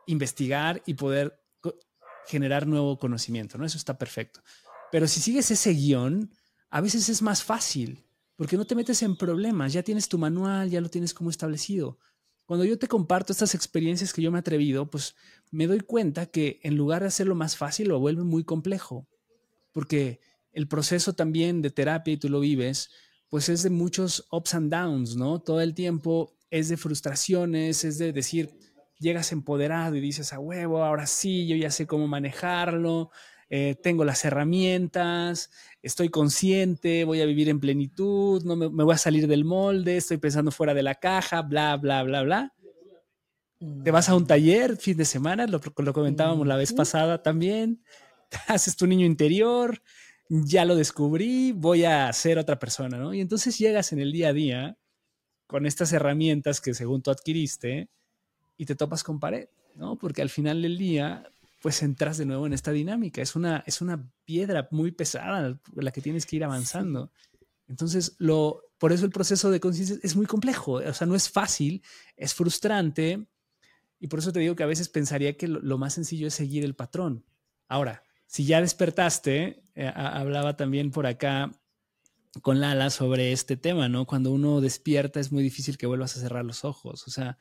investigar 0.06 0.82
y 0.86 0.94
poder 0.94 1.40
generar 2.28 2.68
nuevo 2.68 2.98
conocimiento, 2.98 3.58
¿no? 3.58 3.66
Eso 3.66 3.78
está 3.78 3.98
perfecto. 3.98 4.42
Pero 4.92 5.08
si 5.08 5.20
sigues 5.20 5.50
ese 5.52 5.74
guion, 5.74 6.32
a 6.70 6.82
veces 6.82 7.10
es 7.10 7.22
más 7.22 7.44
fácil, 7.44 8.06
porque 8.36 8.58
no 8.58 8.66
te 8.66 8.76
metes 8.76 9.02
en 9.02 9.16
problemas, 9.16 9.74
ya 9.74 9.84
tienes 9.84 10.08
tu 10.08 10.18
manual, 10.18 10.70
ya 10.70 10.82
lo 10.82 10.90
tienes 10.90 11.14
como 11.14 11.30
establecido. 11.30 11.98
Cuando 12.46 12.64
yo 12.64 12.78
te 12.80 12.88
comparto 12.88 13.34
estas 13.34 13.56
experiencias 13.56 14.14
que 14.14 14.22
yo 14.22 14.32
me 14.32 14.38
he 14.38 14.40
atrevido, 14.40 14.90
pues 14.90 15.16
me 15.52 15.68
doy 15.68 15.82
cuenta 15.82 16.28
que 16.28 16.60
en 16.64 16.78
lugar 16.78 17.02
de 17.02 17.08
hacerlo 17.08 17.36
más 17.36 17.58
fácil, 17.58 17.90
lo 17.90 18.00
vuelve 18.00 18.24
muy 18.24 18.44
complejo, 18.44 19.08
porque 19.74 20.22
el 20.54 20.68
proceso 20.68 21.14
también 21.14 21.62
de 21.62 21.72
terapia, 21.72 22.14
y 22.14 22.18
tú 22.18 22.30
lo 22.30 22.40
vives, 22.40 22.90
pues 23.30 23.50
es 23.50 23.64
de 23.64 23.70
muchos 23.70 24.28
ups 24.32 24.54
and 24.54 24.72
downs, 24.72 25.16
¿no? 25.16 25.40
Todo 25.40 25.62
el 25.62 25.74
tiempo 25.74 26.38
es 26.50 26.70
de 26.70 26.78
frustraciones, 26.78 27.84
es 27.84 27.98
de 27.98 28.14
decir, 28.14 28.58
llegas 29.00 29.32
empoderado 29.32 29.96
y 29.96 30.02
dices, 30.02 30.34
a 30.34 30.40
huevo, 30.40 30.84
ahora 30.84 31.08
sí, 31.08 31.48
yo 31.48 31.56
ya 31.56 31.72
sé 31.72 31.88
cómo 31.88 32.08
manejarlo, 32.08 33.12
eh, 33.50 33.76
tengo 33.82 34.04
las 34.04 34.26
herramientas, 34.26 35.52
estoy 35.82 36.10
consciente, 36.10 37.06
voy 37.06 37.22
a 37.22 37.26
vivir 37.26 37.48
en 37.50 37.60
plenitud, 37.60 38.44
no 38.44 38.56
me, 38.56 38.68
voy 38.68 38.94
a 38.94 38.98
salir 38.98 39.28
del 39.28 39.46
molde, 39.46 39.98
estoy 39.98 40.18
pensando 40.18 40.52
fuera 40.52 40.74
de 40.74 40.84
la 40.84 40.96
caja, 40.96 41.42
bla, 41.42 41.78
bla, 41.78 42.04
bla, 42.04 42.24
bla. 42.24 42.54
Te 43.84 43.90
vas 43.90 44.10
a 44.10 44.16
un 44.16 44.28
taller 44.28 44.78
fin 44.78 44.98
de 44.98 45.06
semana, 45.06 45.48
lo, 45.48 45.60
lo 45.78 45.94
comentábamos 45.94 46.46
la 46.46 46.58
vez 46.58 46.74
pasada 46.74 47.24
también, 47.24 47.82
haces 48.48 48.76
tu 48.76 48.86
niño 48.86 49.06
interior, 49.06 49.82
ya 50.30 50.66
lo 50.66 50.76
descubrí, 50.76 51.54
voy 51.54 51.86
a 51.86 52.12
ser 52.14 52.38
otra 52.38 52.60
persona, 52.60 52.98
¿no? 52.98 53.14
Y 53.14 53.22
entonces 53.22 53.58
llegas 53.58 53.94
en 53.94 54.00
el 54.00 54.12
día 54.12 54.30
a 54.30 54.34
día 54.34 54.78
con 55.48 55.66
estas 55.66 55.94
herramientas 55.94 56.60
que 56.60 56.74
según 56.74 57.02
tú 57.02 57.12
adquiriste, 57.12 57.90
y 58.58 58.66
te 58.66 58.76
topas 58.76 59.04
con 59.04 59.20
pared, 59.20 59.48
¿no? 59.76 59.98
Porque 59.98 60.22
al 60.22 60.30
final 60.30 60.62
del 60.62 60.78
día, 60.78 61.30
pues 61.62 61.82
entras 61.84 62.18
de 62.18 62.26
nuevo 62.26 62.46
en 62.46 62.54
esta 62.54 62.72
dinámica. 62.72 63.22
Es 63.22 63.36
una, 63.36 63.64
es 63.66 63.82
una 63.82 64.10
piedra 64.26 64.68
muy 64.72 64.92
pesada 64.92 65.60
la 65.76 65.92
que 65.92 66.02
tienes 66.02 66.26
que 66.26 66.36
ir 66.38 66.44
avanzando. 66.44 67.12
Entonces, 67.68 68.16
lo, 68.18 68.64
por 68.78 68.94
eso 68.94 69.06
el 69.06 69.12
proceso 69.12 69.52
de 69.52 69.60
conciencia 69.60 69.98
es 70.02 70.16
muy 70.16 70.26
complejo, 70.26 70.74
o 70.74 70.94
sea, 70.94 71.08
no 71.08 71.16
es 71.16 71.30
fácil, 71.30 71.84
es 72.16 72.34
frustrante, 72.34 73.28
y 74.00 74.08
por 74.08 74.20
eso 74.20 74.32
te 74.32 74.40
digo 74.40 74.56
que 74.56 74.64
a 74.64 74.68
veces 74.68 74.90
pensaría 74.90 75.38
que 75.38 75.48
lo, 75.48 75.78
más 75.78 75.94
sencillo 75.94 76.28
es 76.28 76.34
seguir 76.34 76.64
el 76.64 76.76
patrón. 76.76 77.26
Ahora, 77.68 78.04
si 78.28 78.46
ya 78.46 78.62
despertaste, 78.62 79.64
eh, 79.76 79.92
hablaba 79.96 80.56
también 80.56 80.92
por 80.92 81.08
acá 81.08 81.52
con 82.42 82.60
Lala 82.60 82.90
sobre 82.92 83.32
este 83.32 83.58
tema, 83.58 83.90
¿no? 83.90 84.06
Cuando 84.06 84.32
uno 84.32 84.62
despierta 84.62 85.20
es 85.20 85.32
muy 85.32 85.42
difícil 85.42 85.78
que 85.78 85.88
vuelvas 85.88 86.16
a 86.16 86.20
cerrar 86.20 86.46
los 86.46 86.64
ojos, 86.64 87.08
o 87.08 87.12
sea, 87.12 87.38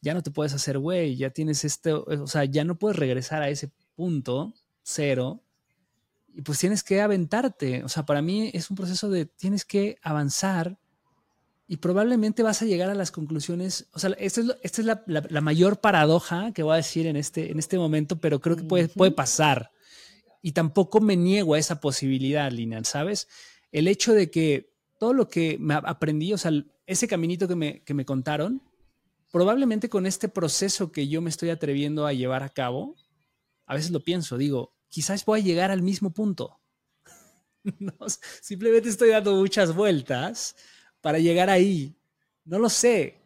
ya 0.00 0.14
no 0.14 0.22
te 0.22 0.30
puedes 0.30 0.54
hacer 0.54 0.78
güey, 0.78 1.16
ya 1.16 1.30
tienes 1.30 1.64
este, 1.64 1.92
o 1.92 2.26
sea, 2.26 2.44
ya 2.44 2.64
no 2.64 2.78
puedes 2.78 2.98
regresar 2.98 3.42
a 3.42 3.48
ese 3.48 3.70
punto 3.94 4.54
cero 4.82 5.42
y 6.34 6.42
pues 6.42 6.58
tienes 6.58 6.82
que 6.82 7.00
aventarte. 7.00 7.84
O 7.84 7.88
sea, 7.88 8.06
para 8.06 8.22
mí 8.22 8.50
es 8.54 8.70
un 8.70 8.76
proceso 8.76 9.10
de 9.10 9.26
tienes 9.26 9.64
que 9.64 9.98
avanzar 10.02 10.78
y 11.66 11.76
probablemente 11.76 12.42
vas 12.42 12.62
a 12.62 12.64
llegar 12.64 12.90
a 12.90 12.94
las 12.94 13.10
conclusiones. 13.10 13.86
O 13.92 13.98
sea, 13.98 14.10
esta 14.18 14.40
es, 14.62 14.84
la, 14.84 15.40
mayor 15.40 15.80
paradoja 15.80 16.52
que 16.52 16.62
voy 16.62 16.74
a 16.74 16.76
decir 16.76 17.06
en 17.06 17.16
este, 17.16 17.50
en 17.50 17.58
este 17.58 17.78
momento, 17.78 18.20
pero 18.20 18.40
creo 18.40 18.56
que 18.56 18.64
puede, 18.64 18.88
puede 18.88 19.12
pasar. 19.12 19.70
Y 20.42 20.52
tampoco 20.52 21.00
me 21.00 21.16
niego 21.16 21.54
a 21.54 21.58
esa 21.58 21.80
posibilidad, 21.80 22.50
Lina, 22.50 22.82
¿sabes? 22.84 23.28
El 23.70 23.86
hecho 23.86 24.14
de 24.14 24.30
que 24.30 24.72
todo 24.98 25.12
lo 25.12 25.28
que 25.28 25.58
me 25.60 25.74
aprendí, 25.74 26.32
o 26.32 26.38
sea, 26.38 26.50
ese 26.86 27.06
caminito 27.06 27.46
que 27.46 27.54
me, 27.54 27.82
que 27.82 27.94
me 27.94 28.04
contaron, 28.04 28.62
probablemente 29.30 29.88
con 29.88 30.06
este 30.06 30.28
proceso 30.28 30.92
que 30.92 31.08
yo 31.08 31.20
me 31.20 31.30
estoy 31.30 31.50
atreviendo 31.50 32.06
a 32.06 32.12
llevar 32.12 32.42
a 32.42 32.48
cabo, 32.48 32.96
a 33.66 33.74
veces 33.74 33.90
lo 33.90 34.00
pienso, 34.00 34.36
digo, 34.36 34.74
quizás 34.88 35.24
voy 35.24 35.40
a 35.40 35.44
llegar 35.44 35.70
al 35.70 35.82
mismo 35.82 36.12
punto. 36.12 36.60
no, 37.78 37.94
simplemente 38.40 38.88
estoy 38.88 39.10
dando 39.10 39.34
muchas 39.36 39.74
vueltas 39.74 40.56
para 41.00 41.18
llegar 41.18 41.50
ahí. 41.50 41.96
No 42.44 42.58
lo 42.58 42.68
sé. 42.68 43.16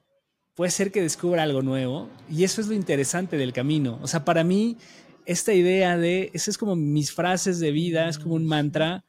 Puede 0.54 0.70
ser 0.70 0.92
que 0.92 1.02
descubra 1.02 1.42
algo 1.42 1.62
nuevo 1.62 2.08
y 2.30 2.44
eso 2.44 2.60
es 2.60 2.68
lo 2.68 2.74
interesante 2.74 3.36
del 3.36 3.52
camino. 3.52 3.98
O 4.02 4.06
sea, 4.06 4.24
para 4.24 4.44
mí, 4.44 4.76
esta 5.26 5.52
idea 5.52 5.96
de, 5.96 6.30
esa 6.32 6.50
es 6.50 6.58
como 6.58 6.76
mis 6.76 7.12
frases 7.12 7.58
de 7.58 7.72
vida, 7.72 8.08
es 8.08 8.18
como 8.18 8.34
un 8.34 8.46
mantra, 8.46 9.04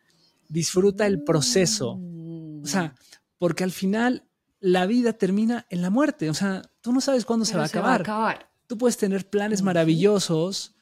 disfruta 0.48 1.06
el 1.06 1.24
proceso. 1.24 2.00
O 2.64 2.66
sea, 2.66 2.96
porque 3.38 3.64
al 3.64 3.72
final 3.72 4.24
la 4.66 4.88
vida 4.88 5.14
termina 5.14 5.68
en 5.70 5.84
la 5.84 5.92
muerte. 5.92 6.28
O 6.28 6.34
sea, 6.34 6.64
tú 6.82 6.92
no 6.92 7.00
sabes 7.00 7.24
cuándo 7.24 7.46
se 7.46 7.56
va, 7.56 7.64
a 7.64 7.66
acabar. 7.68 8.50
Tú 8.66 8.80
puedes 8.80 8.98
tener 8.98 9.30
planes 9.30 9.62
maravillosos, 9.62 10.74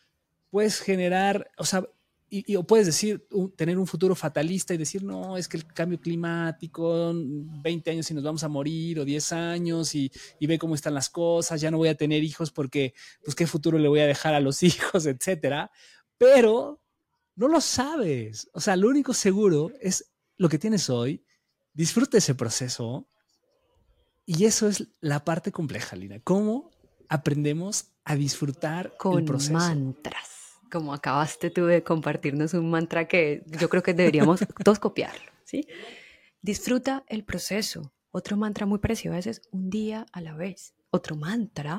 puedes 0.49 0.79
generar, 0.79 1.51
o 1.57 1.65
sea, 1.65 1.85
y, 2.29 2.55
o 2.55 2.63
puedes 2.63 2.85
decir, 2.85 3.27
tener 3.57 3.77
un 3.77 3.85
futuro 3.85 4.15
fatalista 4.15 4.73
y 4.73 4.77
decir, 4.77 5.03
no, 5.03 5.35
es 5.35 5.49
que 5.49 5.57
el 5.57 5.65
cambio 5.65 5.99
climático, 5.99 7.11
20 7.13 7.91
años 7.91 8.09
y 8.09 8.13
nos 8.13 8.23
vamos 8.23 8.43
a 8.45 8.47
morir, 8.47 9.01
o 9.01 9.05
10 9.05 9.33
años, 9.33 9.93
y, 9.95 10.09
y, 10.39 10.47
ve 10.47 10.57
cómo 10.57 10.75
están 10.75 10.93
las 10.93 11.09
cosas, 11.09 11.59
ya 11.59 11.69
no 11.69 11.77
voy 11.77 11.89
a 11.89 11.97
tener 11.97 12.23
hijos 12.23 12.51
porque, 12.51 12.93
pues, 13.21 13.35
¿qué 13.35 13.45
futuro 13.45 13.77
le 13.77 13.89
voy 13.89 13.99
a 13.99 14.07
dejar 14.07 14.33
a 14.33 14.39
los 14.39 14.63
hijos, 14.63 15.05
etcétera? 15.05 15.71
Pero 16.17 16.81
no 17.35 17.49
lo 17.49 17.59
sabes. 17.59 18.49
O 18.53 18.61
sea, 18.61 18.77
lo 18.77 18.87
único 18.87 19.13
seguro 19.13 19.71
es 19.81 20.09
lo 20.37 20.47
que 20.47 20.57
tienes 20.57 20.89
hoy. 20.89 21.21
Disfruta 21.73 22.17
ese 22.17 22.33
proceso. 22.33 23.09
Y 24.25 24.45
eso 24.45 24.67
es 24.67 24.87
la 25.01 25.23
parte 25.25 25.51
compleja, 25.51 25.95
Lina. 25.95 26.19
¿Cómo 26.23 26.71
aprendemos 27.09 27.87
a 28.05 28.15
disfrutar 28.15 28.95
Con 28.97 29.19
el 29.19 29.25
proceso? 29.25 29.53
mantras 29.53 30.43
como 30.73 30.91
acabaste 30.91 31.51
tú 31.51 31.65
de 31.65 31.83
compartirnos 31.83 32.55
un 32.55 32.71
mantra 32.71 33.07
que 33.07 33.43
yo 33.45 33.69
creo 33.69 33.83
que 33.83 33.93
deberíamos 33.93 34.39
todos 34.65 34.79
copiarlo, 34.79 35.31
¿sí? 35.43 35.67
Disfruta 36.41 37.03
el 37.07 37.23
proceso. 37.23 37.93
Otro 38.09 38.37
mantra 38.37 38.65
muy 38.65 38.79
precioso 38.79 39.29
es 39.29 39.43
un 39.51 39.69
día 39.69 40.07
a 40.11 40.19
la 40.19 40.33
vez. 40.33 40.73
Otro 40.89 41.15
mantra, 41.15 41.77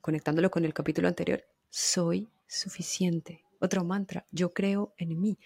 conectándolo 0.00 0.52
con 0.52 0.64
el 0.64 0.72
capítulo 0.72 1.08
anterior, 1.08 1.44
soy 1.68 2.30
suficiente. 2.46 3.44
Otro 3.58 3.82
mantra, 3.84 4.24
yo 4.30 4.52
creo 4.52 4.94
en 4.98 5.20
mí. 5.20 5.36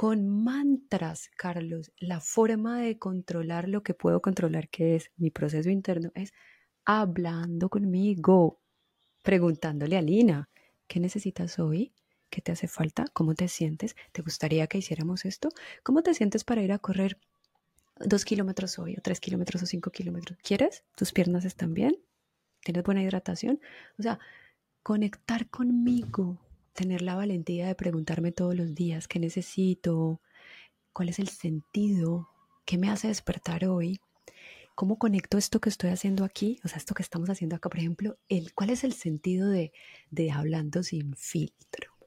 Con 0.00 0.26
mantras, 0.26 1.28
Carlos, 1.36 1.92
la 1.98 2.22
forma 2.22 2.80
de 2.80 2.98
controlar 2.98 3.68
lo 3.68 3.82
que 3.82 3.92
puedo 3.92 4.22
controlar, 4.22 4.70
que 4.70 4.96
es 4.96 5.10
mi 5.18 5.30
proceso 5.30 5.68
interno, 5.68 6.10
es 6.14 6.32
hablando 6.86 7.68
conmigo, 7.68 8.62
preguntándole 9.22 9.98
a 9.98 10.00
Lina, 10.00 10.48
¿qué 10.86 11.00
necesitas 11.00 11.58
hoy? 11.58 11.92
¿Qué 12.30 12.40
te 12.40 12.50
hace 12.50 12.66
falta? 12.66 13.04
¿Cómo 13.12 13.34
te 13.34 13.46
sientes? 13.46 13.94
¿Te 14.12 14.22
gustaría 14.22 14.66
que 14.68 14.78
hiciéramos 14.78 15.26
esto? 15.26 15.50
¿Cómo 15.82 16.02
te 16.02 16.14
sientes 16.14 16.44
para 16.44 16.62
ir 16.62 16.72
a 16.72 16.78
correr 16.78 17.18
dos 17.96 18.24
kilómetros 18.24 18.78
hoy, 18.78 18.94
o 18.96 19.02
tres 19.02 19.20
kilómetros, 19.20 19.64
o 19.64 19.66
cinco 19.66 19.90
kilómetros? 19.90 20.38
¿Quieres? 20.42 20.82
¿Tus 20.96 21.12
piernas 21.12 21.44
están 21.44 21.74
bien? 21.74 22.02
¿Tienes 22.64 22.84
buena 22.84 23.02
hidratación? 23.02 23.60
O 23.98 24.02
sea, 24.02 24.18
conectar 24.82 25.50
conmigo, 25.50 26.38
tener 26.72 27.02
la 27.02 27.14
valentía 27.14 27.66
de 27.66 27.74
preguntarme 27.74 28.32
todos 28.32 28.54
los 28.54 28.74
días 28.74 29.08
qué 29.08 29.18
necesito, 29.18 30.20
cuál 30.92 31.08
es 31.08 31.18
el 31.18 31.28
sentido, 31.28 32.28
qué 32.64 32.78
me 32.78 32.90
hace 32.90 33.08
despertar 33.08 33.64
hoy, 33.66 34.00
cómo 34.74 34.98
conecto 34.98 35.38
esto 35.38 35.60
que 35.60 35.68
estoy 35.68 35.90
haciendo 35.90 36.24
aquí, 36.24 36.60
o 36.64 36.68
sea, 36.68 36.78
esto 36.78 36.94
que 36.94 37.02
estamos 37.02 37.30
haciendo 37.30 37.56
acá, 37.56 37.68
por 37.68 37.78
ejemplo, 37.78 38.18
el, 38.28 38.54
cuál 38.54 38.70
es 38.70 38.84
el 38.84 38.92
sentido 38.92 39.48
de, 39.48 39.72
de 40.10 40.30
hablando 40.30 40.82
sin 40.82 41.14
filtro 41.16 42.00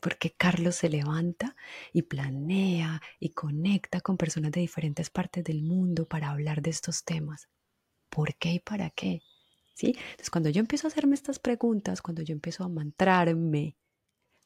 porque 0.00 0.32
Carlos 0.32 0.76
se 0.76 0.88
levanta 0.88 1.54
y 1.92 2.02
planea 2.02 3.00
y 3.20 3.30
conecta 3.30 4.00
con 4.00 4.16
personas 4.16 4.50
de 4.52 4.60
diferentes 4.60 5.10
partes 5.10 5.44
del 5.44 5.62
mundo 5.62 6.06
para 6.06 6.30
hablar 6.30 6.62
de 6.62 6.70
estos 6.70 7.04
temas. 7.04 7.48
¿Por 8.08 8.34
qué 8.34 8.54
y 8.54 8.58
para 8.58 8.90
qué? 8.90 9.20
¿Sí? 9.74 9.88
Entonces, 9.88 10.30
cuando 10.30 10.50
yo 10.50 10.60
empiezo 10.60 10.86
a 10.86 10.90
hacerme 10.90 11.14
estas 11.14 11.38
preguntas, 11.38 12.02
cuando 12.02 12.22
yo 12.22 12.32
empiezo 12.32 12.64
a 12.64 12.68
mantrarme, 12.68 13.76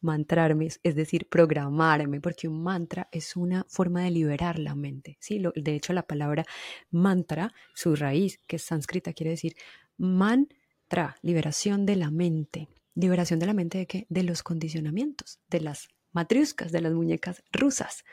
mantrarme, 0.04 0.68
es 0.82 0.94
decir, 0.94 1.28
programarme, 1.28 2.20
porque 2.20 2.46
un 2.46 2.62
mantra 2.62 3.08
es 3.10 3.36
una 3.36 3.64
forma 3.68 4.02
de 4.02 4.10
liberar 4.10 4.58
la 4.58 4.74
mente. 4.74 5.16
¿sí? 5.20 5.42
de 5.54 5.74
hecho, 5.74 5.92
la 5.92 6.06
palabra 6.06 6.44
mantra, 6.90 7.52
su 7.74 7.96
raíz, 7.96 8.38
que 8.46 8.56
es 8.56 8.62
sánscrita, 8.62 9.12
quiere 9.12 9.30
decir 9.30 9.56
mantra, 9.96 11.16
liberación 11.22 11.86
de 11.86 11.96
la 11.96 12.10
mente. 12.10 12.68
Liberación 12.94 13.40
de 13.40 13.46
la 13.46 13.54
mente 13.54 13.78
de 13.78 13.86
qué? 13.86 14.06
De 14.08 14.22
los 14.22 14.42
condicionamientos, 14.42 15.40
de 15.50 15.60
las 15.60 15.88
matriuscas, 16.12 16.70
de 16.70 16.80
las 16.80 16.92
muñecas 16.92 17.42
rusas, 17.52 18.04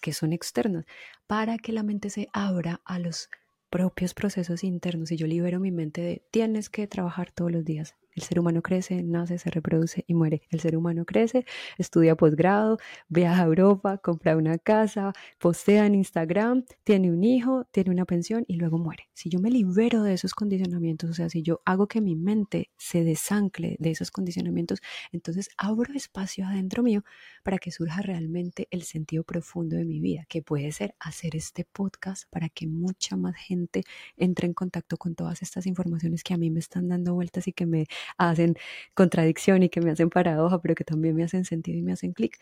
que 0.00 0.12
son 0.12 0.32
externas, 0.32 0.86
para 1.26 1.58
que 1.58 1.72
la 1.72 1.82
mente 1.82 2.08
se 2.08 2.28
abra 2.32 2.80
a 2.84 2.98
los 2.98 3.28
propios 3.68 4.12
procesos 4.12 4.64
internos 4.64 5.10
y 5.12 5.16
yo 5.16 5.26
libero 5.26 5.58
mi 5.58 5.70
mente 5.70 6.02
de 6.02 6.22
tienes 6.30 6.68
que 6.68 6.86
trabajar 6.86 7.30
todos 7.30 7.50
los 7.50 7.64
días, 7.64 7.94
el 8.14 8.22
ser 8.22 8.40
humano 8.40 8.62
crece, 8.62 9.02
nace, 9.02 9.38
se 9.38 9.50
reproduce 9.50 10.04
y 10.06 10.14
muere. 10.14 10.42
El 10.50 10.60
ser 10.60 10.76
humano 10.76 11.04
crece, 11.04 11.44
estudia 11.78 12.16
posgrado, 12.16 12.78
viaja 13.08 13.42
a 13.42 13.46
Europa, 13.46 13.98
compra 13.98 14.36
una 14.36 14.58
casa, 14.58 15.12
postea 15.38 15.86
en 15.86 15.94
Instagram, 15.94 16.64
tiene 16.84 17.10
un 17.10 17.24
hijo, 17.24 17.66
tiene 17.70 17.90
una 17.90 18.04
pensión 18.04 18.44
y 18.46 18.56
luego 18.56 18.78
muere. 18.78 19.08
Si 19.14 19.28
yo 19.30 19.40
me 19.40 19.50
libero 19.50 20.02
de 20.02 20.14
esos 20.14 20.34
condicionamientos, 20.34 21.10
o 21.10 21.14
sea, 21.14 21.28
si 21.28 21.42
yo 21.42 21.60
hago 21.64 21.86
que 21.86 22.00
mi 22.00 22.16
mente 22.16 22.70
se 22.76 23.04
desancle 23.04 23.76
de 23.78 23.90
esos 23.90 24.10
condicionamientos, 24.10 24.80
entonces 25.12 25.48
abro 25.56 25.92
espacio 25.94 26.46
adentro 26.46 26.82
mío 26.82 27.02
para 27.42 27.58
que 27.58 27.70
surja 27.70 28.02
realmente 28.02 28.68
el 28.70 28.82
sentido 28.82 29.24
profundo 29.24 29.76
de 29.76 29.84
mi 29.84 30.00
vida, 30.00 30.26
que 30.28 30.42
puede 30.42 30.72
ser 30.72 30.94
hacer 31.00 31.36
este 31.36 31.64
podcast 31.64 32.24
para 32.30 32.48
que 32.48 32.66
mucha 32.66 33.16
más 33.16 33.36
gente 33.36 33.84
entre 34.16 34.46
en 34.46 34.54
contacto 34.54 34.96
con 34.96 35.14
todas 35.14 35.42
estas 35.42 35.66
informaciones 35.66 36.22
que 36.22 36.34
a 36.34 36.38
mí 36.38 36.50
me 36.50 36.60
están 36.60 36.88
dando 36.88 37.14
vueltas 37.14 37.48
y 37.48 37.52
que 37.52 37.66
me 37.66 37.86
hacen 38.16 38.56
contradicción 38.94 39.62
y 39.62 39.68
que 39.68 39.80
me 39.80 39.90
hacen 39.90 40.10
paradoja, 40.10 40.60
pero 40.60 40.74
que 40.74 40.84
también 40.84 41.14
me 41.14 41.24
hacen 41.24 41.44
sentido 41.44 41.78
y 41.78 41.82
me 41.82 41.92
hacen 41.92 42.12
clic. 42.12 42.38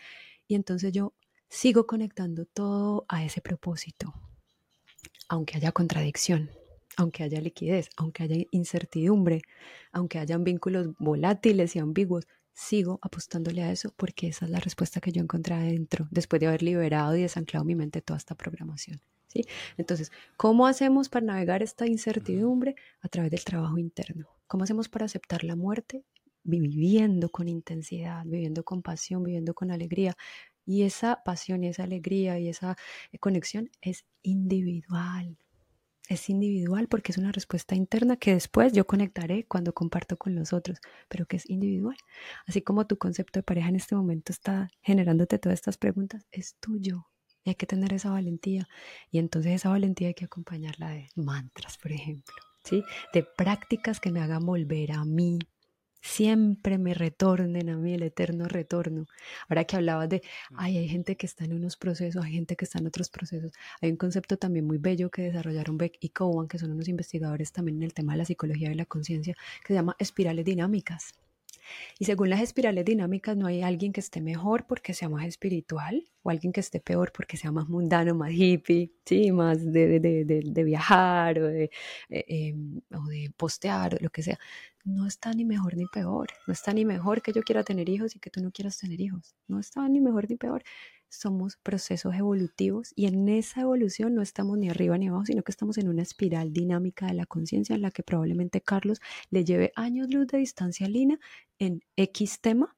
Y 0.47 0.55
entonces 0.55 0.93
yo 0.93 1.15
sigo 1.49 1.87
conectando 1.87 2.45
todo 2.47 3.05
a 3.09 3.25
ese 3.25 3.41
propósito, 3.41 4.15
aunque 5.29 5.57
haya 5.57 5.73
contradicción, 5.73 6.51
aunque 6.97 7.23
haya 7.23 7.41
liquidez, 7.41 7.91
aunque 7.97 8.23
haya 8.23 8.37
incertidumbre, 8.51 9.43
aunque 9.93 10.19
hayan 10.19 10.45
vínculos 10.45 10.89
volátiles 10.99 11.77
y 11.77 11.79
ambiguos, 11.79 12.27
sigo 12.53 12.99
apostándole 13.03 13.63
a 13.63 13.73
eso 13.73 13.93
porque 13.97 14.29
esa 14.29 14.45
es 14.45 14.51
la 14.51 14.61
respuesta 14.61 15.01
que 15.01 15.13
yo 15.13 15.23
encontré 15.23 15.55
adentro 15.55 16.07
después 16.11 16.41
de 16.41 16.47
haber 16.47 16.63
liberado 16.63 17.17
y 17.17 17.23
desanclado 17.23 17.65
mi 17.65 17.75
mente 17.75 18.03
toda 18.03 18.19
esta 18.19 18.35
programación. 18.35 19.01
Entonces, 19.76 20.11
¿cómo 20.37 20.66
hacemos 20.66 21.09
para 21.09 21.26
navegar 21.26 21.62
esta 21.62 21.87
incertidumbre? 21.87 22.74
A 23.01 23.09
través 23.09 23.31
del 23.31 23.45
trabajo 23.45 23.78
interno. 23.78 24.28
¿Cómo 24.47 24.64
hacemos 24.64 24.89
para 24.89 25.07
aceptar 25.07 25.45
la 25.45 25.57
muerte? 25.57 26.05
Viviendo 26.43 27.31
con 27.31 27.49
intensidad, 27.49 28.24
viviendo 28.26 28.64
con 28.64 28.83
pasión, 28.83 29.22
viviendo 29.22 29.55
con 29.55 29.70
alegría. 29.70 30.16
Y 30.66 30.83
esa 30.83 31.22
pasión 31.24 31.64
y 31.64 31.68
esa 31.68 31.85
alegría 31.85 32.39
y 32.39 32.49
esa 32.49 32.76
conexión 33.20 33.70
es 33.83 34.05
individual. 34.22 35.37
es 36.09 36.28
individual 36.31 36.89
porque 36.89 37.12
es 37.12 37.18
una 37.18 37.33
respuesta 37.33 37.74
interna 37.76 38.16
que 38.16 38.35
después 38.35 38.72
yo 38.72 38.87
conectaré 38.87 39.47
cuando 39.47 39.72
comparto 39.74 40.16
con 40.18 40.35
los 40.35 40.53
otros, 40.53 40.81
pero 41.09 41.26
que 41.26 41.37
es 41.37 41.49
individual. 41.49 41.97
Así 42.47 42.62
como 42.62 42.87
tu 42.87 42.99
concepto 42.99 43.39
de 43.41 43.45
pareja 43.45 43.68
en 43.68 43.76
este 43.76 43.95
momento 43.97 44.33
está 44.33 44.70
generándote 44.83 45.39
todas 45.39 45.59
estas 45.59 45.78
preguntas, 45.78 46.26
es 46.33 46.57
tuyo. 46.61 47.10
Hay 47.51 47.57
que 47.57 47.67
tener 47.67 47.93
esa 47.93 48.11
valentía. 48.11 48.69
Y 49.11 49.19
entonces 49.19 49.53
esa 49.53 49.71
valentía 49.71 50.09
hay 50.09 50.15
que 50.15 50.25
acompañarla 50.25 50.91
de 50.91 51.09
mantras, 51.17 51.79
por 51.79 51.93
ejemplo, 51.93 52.35
¿sí? 52.65 52.83
De 53.13 53.23
prácticas 53.25 54.01
que 54.01 54.11
me 54.11 54.21
hagan 54.21 54.47
volver 54.47 54.93
a 54.93 55.05
mí, 55.05 55.39
siempre 56.03 56.79
me 56.79 56.95
retornen 56.95 57.69
a 57.69 57.77
mí 57.77 57.95
el 57.95 58.03
eterno 58.03 58.49
retorno. 58.49 59.07
Ahora 59.49 59.65
que 59.65 59.77
hablabas 59.77 60.09
de, 60.09 60.23
ay, 60.57 60.79
hay 60.79 60.89
gente 60.89 61.17
que 61.17 61.27
está 61.27 61.45
en 61.45 61.53
unos 61.53 61.77
procesos, 61.77 62.25
hay 62.25 62.33
gente 62.33 62.57
que 62.57 62.65
está 62.65 62.79
en 62.79 62.87
otros 62.87 63.11
procesos. 63.11 63.53
Hay 63.81 63.91
un 63.91 63.97
concepto 63.97 64.37
también 64.37 64.67
muy 64.67 64.79
bello 64.79 65.11
que 65.11 65.23
desarrollaron 65.23 65.79
Beck 65.79 65.99
y 66.01 66.11
Cowan, 66.11 66.49
que 66.49 66.59
son 66.59 66.73
unos 66.73 66.89
investigadores 66.89 67.53
también 67.53 67.79
en 67.79 67.83
el 67.85 67.95
tema 67.95 68.13
de 68.13 68.19
la 68.19 68.25
psicología 68.25 68.71
y 68.71 68.75
la 68.75 68.87
conciencia, 68.87 69.35
que 69.63 69.69
se 69.69 69.75
llama 69.75 69.97
espirales 69.99 70.45
dinámicas. 70.45 71.13
Y 71.99 72.05
según 72.05 72.31
las 72.31 72.41
espirales 72.41 72.85
dinámicas, 72.85 73.37
no 73.37 73.47
hay 73.47 73.62
alguien 73.62 73.93
que 73.93 74.01
esté 74.01 74.21
mejor 74.21 74.66
porque 74.66 74.95
sea 74.95 75.09
más 75.09 75.27
espiritual 75.27 76.05
o 76.23 76.31
alguien 76.31 76.53
que 76.53 76.61
esté 76.61 76.81
peor 76.81 77.12
porque 77.12 77.37
sea 77.37 77.53
más 77.53 77.68
mundano, 77.68 78.14
más 78.14 78.33
hippie, 78.33 78.93
¿sí? 79.05 79.33
más 79.33 79.73
de, 79.73 80.01
de, 80.01 80.25
de, 80.25 80.43
de 80.45 80.64
viajar 80.64 81.39
o 81.39 81.49
eh, 81.51 81.71
em, 82.09 82.81
o 82.93 83.07
de 83.07 83.33
postear 83.37 83.95
o 83.95 83.99
lo 84.01 84.11
que 84.11 84.23
sea. 84.23 84.39
No 84.85 85.07
está 85.07 85.33
ni 85.33 85.45
mejor 85.45 85.77
ni 85.77 85.87
peor. 85.87 86.29
No 86.47 86.53
está 86.53 86.73
ni 86.73 86.85
mejor 86.85 87.23
que 87.23 87.33
yo 87.33 87.43
quiera 87.43 87.64
tener 87.64 87.89
hijos 87.89 88.16
y 88.16 88.18
que 88.18 88.31
tú 88.31 88.43
no 88.43 88.51
quieras 88.51 88.79
tener 88.79 89.01
hijos. 89.01 89.35
No 89.47 89.59
está 89.61 89.87
ni 89.89 90.01
mejor 90.01 90.29
ni 90.29 90.37
peor 90.37 90.62
somos 91.11 91.57
procesos 91.57 92.15
evolutivos 92.15 92.93
y 92.97 93.07
en 93.07 93.29
esa 93.29 93.63
evolución 93.63 94.15
no 94.15 94.23
estamos 94.23 94.57
ni 94.57 94.71
arriba 94.71 94.97
ni 94.97 95.09
abajo, 95.09 95.27
sino 95.27 95.43
que 95.43 95.51
estamos 95.51 95.77
en 95.77 95.89
una 95.89 96.03
espiral 96.03 96.53
dinámica 96.53 97.07
de 97.07 97.15
la 97.15 97.27
conciencia 97.27 97.75
en 97.75 97.83
la 97.83 97.91
que 97.91 98.03
probablemente 98.03 98.61
Carlos 98.61 99.01
le 99.29 99.45
lleve 99.45 99.73
años 99.77 100.09
luz 100.09 100.29
de 100.29 100.39
distancia 100.39 100.87
a 100.87 100.89
Lina 100.89 101.19
en 101.59 101.83
X 101.97 102.41
tema 102.41 102.77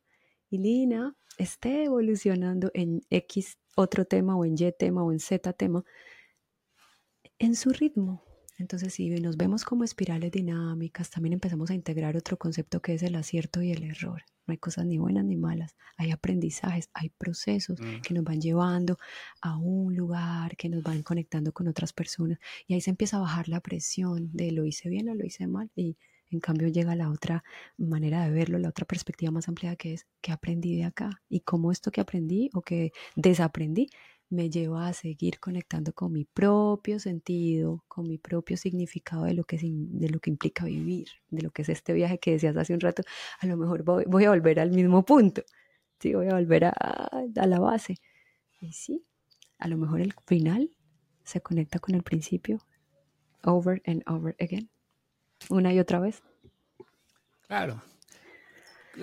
y 0.51 0.59
Lina 0.59 1.15
esté 1.39 1.85
evolucionando 1.85 2.71
en 2.75 3.03
X 3.11 3.59
otro 3.77 4.05
tema 4.07 4.37
o 4.37 4.45
en 4.45 4.55
Y 4.59 4.73
tema 4.73 5.05
o 5.05 5.13
en 5.13 5.21
Z 5.21 5.53
tema 5.53 5.85
en 7.39 7.55
su 7.55 7.71
ritmo. 7.71 8.23
Entonces, 8.63 8.95
si 8.95 9.11
nos 9.11 9.37
vemos 9.37 9.65
como 9.65 9.83
espirales 9.83 10.31
dinámicas, 10.31 11.11
también 11.11 11.33
empezamos 11.33 11.71
a 11.71 11.75
integrar 11.75 12.17
otro 12.17 12.37
concepto 12.37 12.81
que 12.81 12.95
es 12.95 13.03
el 13.03 13.17
acierto 13.17 13.61
y 13.61 13.73
el 13.73 13.83
error. 13.83 14.23
No 14.47 14.53
hay 14.53 14.59
cosas 14.59 14.87
ni 14.87 14.99
buenas 14.99 15.25
ni 15.25 15.37
malas, 15.37 15.77
hay 15.97 16.13
aprendizajes, 16.13 16.89
hay 16.95 17.11
procesos 17.11 17.81
mm. 17.81 18.03
que 18.03 18.15
nos 18.15 18.23
van 18.23 18.41
llevando 18.41 18.99
a 19.41 19.57
un 19.57 19.97
lugar, 19.97 20.57
que 20.57 20.69
nos 20.69 20.85
van 20.85 21.03
conectando 21.03 21.53
con 21.53 21.67
otras 21.67 21.93
personas 21.93 22.39
y 22.69 22.75
ahí 22.75 22.81
se 22.81 22.91
empieza 22.91 23.17
a 23.17 23.21
bajar 23.21 23.49
la 23.49 23.61
presión 23.61 24.31
de 24.33 24.53
lo 24.53 24.65
hice 24.65 24.89
bien 24.89 25.09
o 25.09 25.15
lo 25.15 25.25
hice 25.25 25.49
mal 25.49 25.71
y 25.75 25.97
en 26.31 26.41
cambio 26.41 26.69
llega 26.69 26.95
la 26.95 27.11
otra 27.11 27.45
manera 27.77 28.25
de 28.25 28.31
verlo, 28.31 28.59
la 28.59 28.69
otra 28.69 28.87
perspectiva 28.87 29.33
más 29.33 29.49
amplia 29.49 29.77
que 29.77 29.95
es 29.95 30.07
qué 30.21 30.33
aprendí 30.33 30.77
de 30.77 30.85
acá 30.85 31.21
y 31.29 31.41
cómo 31.41 31.73
esto 31.73 31.91
que 31.91 32.01
aprendí 32.01 32.49
o 32.55 32.63
que 32.63 32.93
desaprendí 33.17 33.89
me 34.33 34.49
lleva 34.49 34.89
a 34.89 34.93
seguir 34.95 35.39
conectando 35.39 35.93
con 35.93 36.13
mi 36.13 36.25
propio 36.25 36.99
sentido, 36.99 37.85
con 37.87 38.09
mi 38.09 38.19
propio 38.19 38.57
significado 38.57 39.25
de 39.25 39.35
lo 39.35 39.45
que, 39.45 39.59
de 39.63 40.09
lo 40.09 40.21
que 40.21 40.31
implica 40.31 40.65
vivir, 40.65 41.09
de 41.29 41.43
lo 41.43 41.51
que 41.51 41.63
es 41.63 41.69
este 41.69 41.93
viaje 41.93 42.19
que 42.19 42.33
decías 42.33 42.57
hace 42.57 42.73
un 42.73 42.81
rato, 42.81 43.03
a 43.41 43.47
lo 43.47 43.57
mejor 43.57 43.83
voy, 43.85 44.25
a 44.25 44.31
volver 44.31 44.59
al 44.59 44.71
mismo 44.71 45.05
punto, 45.05 45.43
¿sí? 46.01 46.15
voy 46.15 46.29
a 46.29 46.35
volver 46.35 46.65
a, 46.65 47.11
la 47.35 47.61
base. 47.61 47.97
Y 48.61 48.73
sí, 48.73 49.05
a 49.59 49.69
lo 49.69 49.77
mejor 49.77 50.01
el 50.01 50.15
final 50.27 50.71
se 51.25 51.41
conecta 51.41 51.79
con 51.79 51.95
el 51.95 52.03
principio, 52.03 52.59
over 53.45 53.83
and 53.87 54.03
over 54.07 54.35
again, 54.41 54.71
una 55.51 55.75
y 55.75 55.79
otra 55.79 56.01
vez. 56.01 56.23
Claro, 57.47 57.83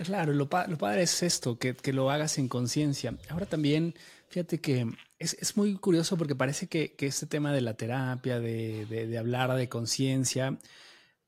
Claro, 0.03 0.33
lo, 0.33 0.47
padre 0.47 1.01
es 1.01 1.23
esto, 1.23 1.57
que, 1.57 1.75
que 1.75 1.93
lo 1.93 2.11
hagas 2.11 2.37
en 2.37 2.47
conciencia. 2.47 3.17
Ahora 3.27 3.47
también, 3.47 3.95
fíjate 4.29 4.61
que 4.61 4.87
es, 5.17 5.57
muy 5.57 5.75
curioso 5.75 6.17
porque 6.17 6.35
parece 6.35 6.67
que, 6.67 6.95
este 6.99 7.25
tema 7.25 7.51
de 7.51 7.61
la 7.61 7.75
terapia, 7.75 8.39
de, 8.39 9.17
hablar 9.17 9.53
de 9.55 9.67
conciencia, 9.67 10.57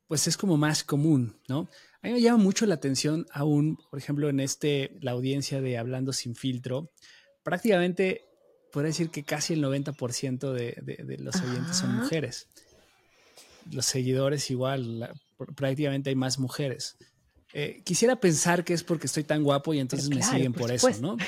pues 0.07 0.27
es 0.27 0.37
como 0.37 0.57
más 0.57 0.83
común, 0.83 1.35
¿no? 1.47 1.69
A 2.01 2.07
mí 2.07 2.13
me 2.13 2.21
llama 2.21 2.41
mucho 2.41 2.65
la 2.65 2.75
atención 2.75 3.27
aún, 3.31 3.77
por 3.89 3.99
ejemplo, 3.99 4.29
en 4.29 4.39
este, 4.39 4.97
la 5.01 5.11
audiencia 5.11 5.61
de 5.61 5.77
Hablando 5.77 6.13
sin 6.13 6.35
filtro, 6.35 6.91
prácticamente 7.43 8.25
podría 8.71 8.89
decir 8.89 9.09
que 9.09 9.23
casi 9.23 9.53
el 9.53 9.63
90% 9.63 10.51
de, 10.51 11.17
los 11.19 11.35
oyentes 11.35 11.77
son 11.77 11.95
mujeres. 11.95 12.47
Los 13.71 13.85
seguidores 13.85 14.49
igual, 14.49 15.13
prácticamente 15.55 16.09
hay 16.09 16.15
más 16.15 16.39
mujeres. 16.39 16.97
Eh, 17.53 17.81
quisiera 17.83 18.15
pensar 18.15 18.63
que 18.63 18.73
es 18.73 18.83
porque 18.83 19.07
estoy 19.07 19.23
tan 19.23 19.43
guapo 19.43 19.73
y 19.73 19.79
entonces 19.79 20.09
me 20.09 20.23
siguen 20.23 20.53
por 20.53 20.71
eso, 20.71 20.89
¿no? 21.01 21.17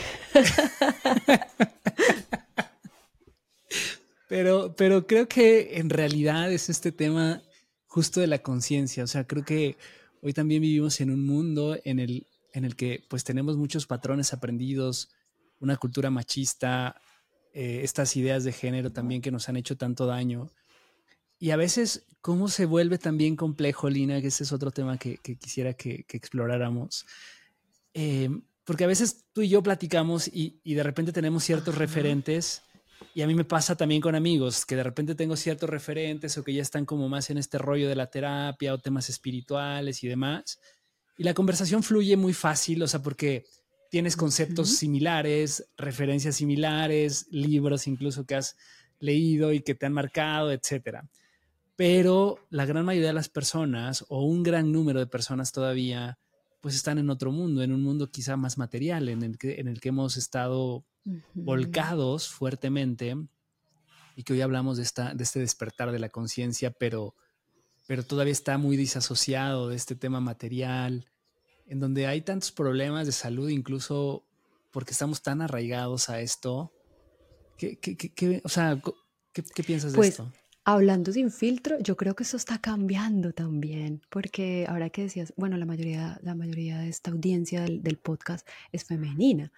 Pero, 4.34 4.76
pero 4.76 5.06
creo 5.06 5.28
que 5.28 5.78
en 5.78 5.92
realidad 5.92 6.52
es 6.52 6.68
este 6.68 6.92
tema 6.92 7.44
justo 7.86 8.20
de 8.20 8.26
la 8.26 8.40
conciencia. 8.40 9.04
O 9.04 9.08
sea, 9.08 9.28
creo 9.28 9.46
que 9.46 9.78
hoy 10.24 10.34
también 10.34 10.60
vivimos 10.60 11.00
en 11.02 11.12
un 11.12 11.24
mundo 11.24 11.78
en 11.84 12.00
el, 12.00 12.26
en 12.52 12.66
el 12.66 12.76
que 12.76 13.06
pues 13.08 13.24
tenemos 13.24 13.58
muchos 13.58 13.86
patrones 13.86 14.34
aprendidos, 14.34 15.12
una 15.60 15.78
cultura 15.78 16.10
machista, 16.10 17.00
eh, 17.54 17.82
estas 17.84 18.16
ideas 18.16 18.44
de 18.44 18.54
género 18.54 18.92
también 18.92 19.22
que 19.22 19.30
nos 19.30 19.50
han 19.50 19.58
hecho 19.58 19.78
tanto 19.78 20.08
daño. 20.08 20.50
Y 21.44 21.52
a 21.52 21.58
veces, 21.58 22.06
¿cómo 22.22 22.48
se 22.48 22.66
vuelve 22.66 22.98
también 22.98 23.36
complejo, 23.36 23.90
Lina? 23.90 24.22
Que 24.22 24.28
ese 24.28 24.46
es 24.46 24.54
otro 24.54 24.72
tema 24.72 24.98
que, 24.98 25.18
quisiera 25.18 25.74
que, 25.74 26.06
exploráramos. 26.08 27.06
Eh, 27.94 28.30
porque 28.64 28.86
a 28.86 28.88
veces 28.88 29.26
tú 29.34 29.42
y 29.42 29.50
yo 29.50 29.62
platicamos 29.62 30.30
y, 30.30 30.62
y 30.64 30.74
de 30.76 30.84
repente 30.84 31.12
tenemos 31.12 31.44
ciertos 31.44 31.78
referentes 31.78 32.62
y 33.14 33.24
a 33.24 33.28
mí 33.28 33.36
me 33.36 33.44
pasa 33.44 33.76
también 33.76 34.00
con 34.00 34.16
amigos, 34.16 34.66
que 34.66 34.78
de 34.78 34.84
repente 34.84 35.16
tengo 35.16 35.36
ciertos 35.36 35.70
referentes 35.70 36.38
o 36.38 36.46
que 36.46 36.54
ya 36.54 36.62
están 36.62 36.86
como 36.86 37.10
más 37.10 37.30
en 37.30 37.38
este 37.38 37.58
rollo 37.58 37.90
de 37.90 37.98
la 37.98 38.10
terapia 38.10 38.74
o 38.74 38.78
temas 38.78 39.10
espirituales 39.10 40.02
y 40.02 40.08
demás. 40.08 40.62
Y 41.18 41.24
la 41.24 41.34
conversación 41.34 41.84
fluye 41.84 42.16
muy 42.16 42.32
fácil, 42.32 42.82
o 42.84 42.88
sea, 42.88 43.02
porque 43.02 43.46
tienes 43.92 44.16
conceptos 44.16 44.70
similares, 44.78 45.68
referencias 45.76 46.38
similares, 46.38 47.28
libros 47.32 47.86
incluso 47.86 48.26
que 48.26 48.36
has 48.36 48.56
leído 49.00 49.52
y 49.52 49.60
que 49.60 49.76
te 49.76 49.86
han 49.86 49.92
marcado, 49.92 50.50
etcétera. 50.50 51.06
Pero 51.76 52.40
la 52.50 52.66
gran 52.66 52.86
mayoría 52.86 53.10
de 53.10 53.14
las 53.14 53.30
personas, 53.30 54.06
o 54.10 54.24
un 54.24 54.44
gran 54.44 54.72
número 54.72 55.00
de 55.00 55.08
personas 55.08 55.52
todavía, 55.52 56.20
pues 56.62 56.76
están 56.76 56.98
en 56.98 57.10
otro 57.10 57.32
mundo, 57.32 57.64
en 57.64 57.74
un 57.74 57.82
mundo 57.82 58.12
quizá 58.12 58.38
más 58.38 58.58
material, 58.58 59.10
en 59.10 59.24
el 59.24 59.38
que, 59.38 59.60
en 59.60 59.68
el 59.68 59.82
que 59.82 59.90
hemos 59.90 60.16
estado 60.18 60.86
volcados 61.34 62.30
fuertemente 62.30 63.16
y 64.16 64.24
que 64.24 64.34
hoy 64.34 64.42
hablamos 64.42 64.78
de, 64.78 64.84
esta, 64.84 65.14
de 65.14 65.24
este 65.24 65.40
despertar 65.40 65.92
de 65.92 66.00
la 66.00 66.10
conciencia, 66.10 66.72
pero, 66.72 67.16
pero 67.88 68.04
todavía 68.04 68.32
está 68.32 68.58
muy 68.58 68.78
disasociado 68.78 69.70
de 69.70 69.76
este 69.76 69.96
tema 69.96 70.20
material, 70.20 71.10
en 71.68 71.80
donde 71.80 72.08
hay 72.08 72.22
tantos 72.22 72.52
problemas 72.52 73.08
de 73.08 73.12
salud, 73.12 73.50
incluso 73.50 74.24
porque 74.72 74.92
estamos 74.92 75.22
tan 75.22 75.42
arraigados 75.42 76.10
a 76.10 76.22
esto. 76.22 76.72
¿Qué, 77.58 77.78
qué, 77.78 78.42
o 78.44 78.50
sea, 78.50 78.82
¿qué, 79.32 79.64
piensas 79.64 79.92
de 79.94 79.98
pues, 79.98 80.10
esto? 80.10 80.32
Hablando 80.66 81.12
sin 81.12 81.30
filtro, 81.30 81.78
yo 81.80 81.98
creo 81.98 82.16
que 82.16 82.24
eso 82.24 82.38
está 82.38 82.58
cambiando 82.58 83.34
también, 83.34 84.02
porque 84.10 84.66
ahora 84.70 84.90
que 84.90 85.02
decías, 85.02 85.34
bueno, 85.36 85.58
la 85.58 85.66
mayoría, 85.66 86.18
la 86.24 86.36
mayoría 86.36 86.80
de 86.80 86.88
esta 86.88 87.12
audiencia 87.12 87.66
del 87.66 87.98
podcast 87.98 88.48
es 88.72 88.86
femenina. 88.86 89.52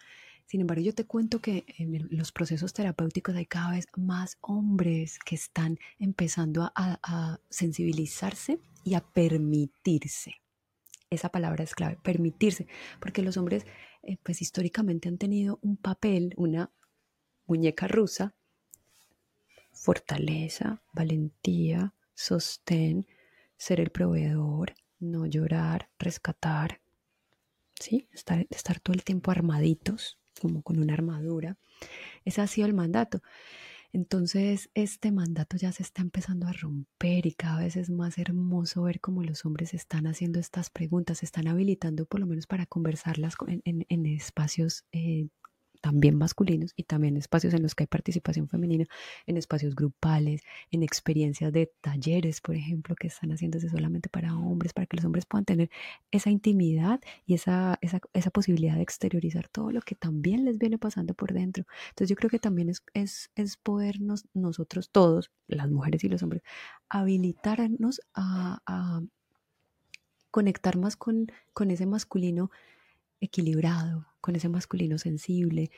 Sin 0.47 0.61
embargo, 0.61 0.81
yo 0.81 0.95
te 0.95 1.05
cuento 1.05 1.41
que 1.41 1.63
en 1.77 2.07
los 2.09 2.31
procesos 2.31 2.73
terapéuticos 2.73 3.35
hay 3.35 3.45
cada 3.45 3.71
vez 3.71 3.85
más 3.95 4.39
hombres 4.41 5.19
que 5.19 5.35
están 5.35 5.77
empezando 5.99 6.71
a, 6.73 7.39
sensibilizarse 7.51 8.57
y 8.83 8.95
a 8.95 9.01
permitirse. 9.01 10.41
Esa 11.11 11.29
palabra 11.29 11.63
es 11.63 11.75
clave, 11.75 11.99
permitirse, 12.01 12.65
porque 12.99 13.21
los 13.21 13.37
hombres 13.37 13.67
eh, 14.01 14.17
pues 14.23 14.41
históricamente 14.41 15.07
han 15.07 15.19
tenido 15.19 15.59
un 15.61 15.77
papel, 15.77 16.33
una 16.35 16.71
muñeca 17.45 17.87
rusa, 17.87 18.33
fortaleza, 19.75 20.81
valentía, 20.93 21.93
sostén, 22.15 23.05
ser 23.57 23.79
el 23.79 23.91
proveedor, 23.91 24.73
no 24.99 25.25
llorar, 25.25 25.89
rescatar, 25.99 26.81
¿sí? 27.79 28.07
Estar, 28.11 28.79
todo 28.79 28.93
el 28.93 29.03
tiempo 29.03 29.31
armaditos, 29.31 30.17
como 30.41 30.61
con 30.61 30.79
una 30.79 30.93
armadura. 30.93 31.57
Ese 32.23 32.41
ha 32.41 32.47
sido 32.47 32.67
el 32.67 32.73
mandato. 32.73 33.21
Entonces, 33.93 34.69
este 34.73 35.11
mandato 35.11 35.55
ya 35.55 35.71
se 35.71 35.83
está 35.83 36.01
empezando 36.01 36.47
a 36.47 36.53
romper 36.53 37.25
y 37.25 37.31
cada 37.31 37.59
vez 37.59 37.77
es 37.77 37.89
más 37.89 38.17
hermoso 38.17 38.83
ver 38.83 38.99
cómo 38.99 39.23
los 39.23 39.45
hombres 39.45 39.73
están 39.73 40.05
haciendo 40.07 40.39
estas 40.39 40.69
preguntas, 40.69 41.19
se 41.19 41.25
están 41.25 41.47
habilitando 41.47 42.05
por 42.05 42.19
lo 42.19 42.25
menos 42.25 42.45
para 42.45 42.65
conversarlas 42.65 43.35
en, 43.47 44.05
espacios 44.05 44.83
eh, 44.91 45.27
también 45.85 46.17
masculinos 46.17 46.73
y 46.75 46.81
también 46.85 47.15
espacios 47.15 47.53
en 47.53 47.61
los 47.61 47.75
que 47.75 47.83
hay 47.83 47.87
participación 47.87 48.49
femenina, 48.49 48.87
en 49.27 49.37
espacios 49.37 49.75
grupales, 49.75 50.41
en 50.71 50.81
experiencias 50.81 51.53
de 51.53 51.71
talleres, 51.79 52.41
por 52.41 52.55
ejemplo, 52.55 52.95
que 52.95 53.05
están 53.05 53.29
haciéndose 53.29 53.69
solamente 53.69 54.09
para 54.09 54.35
hombres, 54.35 54.73
para 54.73 54.87
que 54.87 54.97
los 54.97 55.05
hombres 55.05 55.27
puedan 55.27 55.45
tener 55.45 55.69
esa 56.09 56.31
intimidad 56.31 56.99
y 57.27 57.35
esa, 57.35 57.77
esa, 57.81 57.99
esa 58.13 58.31
posibilidad 58.31 58.73
de 58.73 58.81
exteriorizar 58.81 59.47
todo 59.47 59.69
lo 59.69 59.79
que 59.81 59.93
también 59.93 60.43
les 60.43 60.57
viene 60.57 60.79
pasando 60.79 61.13
por 61.13 61.33
dentro. 61.33 61.65
Entonces 61.89 62.09
yo 62.09 62.15
creo 62.15 62.31
que 62.31 62.39
también 62.39 62.69
es, 62.69 62.81
es, 62.95 63.29
es 63.35 63.55
podernos 63.55 64.25
nosotros 64.33 64.89
todos, 64.89 65.29
las 65.47 65.69
mujeres 65.69 66.03
y 66.03 66.09
los 66.09 66.23
hombres, 66.23 66.41
habilitarnos 66.89 68.01
a, 68.15 68.59
a 68.65 69.03
conectar 70.31 70.77
más 70.77 70.95
con, 70.95 71.31
con 71.53 71.69
ese 71.69 71.85
masculino 71.85 72.49
equilibrado, 73.19 74.07
con 74.25 74.35
ese 74.35 74.49
masculino 74.49 74.97
sensible. 74.97 75.69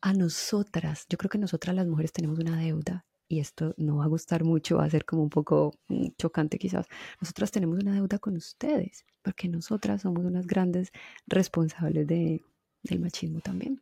A 0.00 0.12
nosotras, 0.12 1.06
yo 1.08 1.16
creo 1.16 1.30
que 1.30 1.38
nosotras 1.38 1.76
las 1.76 1.86
mujeres 1.86 2.12
tenemos 2.12 2.36
una 2.40 2.56
deuda 2.58 3.06
y 3.28 3.38
esto 3.38 3.74
no 3.76 3.98
va 3.98 4.04
a 4.06 4.08
gustar 4.08 4.42
mucho, 4.42 4.78
va 4.78 4.86
a 4.86 4.90
ser 4.90 5.04
como 5.04 5.22
un 5.22 5.30
poco 5.30 5.72
mm, 5.86 6.08
chocante 6.18 6.58
quizás. 6.58 6.88
Nosotras 7.20 7.52
tenemos 7.52 7.78
una 7.78 7.94
deuda 7.94 8.18
con 8.18 8.36
ustedes, 8.36 9.06
porque 9.22 9.48
nosotras 9.48 10.02
somos 10.02 10.24
unas 10.24 10.48
grandes 10.48 10.90
responsables 11.28 12.08
de, 12.08 12.44
del 12.82 12.98
machismo 12.98 13.40
también. 13.40 13.80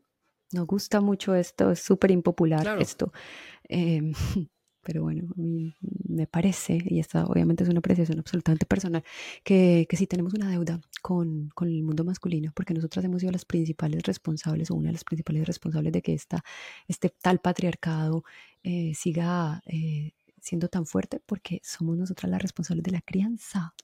Nos 0.52 0.66
gusta 0.66 1.00
mucho 1.00 1.34
esto, 1.34 1.70
es 1.70 1.80
súper 1.80 2.10
impopular 2.10 2.78
esto. 2.78 3.14
Eh, 3.70 4.12
pero 4.82 5.02
bueno, 5.02 5.28
a 5.34 5.40
mí 5.40 5.74
me 6.06 6.26
parece, 6.26 6.78
y 6.84 7.00
esta 7.00 7.24
obviamente 7.24 7.64
es 7.64 7.70
una 7.70 7.78
apreciación 7.78 8.18
absolutamente 8.18 8.66
personal, 8.66 9.02
que, 9.44 9.86
que 9.88 9.96
sí 9.96 10.06
tenemos 10.06 10.34
una 10.34 10.50
deuda 10.50 10.78
con, 11.00 11.50
con, 11.54 11.68
el 11.68 11.82
mundo 11.82 12.04
masculino, 12.04 12.52
porque 12.54 12.74
nosotras 12.74 13.04
hemos 13.04 13.20
sido 13.20 13.32
las 13.32 13.44
principales 13.44 14.02
responsables 14.02 14.70
o 14.70 14.74
una 14.74 14.88
de 14.88 14.94
las 14.94 15.04
principales 15.04 15.46
responsables 15.46 15.92
de 15.92 16.02
que 16.02 16.14
esta, 16.14 16.42
este 16.88 17.10
tal 17.10 17.40
patriarcado 17.40 18.24
eh, 18.62 18.94
siga 18.94 19.62
eh, 19.66 20.12
siendo 20.40 20.68
tan 20.68 20.86
fuerte, 20.86 21.20
porque 21.24 21.60
somos 21.64 21.96
nosotras 21.96 22.30
las 22.30 22.42
responsables 22.42 22.84
de 22.84 22.92
la 22.92 23.00
crianza 23.00 23.74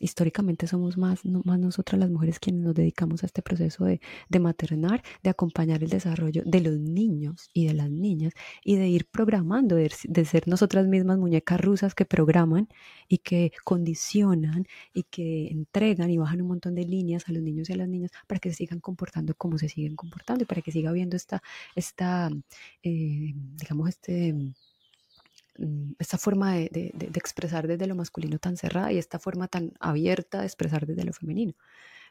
históricamente 0.00 0.66
somos 0.66 0.98
más, 0.98 1.24
más 1.24 1.58
nosotras 1.58 1.98
las 1.98 2.10
mujeres 2.10 2.38
quienes 2.38 2.62
nos 2.62 2.74
dedicamos 2.74 3.22
a 3.22 3.26
este 3.26 3.42
proceso 3.42 3.84
de, 3.84 4.00
de, 4.28 4.38
maternar, 4.40 5.02
de 5.22 5.30
acompañar 5.30 5.82
el 5.82 5.90
desarrollo 5.90 6.42
de 6.44 6.60
los 6.60 6.78
niños 6.78 7.50
y 7.52 7.66
de 7.66 7.74
las 7.74 7.90
niñas 7.90 8.32
y 8.64 8.76
de 8.76 8.88
ir 8.88 9.06
programando, 9.06 9.76
de, 9.76 9.90
de, 10.04 10.24
ser 10.24 10.48
nosotras 10.48 10.86
mismas 10.86 11.18
muñecas 11.18 11.60
rusas 11.60 11.94
que 11.94 12.04
programan 12.04 12.68
y 13.08 13.18
que 13.18 13.52
condicionan 13.64 14.66
y 14.92 15.04
que 15.04 15.48
entregan 15.48 16.10
y 16.10 16.18
bajan 16.18 16.42
un 16.42 16.48
montón 16.48 16.74
de 16.74 16.84
líneas 16.84 17.28
a 17.28 17.32
los 17.32 17.42
niños 17.42 17.70
y 17.70 17.72
a 17.72 17.76
las 17.76 17.88
niñas 17.88 18.10
para 18.26 18.38
que 18.40 18.50
se 18.50 18.56
sigan 18.56 18.80
comportando 18.80 19.34
como 19.34 19.58
se 19.58 19.68
siguen 19.68 19.96
comportando 19.96 20.44
y 20.44 20.46
para 20.46 20.62
que 20.62 20.72
siga 20.72 20.90
habiendo 20.90 21.16
esta, 21.16 21.42
esta 21.74 22.30
eh, 22.82 23.32
digamos, 23.34 23.88
este 23.88 24.34
esta 25.98 26.18
forma 26.18 26.54
de, 26.54 26.70
de, 26.70 27.10
expresar 27.14 27.66
desde 27.66 27.86
lo 27.86 27.94
masculino 27.94 28.38
tan 28.38 28.56
cerrada 28.56 28.92
y 28.92 28.98
esta 28.98 29.18
forma 29.18 29.48
tan 29.48 29.72
abierta 29.80 30.40
de 30.40 30.46
expresar 30.46 30.86
desde 30.86 31.04
lo 31.04 31.12
femenino. 31.12 31.54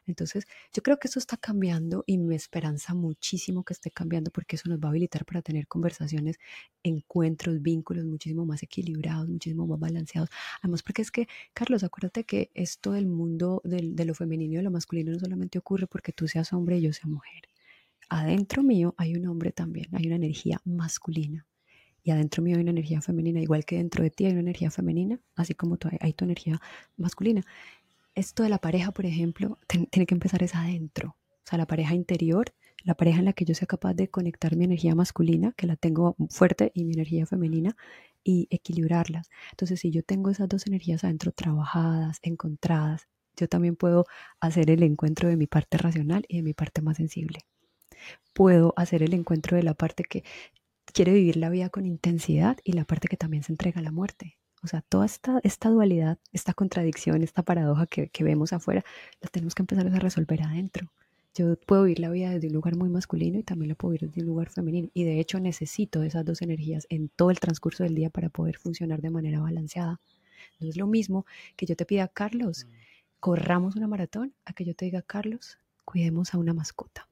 Entonces, 0.06 0.46
yo 0.72 0.82
creo 0.82 0.98
que 0.98 1.08
eso 1.08 1.18
está 1.18 1.36
cambiando 1.36 2.04
y 2.06 2.18
me 2.18 2.36
esperanza 2.36 2.94
muchísimo 2.94 3.64
que 3.64 3.72
esté 3.72 3.90
cambiando 3.90 4.30
porque 4.30 4.56
eso 4.56 4.68
nos 4.68 4.78
va 4.78 4.86
a 4.86 4.90
habilitar 4.90 5.24
para 5.24 5.42
tener 5.42 5.66
conversaciones, 5.66 6.38
encuentros, 6.84 7.60
vínculos 7.60 8.04
muchísimo 8.04 8.46
más 8.46 8.62
equilibrados, 8.62 9.28
muchísimo 9.28 9.66
más 9.66 9.80
balanceados. 9.80 10.30
Además, 10.62 10.82
porque 10.84 11.02
es 11.02 11.10
que, 11.10 11.28
Carlos, 11.52 11.82
acuérdate 11.82 12.24
que 12.24 12.50
esto 12.54 12.92
del 12.92 13.06
mundo 13.06 13.60
del, 13.64 13.96
de 13.96 14.04
lo 14.04 14.14
femenino 14.14 14.54
y 14.54 14.56
de 14.58 14.62
lo 14.62 14.70
masculino 14.70 15.12
no 15.12 15.18
solamente 15.18 15.58
ocurre 15.58 15.88
porque 15.88 16.12
tú 16.12 16.28
seas 16.28 16.52
hombre 16.52 16.78
y 16.78 16.82
yo 16.82 16.92
sea 16.92 17.08
mujer. 17.08 17.48
Adentro 18.08 18.62
mío 18.62 18.94
hay 18.98 19.16
un 19.16 19.26
hombre 19.26 19.50
también, 19.50 19.88
hay 19.92 20.06
una 20.06 20.16
energía 20.16 20.60
masculina 20.64 21.44
y 22.06 22.12
adentro 22.12 22.40
mío 22.40 22.54
hay 22.54 22.62
una 22.62 22.70
energía 22.70 23.02
femenina, 23.02 23.40
igual 23.40 23.64
que 23.64 23.78
dentro 23.78 24.04
de 24.04 24.10
ti 24.10 24.26
hay 24.26 24.30
una 24.30 24.42
energía 24.42 24.70
femenina, 24.70 25.18
así 25.34 25.54
como 25.54 25.76
hay 26.00 26.12
tu 26.12 26.24
energía 26.24 26.60
masculina. 26.96 27.42
Esto 28.14 28.44
de 28.44 28.48
la 28.48 28.58
pareja, 28.58 28.92
por 28.92 29.06
ejemplo, 29.06 29.58
tiene 29.66 30.06
que 30.06 30.14
empezar 30.14 30.40
es 30.44 30.54
adentro, 30.54 31.16
o 31.18 31.42
sea, 31.42 31.58
la 31.58 31.66
pareja 31.66 31.96
interior, 31.96 32.54
la 32.84 32.94
pareja 32.94 33.18
en 33.18 33.24
la 33.24 33.32
que 33.32 33.44
yo 33.44 33.56
sea 33.56 33.66
capaz 33.66 33.94
de 33.94 34.08
conectar 34.08 34.54
mi 34.54 34.64
energía 34.64 34.94
masculina, 34.94 35.52
que 35.56 35.66
la 35.66 35.74
tengo 35.74 36.14
fuerte, 36.30 36.70
y 36.74 36.84
mi 36.84 36.92
energía 36.94 37.26
femenina, 37.26 37.76
y 38.22 38.46
equilibrarlas. 38.50 39.28
Entonces, 39.50 39.80
si 39.80 39.90
yo 39.90 40.04
tengo 40.04 40.30
esas 40.30 40.48
dos 40.48 40.68
energías 40.68 41.02
adentro 41.02 41.32
trabajadas, 41.32 42.20
encontradas, 42.22 43.08
yo 43.36 43.48
también 43.48 43.74
puedo 43.74 44.06
hacer 44.38 44.70
el 44.70 44.84
encuentro 44.84 45.28
de 45.28 45.36
mi 45.36 45.48
parte 45.48 45.76
racional 45.76 46.24
y 46.28 46.36
de 46.36 46.42
mi 46.44 46.54
parte 46.54 46.82
más 46.82 46.98
sensible. 46.98 47.40
Puedo 48.32 48.74
hacer 48.76 49.02
el 49.02 49.12
encuentro 49.12 49.56
de 49.56 49.64
la 49.64 49.74
parte 49.74 50.04
que 50.04 50.22
quiere 50.96 51.12
vivir 51.12 51.36
la 51.36 51.50
vida 51.50 51.68
con 51.68 51.84
intensidad 51.84 52.56
y 52.64 52.72
la 52.72 52.86
parte 52.86 53.06
que 53.06 53.18
también 53.18 53.42
se 53.42 53.52
entrega 53.52 53.80
a 53.80 53.84
la 53.84 53.92
muerte. 53.92 54.38
O 54.62 54.66
sea, 54.66 54.80
toda 54.80 55.04
esta, 55.04 55.40
esta 55.42 55.68
dualidad, 55.68 56.18
esta 56.32 56.54
contradicción, 56.54 57.22
esta 57.22 57.42
paradoja 57.42 57.86
que, 57.86 58.08
que 58.08 58.24
vemos 58.24 58.54
afuera, 58.54 58.82
la 59.20 59.28
tenemos 59.28 59.54
que 59.54 59.62
empezar 59.62 59.86
a 59.86 59.98
resolver 59.98 60.42
adentro. 60.42 60.90
Yo 61.34 61.54
puedo 61.66 61.82
vivir 61.82 62.00
la 62.00 62.08
vida 62.08 62.30
desde 62.30 62.46
un 62.46 62.54
lugar 62.54 62.76
muy 62.76 62.88
masculino 62.88 63.38
y 63.38 63.42
también 63.42 63.68
la 63.68 63.74
puedo 63.74 63.92
vivir 63.92 64.08
desde 64.08 64.22
un 64.22 64.28
lugar 64.28 64.48
femenino. 64.48 64.88
Y 64.94 65.04
de 65.04 65.20
hecho 65.20 65.38
necesito 65.38 66.02
esas 66.02 66.24
dos 66.24 66.40
energías 66.40 66.86
en 66.88 67.10
todo 67.10 67.30
el 67.30 67.40
transcurso 67.40 67.84
del 67.84 67.94
día 67.94 68.08
para 68.08 68.30
poder 68.30 68.56
funcionar 68.56 69.02
de 69.02 69.10
manera 69.10 69.38
balanceada. 69.40 70.00
No 70.60 70.66
es 70.66 70.78
lo 70.78 70.86
mismo 70.86 71.26
que 71.56 71.66
yo 71.66 71.76
te 71.76 71.84
pida, 71.84 72.08
Carlos, 72.08 72.64
mm. 72.64 72.70
corramos 73.20 73.76
una 73.76 73.86
maratón, 73.86 74.32
a 74.46 74.54
que 74.54 74.64
yo 74.64 74.74
te 74.74 74.86
diga, 74.86 75.02
Carlos, 75.02 75.58
cuidemos 75.84 76.32
a 76.32 76.38
una 76.38 76.54
mascota 76.54 77.06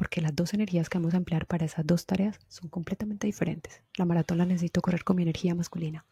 porque 0.00 0.22
las 0.22 0.34
dos 0.34 0.54
energías 0.54 0.88
que 0.88 0.96
vamos 0.96 1.12
a 1.12 1.18
emplear 1.18 1.44
para 1.44 1.66
esas 1.66 1.86
dos 1.86 2.06
tareas 2.06 2.38
son 2.48 2.70
completamente 2.70 3.26
diferentes. 3.26 3.82
La 3.98 4.06
maratón 4.06 4.38
la 4.38 4.46
necesito 4.46 4.80
correr 4.80 5.04
con 5.04 5.14
mi 5.14 5.24
energía 5.24 5.54
masculina, 5.54 6.06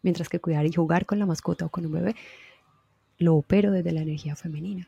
mientras 0.00 0.28
que 0.28 0.38
cuidar 0.38 0.64
y 0.64 0.72
jugar 0.72 1.06
con 1.06 1.18
la 1.18 1.26
mascota 1.26 1.66
o 1.66 1.68
con 1.68 1.84
un 1.84 1.90
bebé 1.90 2.14
lo 3.18 3.34
opero 3.34 3.72
desde 3.72 3.90
la 3.90 4.02
energía 4.02 4.36
femenina. 4.36 4.86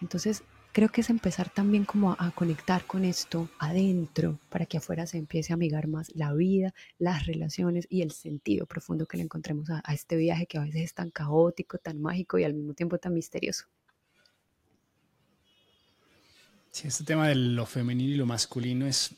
Entonces, 0.00 0.44
creo 0.70 0.90
que 0.90 1.00
es 1.00 1.10
empezar 1.10 1.50
también 1.50 1.84
como 1.84 2.12
a, 2.12 2.30
conectar 2.30 2.84
con 2.86 3.04
esto 3.04 3.48
adentro 3.58 4.38
para 4.50 4.66
que 4.66 4.76
afuera 4.76 5.04
se 5.08 5.18
empiece 5.18 5.52
a 5.52 5.54
amigar 5.54 5.88
más 5.88 6.14
la 6.14 6.32
vida, 6.32 6.72
las 7.00 7.26
relaciones 7.26 7.88
y 7.90 8.02
el 8.02 8.12
sentido 8.12 8.66
profundo 8.66 9.06
que 9.06 9.16
le 9.16 9.24
encontremos 9.24 9.68
a 9.68 9.92
este 9.92 10.14
viaje 10.14 10.46
que 10.46 10.58
a 10.58 10.62
veces 10.62 10.82
es 10.82 10.94
tan 10.94 11.10
caótico, 11.10 11.76
tan 11.78 12.00
mágico 12.00 12.38
y 12.38 12.44
al 12.44 12.54
mismo 12.54 12.72
tiempo 12.72 12.98
tan 12.98 13.14
misterioso. 13.14 13.64
Sí, 16.70 16.86
este 16.86 17.04
tema 17.04 17.28
de 17.28 17.34
lo 17.34 17.66
femenino 17.66 18.14
y 18.14 18.16
lo 18.16 18.26
masculino 18.26 18.86
es, 18.86 19.10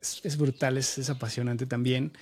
es, 0.00 0.36
brutal, 0.36 0.76
es, 0.76 1.08
apasionante 1.08 1.66
también. 1.66 2.12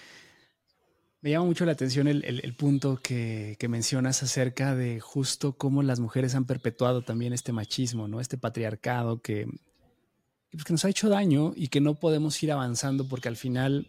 Me 1.20 1.30
llama 1.30 1.46
mucho 1.46 1.64
la 1.64 1.72
atención 1.72 2.06
el, 2.06 2.54
punto 2.56 3.00
que, 3.02 3.56
mencionas 3.68 4.22
acerca 4.22 4.76
de 4.76 5.00
justo 5.00 5.56
cómo 5.56 5.82
las 5.82 6.00
mujeres 6.00 6.34
han 6.34 6.44
perpetuado 6.44 7.02
también 7.02 7.32
este 7.32 7.52
machismo, 7.52 8.06
¿no? 8.08 8.20
Este 8.20 8.36
patriarcado 8.36 9.20
que, 9.20 9.46
pues, 10.52 10.64
que 10.64 10.72
nos 10.72 10.84
ha 10.84 10.90
hecho 10.90 11.08
daño 11.08 11.52
y 11.56 11.68
que 11.68 11.80
no 11.80 11.94
podemos 11.94 12.40
ir 12.42 12.52
avanzando 12.52 13.08
porque 13.08 13.28
al 13.28 13.36
final, 13.36 13.88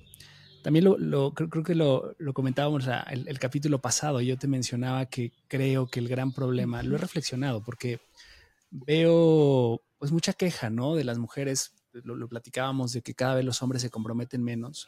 también 0.64 0.86
lo, 0.86 1.34
creo, 1.34 1.64
que 1.64 1.76
lo, 1.76 2.16
comentábamos 2.34 2.88
el, 3.12 3.28
el 3.28 3.38
capítulo 3.38 3.80
pasado, 3.80 4.22
yo 4.22 4.38
te 4.38 4.48
mencionaba 4.48 5.06
que 5.08 5.34
creo 5.48 5.88
que 5.88 6.00
el 6.00 6.08
gran 6.08 6.32
problema, 6.32 6.84
lo 6.84 6.96
he 6.96 7.00
reflexionado 7.00 7.62
porque 7.62 8.00
veo 8.72 9.84
pues 10.00 10.12
mucha 10.12 10.34
queja, 10.34 10.70
¿no? 10.70 10.96
De 10.96 11.04
las 11.04 11.20
mujeres, 11.20 11.74
lo, 11.92 12.28
platicábamos 12.28 12.94
de 12.94 13.02
que 13.02 13.14
cada 13.14 13.36
vez 13.36 13.46
los 13.46 13.62
hombres 13.62 13.82
se 13.82 13.90
comprometen 13.90 14.42
menos. 14.42 14.88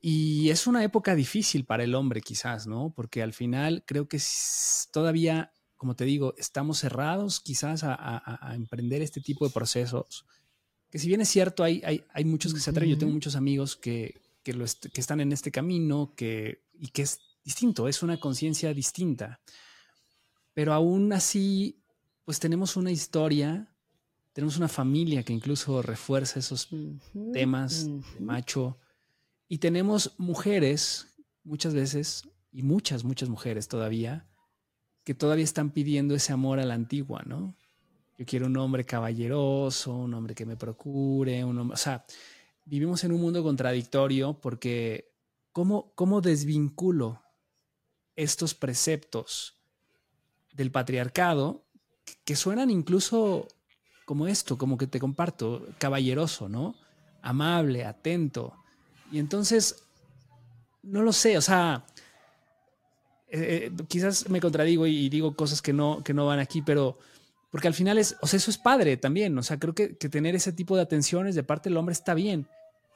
Y 0.00 0.50
es 0.50 0.66
una 0.66 0.84
época 0.84 1.14
difícil 1.14 1.64
para 1.64 1.82
el 1.82 1.94
hombre 1.94 2.20
quizás, 2.20 2.66
¿no? 2.66 2.92
Porque 2.94 3.22
al 3.22 3.32
final 3.32 3.82
creo 3.86 4.06
que 4.06 4.20
todavía, 4.92 5.50
como 5.76 5.96
te 5.96 6.04
digo, 6.04 6.34
estamos 6.36 6.78
cerrados 6.78 7.40
quizás 7.40 7.82
a, 7.82 8.52
emprender 8.54 9.00
este 9.00 9.22
tipo 9.22 9.46
de 9.46 9.52
procesos. 9.52 10.26
Que 10.90 10.98
si 10.98 11.08
bien 11.08 11.22
es 11.22 11.28
cierto, 11.30 11.64
hay, 11.64 11.82
hay, 11.82 12.24
muchos 12.26 12.52
que 12.52 12.60
se 12.60 12.70
atreven, 12.70 12.90
yo 12.90 12.98
tengo 12.98 13.12
muchos 13.12 13.34
amigos 13.34 13.76
que, 13.76 14.20
que, 14.42 14.52
que 14.52 15.00
están 15.00 15.20
en 15.20 15.32
este 15.32 15.50
camino 15.50 16.12
que, 16.14 16.62
y 16.74 16.88
que 16.88 17.02
es 17.02 17.18
distinto, 17.42 17.88
es 17.88 18.02
una 18.02 18.20
conciencia 18.20 18.74
distinta. 18.74 19.40
Pero 20.52 20.74
aún 20.74 21.12
así, 21.14 21.82
pues 22.24 22.38
tenemos 22.38 22.76
una 22.76 22.90
historia 22.90 23.72
tenemos 24.36 24.58
una 24.58 24.68
familia 24.68 25.22
que 25.22 25.32
incluso 25.32 25.80
refuerza 25.80 26.40
esos 26.40 26.68
temas 27.32 27.86
de 27.86 28.20
macho. 28.20 28.76
Y 29.48 29.56
tenemos 29.56 30.12
mujeres, 30.18 31.16
muchas 31.42 31.72
veces, 31.72 32.28
y 32.52 32.62
muchas, 32.62 33.02
muchas 33.02 33.30
mujeres 33.30 33.66
todavía, 33.66 34.28
que 35.04 35.14
todavía 35.14 35.42
están 35.42 35.70
pidiendo 35.70 36.14
ese 36.14 36.34
amor 36.34 36.60
a 36.60 36.66
la 36.66 36.74
antigua, 36.74 37.22
¿no? 37.24 37.56
Yo 38.18 38.26
quiero 38.26 38.44
un 38.44 38.58
hombre 38.58 38.84
caballeroso, 38.84 39.94
un 39.96 40.12
hombre 40.12 40.34
que 40.34 40.44
me 40.44 40.58
procure, 40.58 41.42
un 41.42 41.58
hombre, 41.58 41.72
o 41.72 41.78
sea, 41.78 42.04
vivimos 42.66 43.04
en 43.04 43.12
un 43.12 43.22
mundo 43.22 43.42
contradictorio 43.42 44.38
porque 44.38 45.14
¿cómo, 45.50 45.94
cómo 45.94 46.20
desvinculo 46.20 47.22
estos 48.16 48.54
preceptos 48.54 49.54
del 50.52 50.70
patriarcado 50.70 51.64
que 52.26 52.36
suenan 52.36 52.68
incluso 52.68 53.48
como 54.06 54.28
esto, 54.28 54.56
como 54.56 54.78
que 54.78 54.86
te 54.86 55.00
comparto, 55.00 55.66
caballeroso, 55.78 56.48
¿no? 56.48 56.76
Amable, 57.20 57.84
atento. 57.84 58.54
Y 59.10 59.18
entonces, 59.18 59.84
no 60.82 61.02
lo 61.02 61.12
sé, 61.12 61.36
o 61.36 61.42
sea, 61.42 61.84
eh, 63.28 63.72
eh, 63.76 63.84
quizás 63.88 64.30
me 64.30 64.40
contradigo 64.40 64.86
y, 64.86 65.08
digo 65.08 65.34
cosas 65.34 65.60
que 65.60 65.72
no, 65.72 66.02
que 66.04 66.14
no 66.14 66.24
van 66.24 66.38
aquí, 66.38 66.62
pero 66.62 66.98
porque 67.50 67.66
al 67.66 67.74
final 67.74 67.98
es, 67.98 68.16
o 68.22 68.28
sea, 68.28 68.36
eso 68.36 68.50
es 68.50 68.58
padre 68.58 68.96
también, 68.96 69.36
o 69.36 69.42
sea, 69.42 69.58
creo 69.58 69.74
que, 69.74 69.96
que 69.96 70.08
tener 70.08 70.36
ese 70.36 70.52
tipo 70.52 70.76
de 70.76 70.82
atenciones 70.82 71.34
de 71.34 71.42
parte 71.42 71.68
del 71.68 71.76
hombre 71.76 71.92
está 71.92 72.14
bien, 72.14 72.46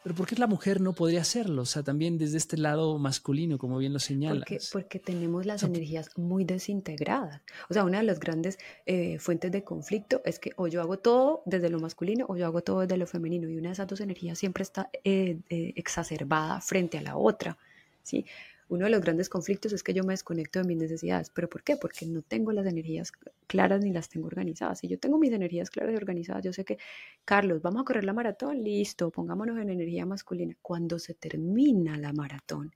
pero 0.03 0.15
¿por 0.15 0.27
qué 0.27 0.37
la 0.37 0.47
mujer 0.47 0.81
no 0.81 0.95
podría 0.95 1.21
hacerlo? 1.21 1.63
O 1.63 1.67
sea, 1.67 1.83
también 1.83 2.17
desde 2.17 2.39
este 2.39 2.57
lado 2.57 2.99
masculino, 2.99 3.59
como 3.59 3.79
bien 3.79 3.93
lo 3.93 3.99
señalas. 3.99 4.39
Porque, 4.39 4.59
porque 4.73 4.99
tenemos 4.99 5.45
las 5.45 5.63
energías 5.63 6.11
muy 6.17 6.45
desintegradas. 6.45 7.43
O 7.69 7.75
sea, 7.75 7.85
una 7.85 7.99
de 7.99 8.05
las 8.05 8.19
grandes 8.19 8.59
eh, 8.87 9.19
fuentes 9.19 9.53
de 9.53 9.63
conflicto 9.63 10.23
es 10.25 10.39
que 10.39 10.53
o 10.57 10.69
yo 10.69 10.81
hago 10.81 10.99
todo 10.99 11.43
desde 11.45 11.69
lo 11.69 11.81
masculino 11.81 12.25
o 12.29 12.37
yo 12.37 12.47
hago 12.47 12.63
todo 12.63 12.81
desde 12.81 12.97
lo 12.97 13.07
femenino. 13.07 13.49
Y 13.49 13.57
una 13.57 13.69
de 13.69 13.73
esas 13.75 13.89
dos 13.89 14.01
energías 14.01 14.39
siempre 14.39 14.63
está 14.63 14.89
eh, 15.05 15.39
eh, 15.51 15.73
exacerbada 15.77 16.61
frente 16.63 16.97
a 16.97 17.03
la 17.03 17.17
otra. 17.17 17.59
¿sí? 18.03 18.25
Uno 18.71 18.85
de 18.85 18.91
los 18.91 19.01
grandes 19.01 19.29
conflictos 19.29 19.73
es 19.73 19.83
que 19.83 19.93
yo 19.93 20.05
me 20.05 20.13
desconecto 20.13 20.61
de 20.61 20.65
mis 20.65 20.77
necesidades. 20.77 21.29
¿Pero 21.31 21.49
por 21.49 21.65
qué? 21.65 21.77
Porque 21.77 22.07
no 22.07 22.23
tengo 22.23 22.53
las 22.53 22.65
energías 22.67 23.13
claras 23.49 23.83
ni 23.83 23.91
las 23.91 24.09
tengo 24.09 24.29
organizadas. 24.29 24.79
Si 24.79 24.87
yo 24.87 24.97
tengo 24.97 25.19
mis 25.19 25.33
energías 25.33 25.71
claras 25.71 25.93
y 25.93 25.97
organizadas, 25.97 26.45
yo 26.45 26.53
sé 26.53 26.65
que, 26.65 26.79
Carlos, 27.25 27.61
vamos 27.63 27.83
a 27.83 27.85
correr 27.85 28.05
la 28.05 28.13
maratón, 28.13 28.63
listo, 28.63 29.11
pongámonos 29.11 29.59
en 29.59 29.71
energía 29.71 30.07
masculina. 30.07 30.57
Cuando 30.63 31.01
se 31.01 31.15
termina 31.15 31.99
la 31.99 32.13
maratón, 32.13 32.73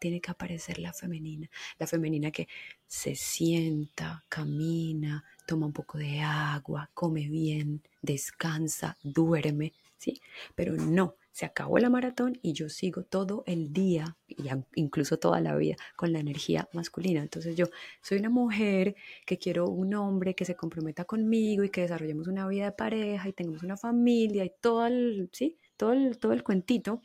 tiene 0.00 0.20
que 0.20 0.32
aparecer 0.32 0.80
la 0.80 0.92
femenina. 0.92 1.48
La 1.78 1.86
femenina 1.86 2.32
que 2.32 2.48
se 2.88 3.14
sienta, 3.14 4.24
camina, 4.28 5.24
toma 5.46 5.66
un 5.66 5.72
poco 5.72 5.98
de 5.98 6.18
agua, 6.18 6.90
come 6.92 7.28
bien, 7.28 7.80
descansa, 8.02 8.98
duerme, 9.04 9.72
¿sí? 9.98 10.20
Pero 10.56 10.74
no, 10.74 11.14
se 11.32 11.46
acabó 11.46 11.78
la 11.78 11.90
maratón 11.90 12.38
y 12.42 12.52
yo 12.52 12.68
sigo 12.68 13.04
todo 13.04 13.42
el 13.46 13.72
día, 13.72 14.16
y 14.28 14.48
incluso 14.74 15.18
toda 15.18 15.40
la 15.40 15.56
vida, 15.56 15.76
con 15.96 16.12
la 16.12 16.20
energía 16.20 16.68
masculina. 16.72 17.22
Entonces 17.22 17.56
yo 17.56 17.66
soy 18.02 18.18
una 18.18 18.28
mujer 18.28 18.94
que 19.26 19.38
quiero 19.38 19.66
un 19.66 19.94
hombre 19.94 20.34
que 20.34 20.44
se 20.44 20.54
comprometa 20.54 21.04
conmigo 21.04 21.64
y 21.64 21.70
que 21.70 21.80
desarrollemos 21.80 22.28
una 22.28 22.46
vida 22.46 22.66
de 22.66 22.72
pareja 22.72 23.28
y 23.28 23.32
tengamos 23.32 23.62
una 23.62 23.76
familia 23.76 24.44
y 24.44 24.52
todo 24.60 24.86
el, 24.86 25.30
¿sí? 25.32 25.58
todo 25.76 25.92
el, 25.92 26.18
todo 26.18 26.32
el 26.32 26.44
cuentito, 26.44 27.00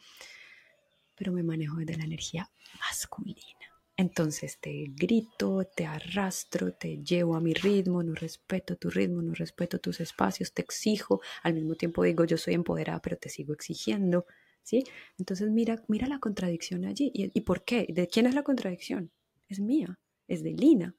pero 1.15 1.31
me 1.31 1.43
manejo 1.43 1.77
desde 1.77 1.97
la 1.97 2.05
energía 2.05 2.49
masculina. 2.79 3.56
Entonces 3.99 4.59
te 4.59 4.85
grito, 4.95 5.65
te 5.75 5.87
arrastro, 5.87 6.71
te 6.71 7.03
llevo 7.03 7.35
a 7.35 7.41
mi 7.41 7.55
ritmo, 7.55 8.03
no 8.03 8.13
respeto 8.13 8.75
tu 8.75 8.91
ritmo, 8.91 9.23
no 9.23 9.33
respeto 9.33 9.79
tus 9.79 9.99
espacios, 9.99 10.53
te 10.53 10.61
exijo, 10.61 11.19
al 11.41 11.55
mismo 11.55 11.73
tiempo 11.73 12.03
digo 12.03 12.23
yo 12.23 12.37
soy 12.37 12.53
empoderada, 12.53 13.01
pero 13.01 13.17
te 13.17 13.29
sigo 13.29 13.53
exigiendo, 13.53 14.27
¿sí? 14.61 14.83
Entonces 15.17 15.49
mira, 15.49 15.83
mira 15.87 16.07
la 16.07 16.19
contradicción 16.19 16.85
allí. 16.85 17.11
¿Y, 17.11 17.41
por 17.41 17.63
qué? 17.65 17.87
¿De 17.89 18.07
quién 18.07 18.27
es 18.27 18.35
la 18.35 18.43
contradicción? 18.43 19.11
Es 19.49 19.59
mía, 19.59 19.97
es 20.27 20.43
de 20.43 20.51
Lina. 20.51 20.95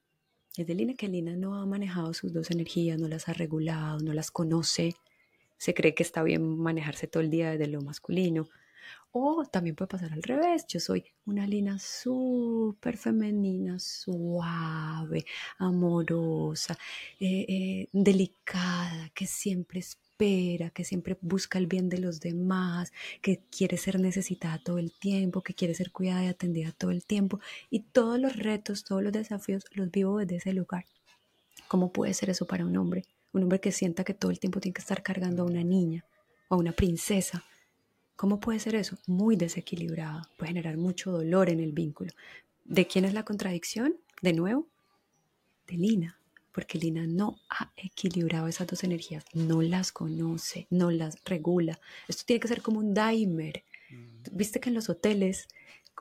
Es 0.56 0.66
de 0.66 0.74
Lina 0.74 0.94
que 0.94 1.06
Lina 1.06 1.36
no 1.36 1.54
ha 1.54 1.66
manejado 1.66 2.12
sus 2.14 2.32
dos 2.32 2.50
energías, 2.50 2.98
no 2.98 3.06
las 3.06 3.28
ha 3.28 3.32
regulado, 3.32 4.00
no 4.00 4.12
las 4.12 4.32
conoce, 4.32 4.96
se 5.56 5.72
cree 5.72 5.94
que 5.94 6.02
está 6.02 6.24
bien 6.24 6.58
manejarse 6.58 7.06
todo 7.06 7.22
el 7.22 7.30
día 7.30 7.52
desde 7.52 7.68
lo 7.68 7.80
masculino, 7.80 8.48
o 9.12 9.44
también 9.46 9.76
puede 9.76 9.88
pasar 9.88 10.12
al 10.12 10.22
revés. 10.22 10.66
Yo 10.66 10.80
soy 10.80 11.04
una 11.26 11.46
lina 11.46 11.78
súper 11.78 12.96
femenina, 12.96 13.78
suave, 13.78 15.24
amorosa, 15.58 16.76
eh, 17.20 17.46
eh, 17.48 17.88
delicada, 17.92 19.10
que 19.14 19.26
siempre 19.26 19.80
espera, 19.80 20.70
que 20.70 20.84
siempre 20.84 21.16
busca 21.20 21.58
el 21.58 21.66
bien 21.66 21.88
de 21.88 21.98
los 21.98 22.20
demás, 22.20 22.92
que 23.22 23.40
quiere 23.50 23.76
ser 23.76 24.00
necesitada 24.00 24.58
todo 24.58 24.78
el 24.78 24.92
tiempo, 24.92 25.42
que 25.42 25.54
quiere 25.54 25.74
ser 25.74 25.90
cuidada 25.90 26.24
y 26.24 26.28
atendida 26.28 26.72
todo 26.72 26.90
el 26.90 27.04
tiempo. 27.04 27.40
Y 27.70 27.80
todos 27.80 28.18
los 28.18 28.36
retos, 28.36 28.84
todos 28.84 29.02
los 29.02 29.12
desafíos 29.12 29.64
los 29.72 29.90
vivo 29.90 30.18
desde 30.18 30.36
ese 30.36 30.52
lugar. 30.52 30.86
¿Cómo 31.68 31.92
puede 31.92 32.14
ser 32.14 32.30
eso 32.30 32.46
para 32.46 32.64
un 32.64 32.76
hombre? 32.76 33.04
Un 33.32 33.42
hombre 33.42 33.60
que 33.60 33.72
sienta 33.72 34.04
que 34.04 34.14
todo 34.14 34.30
el 34.30 34.40
tiempo 34.40 34.60
tiene 34.60 34.74
que 34.74 34.80
estar 34.80 35.02
cargando 35.02 35.42
a 35.42 35.46
una 35.46 35.62
niña 35.62 36.04
o 36.48 36.54
a 36.54 36.58
una 36.58 36.72
princesa 36.72 37.44
¿Cómo 38.18 38.40
puede 38.40 38.58
ser 38.58 38.74
eso? 38.74 38.98
Muy 39.06 39.36
desequilibrado, 39.36 40.22
puede 40.36 40.48
generar 40.48 40.76
mucho 40.76 41.12
dolor 41.12 41.48
en 41.48 41.60
el 41.60 41.70
vínculo. 41.70 42.10
¿De 42.64 42.84
quién 42.88 43.04
es 43.04 43.14
la 43.14 43.24
contradicción? 43.24 43.94
De 44.22 44.32
nuevo, 44.32 44.66
de 45.68 45.76
Lina, 45.76 46.18
porque 46.50 46.78
Lina 46.78 47.06
no 47.06 47.38
ha 47.48 47.70
equilibrado 47.76 48.48
esas 48.48 48.66
dos 48.66 48.82
energías, 48.82 49.24
no 49.34 49.62
las 49.62 49.92
conoce, 49.92 50.66
no 50.68 50.90
las 50.90 51.22
regula. 51.24 51.78
Esto 52.08 52.24
tiene 52.26 52.40
que 52.40 52.48
ser 52.48 52.60
como 52.60 52.80
un 52.80 52.92
dimer. 52.92 53.62
Mm. 53.88 54.36
Viste 54.36 54.58
que 54.58 54.70
en 54.70 54.74
los 54.74 54.88
hoteles 54.88 55.46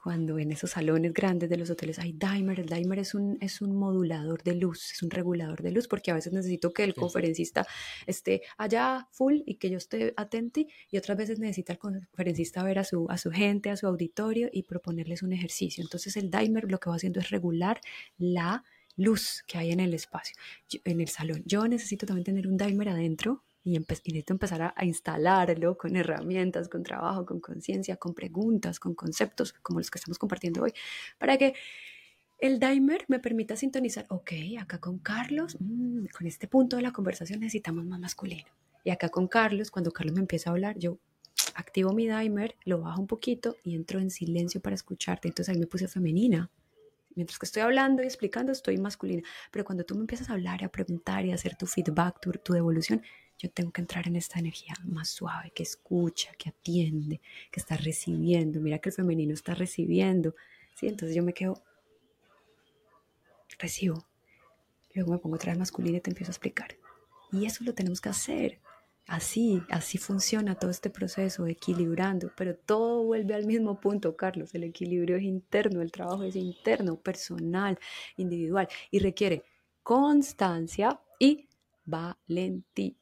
cuando 0.08 0.40
en 0.40 0.54
esos 0.54 0.72
salones 0.72 1.14
grandes 1.14 1.50
de 1.50 1.58
los 1.58 1.70
hoteles 1.70 2.00
hay 2.00 2.14
dimer, 2.14 2.62
el 2.62 2.68
dimer 2.68 3.00
es 3.00 3.14
un, 3.14 3.38
es 3.42 3.60
un 3.60 3.76
modulador 3.76 4.42
de 4.42 4.56
luz, 4.56 4.94
es 4.94 5.04
un 5.04 5.10
regulador 5.10 5.62
de 5.62 5.70
luz, 5.70 5.90
porque 5.90 6.12
a 6.12 6.14
veces 6.14 6.32
necesito 6.32 6.72
que 6.72 6.86
el 6.86 6.94
conferencista 6.94 7.68
esté 8.06 8.42
allá 8.58 9.10
full 9.12 9.42
y 9.46 9.56
que 9.56 9.70
yo 9.70 9.78
esté 9.78 10.14
atento 10.16 10.62
y 10.90 10.98
otras 10.98 11.18
veces 11.18 11.40
necesita 11.40 11.74
el 11.74 11.80
conferencista 11.80 12.64
ver 12.64 12.80
a 12.80 12.86
su, 12.86 13.06
a 13.10 13.18
su 13.18 13.32
gente, 13.32 13.70
a 13.70 13.76
su 13.76 13.86
auditorio 13.86 14.48
y 14.50 14.64
proponerles 14.64 15.24
un 15.24 15.34
ejercicio. 15.34 15.84
Entonces 15.84 16.16
el 16.16 16.32
dimer 16.32 16.72
lo 16.72 16.80
que 16.80 16.90
va 16.90 16.96
haciendo 16.96 17.20
es 17.20 17.30
regular 17.30 17.82
la 18.18 18.64
luz 18.96 19.44
que 19.46 19.58
hay 19.58 19.72
en 19.72 19.82
el 19.82 19.94
espacio, 19.94 20.38
en 20.86 21.02
el 21.02 21.10
salón. 21.10 21.44
Yo 21.46 21.68
necesito 21.68 22.06
también 22.06 22.24
tener 22.24 22.48
un 22.48 22.56
dimer 22.56 22.88
adentro 22.88 23.44
y, 23.68 23.80
necesito 23.80 24.34
empezar 24.34 24.74
a, 24.76 24.86
instalarlo 24.86 25.78
con 25.78 25.96
herramientas, 25.96 26.70
con 26.70 26.84
trabajo, 26.84 27.26
con 27.26 27.42
conciencia, 27.42 27.98
con 27.98 28.14
preguntas, 28.14 28.80
con 28.80 28.96
conceptos 28.96 29.54
como 29.62 29.80
los 29.80 29.92
que 29.92 30.00
estamos 30.00 30.18
compartiendo 30.18 30.64
hoy, 30.64 30.74
para 31.18 31.38
que 31.38 31.54
el 32.40 32.60
dimer 32.60 33.04
me 33.10 33.20
permita 33.20 33.56
sintonizar, 33.56 34.06
ok, 34.10 34.32
acá 34.60 34.80
con 34.80 35.00
Carlos, 35.00 35.58
mm, 35.60 36.06
con 36.18 36.28
este 36.28 36.48
punto 36.48 36.78
de 36.78 36.84
la 36.84 36.94
conversación 36.94 37.42
necesitamos 37.42 37.86
más 37.86 38.00
masculino. 38.00 38.50
Y 38.84 38.92
acá 38.92 39.10
con 39.10 39.28
Carlos, 39.28 39.70
cuando 39.70 39.92
Carlos 39.92 40.16
me 40.16 40.22
empieza 40.22 40.50
a 40.50 40.54
hablar, 40.54 40.78
yo 40.78 40.98
activo 41.56 41.92
mi 41.92 42.08
dimer, 42.08 42.56
lo 42.64 42.80
bajo 42.80 43.02
un 43.02 43.08
poquito 43.08 43.58
y 43.64 43.76
entro 43.76 44.00
en 44.00 44.12
silencio 44.12 44.62
para 44.62 44.76
escucharte. 44.76 45.28
Entonces 45.28 45.54
ahí 45.54 45.60
me 45.60 45.68
puse 45.68 45.88
femenina. 45.88 46.50
Mientras 47.16 47.40
que 47.40 47.48
estoy 47.48 47.64
hablando 47.64 48.04
y 48.04 48.06
explicando, 48.06 48.52
estoy 48.52 48.78
masculina. 48.78 49.24
Pero 49.52 49.66
cuando 49.66 49.84
tú 49.84 49.96
me 49.96 50.02
empiezas 50.02 50.30
a 50.30 50.34
hablar 50.34 50.62
y 50.62 50.66
a 50.66 50.70
preguntar 50.70 51.26
y 51.26 51.32
a 51.32 51.36
hacer 51.36 51.56
tu 51.58 51.66
feedback, 51.66 52.22
tu, 52.22 52.32
tu 52.32 52.54
devolución, 52.54 53.02
yo 53.40 53.50
tengo 53.52 53.72
que 53.72 53.82
entrar 53.82 54.08
en 54.08 54.16
esta 54.16 54.40
energía 54.40 54.74
más 54.84 55.10
suave, 55.10 55.52
que 55.52 55.64
escucha, 55.64 56.32
que 56.38 56.50
atiende, 56.50 57.22
que 57.52 57.60
está 57.60 57.78
recibiendo. 57.78 58.60
Mira 58.60 58.80
que 58.80 58.90
el 58.90 58.96
femenino 58.96 59.34
está 59.34 59.54
recibiendo. 59.54 60.36
¿sí? 60.76 60.88
Entonces 60.88 61.16
yo 61.16 61.24
me 61.24 61.34
quedo, 61.34 61.62
recibo. 63.60 64.06
Luego 64.94 65.12
me 65.12 65.20
pongo 65.20 65.36
otra 65.36 65.52
vez 65.52 65.60
masculina 65.60 65.98
y 65.98 66.02
te 66.02 66.10
empiezo 66.10 66.32
a 66.32 66.34
explicar. 66.34 66.76
Y 67.32 67.46
eso 67.46 67.64
lo 67.64 67.74
tenemos 67.74 68.02
que 68.02 68.10
hacer. 68.10 68.60
Así, 69.06 69.62
así 69.70 69.98
funciona 69.98 70.56
todo 70.56 70.70
este 70.70 70.90
proceso, 70.90 71.48
equilibrando, 71.48 72.32
pero 72.36 72.56
todo 72.56 73.04
vuelve 73.04 73.36
al 73.36 73.46
mismo 73.46 73.80
punto, 73.80 74.18
Carlos. 74.18 74.54
El 74.54 74.66
equilibrio 74.66 75.16
es 75.16 75.24
interno, 75.24 75.82
el 75.82 75.94
trabajo 75.94 76.24
es 76.24 76.36
interno, 76.36 76.98
personal, 76.98 77.80
individual 78.18 78.68
y 78.92 79.00
requiere 79.00 79.44
constancia 79.82 81.00
y 81.20 81.47
valentía 81.88 82.94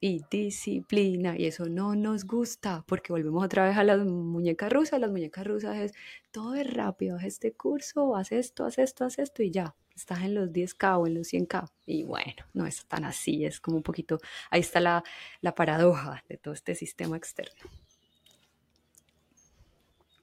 y 0.00 0.22
disciplina. 0.30 1.38
Y 1.38 1.46
eso 1.46 1.66
no 1.66 1.94
nos 1.94 2.24
gusta 2.24 2.82
porque 2.88 3.12
volvemos 3.12 3.44
otra 3.44 3.68
vez 3.68 3.76
a 3.76 3.84
las 3.84 4.04
muñecas 4.04 4.72
rusas. 4.72 4.98
Las 4.98 5.10
muñecas 5.10 5.46
rusas 5.46 5.76
es 5.76 5.92
todo 6.32 6.54
es 6.54 6.72
rápido, 6.72 7.16
haz 7.16 7.24
este 7.24 7.52
curso, 7.52 8.16
haz 8.16 8.32
esto, 8.32 8.64
haz 8.64 8.78
esto, 8.78 9.04
haz 9.04 9.18
esto 9.18 9.42
y 9.42 9.50
ya. 9.50 9.76
Estás 9.94 10.22
en 10.22 10.34
los 10.34 10.48
10K 10.50 10.98
o 10.98 11.06
en 11.06 11.14
los 11.14 11.32
100K. 11.32 11.70
Y 11.84 12.04
bueno, 12.04 12.42
no 12.54 12.66
es 12.66 12.86
tan 12.86 13.04
así, 13.04 13.44
es 13.44 13.60
como 13.60 13.76
un 13.76 13.82
poquito, 13.82 14.18
ahí 14.48 14.60
está 14.60 14.80
la, 14.80 15.04
la 15.42 15.54
paradoja 15.54 16.24
de 16.26 16.38
todo 16.38 16.54
este 16.54 16.74
sistema 16.74 17.18
externo. 17.18 17.70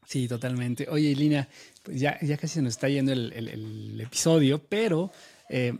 Sí, 0.03 0.27
totalmente. 0.27 0.87
Oye, 0.89 1.13
Lina, 1.13 1.47
pues 1.83 1.99
ya, 1.99 2.17
ya 2.21 2.37
casi 2.37 2.55
se 2.55 2.61
nos 2.63 2.73
está 2.73 2.89
yendo 2.89 3.11
el, 3.11 3.31
el 3.33 4.01
episodio, 4.01 4.57
pero 4.57 5.11
eh, 5.49 5.73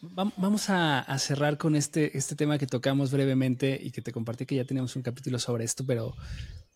vamos 0.00 0.70
a, 0.70 1.18
cerrar 1.18 1.56
con 1.56 1.76
este, 1.76 2.16
este 2.16 2.34
tema 2.34 2.58
que 2.58 2.66
tocamos 2.66 3.12
brevemente 3.12 3.78
y 3.80 3.90
que 3.90 4.02
te 4.02 4.12
compartí 4.12 4.44
que 4.44 4.56
ya 4.56 4.64
teníamos 4.64 4.96
un 4.96 5.02
capítulo 5.02 5.38
sobre 5.38 5.64
esto, 5.64 5.84
pero, 5.86 6.14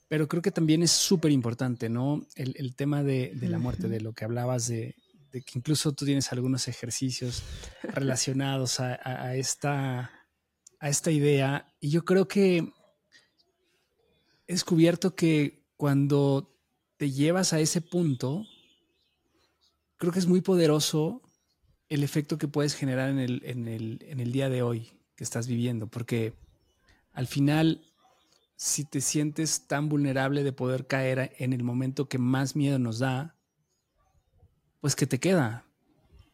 pero 0.06 0.28
creo 0.28 0.40
que 0.40 0.52
también 0.52 0.82
es 0.82 0.92
súper 0.92 1.32
importante, 1.32 1.88
¿no? 1.88 2.24
El, 2.36 2.76
tema 2.76 3.02
de, 3.02 3.32
la 3.42 3.58
muerte, 3.58 3.88
de 3.88 4.00
lo 4.00 4.12
que 4.12 4.24
hablabas 4.24 4.68
de, 4.68 4.94
que 5.32 5.58
incluso 5.58 5.92
tú 5.92 6.04
tienes 6.04 6.32
algunos 6.32 6.68
ejercicios 6.68 7.42
relacionados 7.82 8.78
a, 8.80 9.34
esta, 9.34 10.10
a 10.78 10.88
esta 10.88 11.10
idea. 11.10 11.74
Y 11.80 11.90
yo 11.90 12.04
creo 12.04 12.28
que 12.28 12.72
he 14.46 14.52
descubierto 14.52 15.14
que 15.14 15.66
cuando 15.76 16.56
te 16.96 17.10
llevas 17.10 17.52
a 17.52 17.60
ese 17.60 17.80
punto, 17.80 18.44
creo 19.96 20.12
que 20.12 20.18
es 20.20 20.26
muy 20.26 20.40
poderoso 20.40 21.22
el 21.88 22.02
efecto 22.02 22.38
que 22.38 22.48
puedes 22.48 22.74
generar 22.74 23.08
en 23.10 23.18
el, 23.18 24.32
día 24.32 24.48
de 24.48 24.62
hoy 24.62 24.90
que 25.16 25.24
estás 25.24 25.48
viviendo, 25.48 25.86
porque 25.86 26.34
al 27.12 27.26
final, 27.26 27.82
si 28.56 28.84
te 28.84 29.00
sientes 29.00 29.66
tan 29.66 29.88
vulnerable 29.88 30.44
de 30.44 30.52
poder 30.52 30.86
caer 30.86 31.34
en 31.38 31.52
el 31.52 31.64
momento 31.64 32.08
que 32.08 32.18
más 32.18 32.54
miedo 32.56 32.78
nos 32.78 32.98
da, 32.98 33.36
pues 34.80 34.94
que 34.94 35.06
te 35.06 35.18
queda 35.18 35.64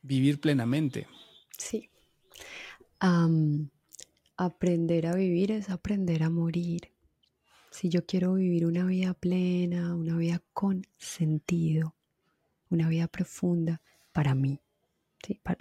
vivir 0.02 0.40
plenamente. 0.40 1.06
Sí. 1.56 1.88
aprender 4.36 5.06
a 5.06 5.14
vivir 5.14 5.52
es 5.52 5.70
aprender 5.70 6.24
a 6.24 6.30
morir. 6.30 6.92
Si 7.70 7.88
yo 7.88 8.04
quiero 8.06 8.34
vivir 8.34 8.66
una 8.66 8.84
vida 8.84 9.14
plena, 9.14 9.94
una 9.94 10.16
vida 10.16 10.42
con 10.52 10.86
sentido, 10.96 11.94
una 12.70 12.88
vida 12.88 13.08
profunda 13.08 13.82
para 14.12 14.34
mí, 14.34 14.63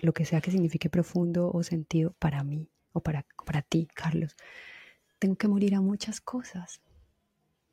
lo 0.01 0.13
que 0.13 0.25
sea 0.25 0.41
que 0.41 0.51
signifique 0.51 0.89
profundo 0.89 1.51
o 1.51 1.63
sentido 1.63 2.15
para 2.19 2.43
mí 2.43 2.69
o 2.91 3.01
para, 3.01 3.25
para 3.45 3.61
ti, 3.61 3.87
Carlos, 3.93 4.35
tengo 5.19 5.35
que 5.35 5.47
morir 5.47 5.75
a 5.75 5.81
muchas 5.81 6.21
cosas. 6.21 6.81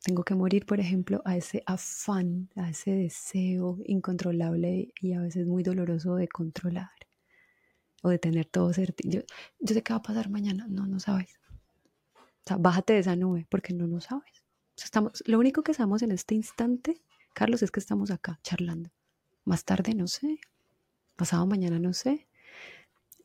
Tengo 0.03 0.23
que 0.23 0.35
morir, 0.35 0.65
por 0.65 0.81
ejemplo, 0.81 1.21
a 1.25 1.37
ese 1.37 1.63
afán, 1.67 2.49
a 2.57 2.71
ese 2.71 2.93
deseo 2.93 3.79
incontrolable 3.85 4.95
y 5.01 5.13
a 5.13 5.21
veces 5.21 5.47
muy 5.47 5.63
doloroso 5.63 6.15
de 6.15 6.27
controlar 6.27 6.91
o 8.03 8.09
de 8.09 8.19
tener 8.19 8.47
todo 8.47 8.73
certeza. 8.73 9.11
Yo, 9.11 9.75
sé 9.75 9.83
qué 9.83 9.93
va 9.93 9.99
a 9.99 10.03
pasar 10.03 10.31
mañana. 10.31 10.67
No, 10.69 10.87
no 10.87 11.01
sabes. 11.01 11.39
O 12.51 12.59
bájate 12.59 12.95
de 12.95 13.01
esa 13.01 13.17
nube 13.17 13.47
porque 13.51 13.75
no 13.75 13.87
lo 13.87 14.01
sabes. 14.01 14.45
estamos, 14.83 15.23
lo 15.27 15.39
único 15.39 15.63
que 15.63 15.75
sabemos 15.75 16.03
en 16.03 16.13
este 16.13 16.35
instante, 16.35 17.03
Carlos, 17.35 17.63
es 17.63 17.71
que 17.71 17.81
estamos 17.81 18.11
acá 18.11 18.41
charlando. 18.43 18.91
Más 19.45 19.65
tarde 19.65 19.95
no 19.95 20.07
sé. 20.07 20.39
Pasado 21.21 21.47
mañana 21.47 21.79
no 21.79 21.93
sé. 21.93 22.27